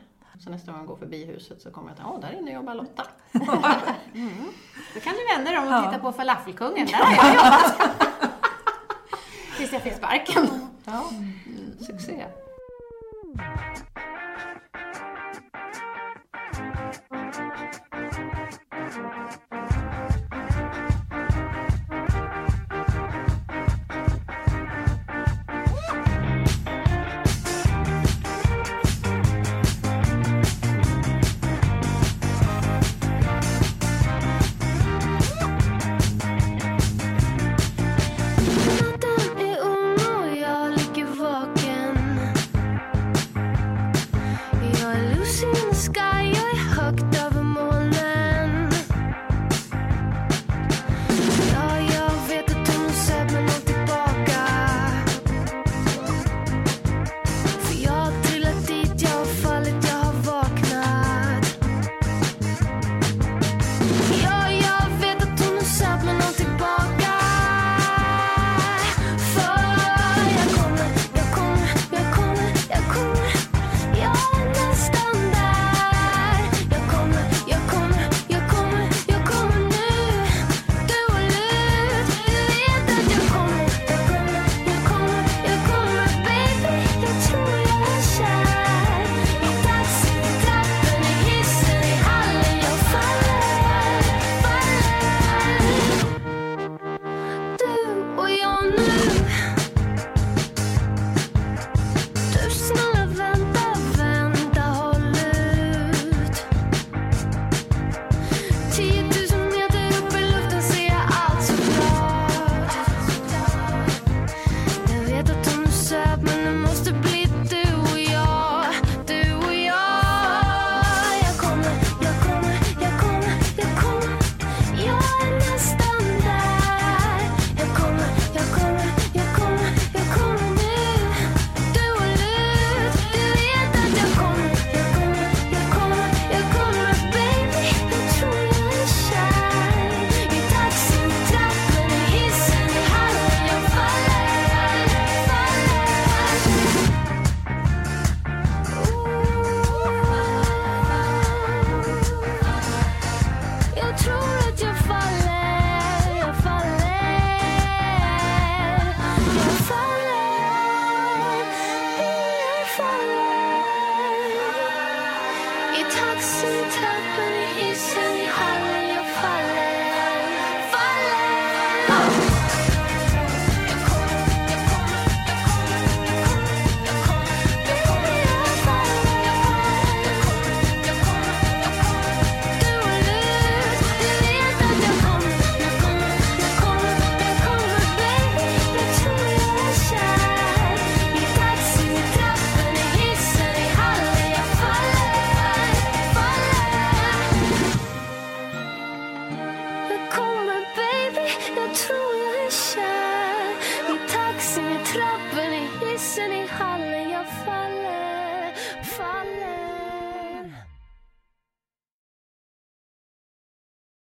Så 0.43 0.49
nästa 0.49 0.71
gång 0.71 0.81
jag 0.81 0.87
går 0.87 0.95
förbi 0.95 1.25
huset 1.25 1.61
så 1.61 1.71
kommer 1.71 1.89
jag 1.89 1.93
att, 1.93 2.21
ja, 2.21 2.27
där 2.27 2.39
inne 2.39 2.53
jobbar 2.53 2.73
Lotta. 2.73 3.07
Då 4.93 4.99
kan 4.99 5.13
du 5.13 5.35
vända 5.35 5.51
dig 5.51 5.59
om 5.59 5.73
och 5.73 5.83
titta 5.91 5.99
på 5.99 6.11
Falafelkungen. 6.11 6.87
Där 6.87 6.93
har 6.93 7.15
jag 7.15 7.35
jobbat. 7.35 7.81
Tills 9.57 9.71
jag 9.73 9.81
fick 9.81 9.93
sparken. 9.93 10.49
Ja, 10.85 11.09
succé. 11.85 12.25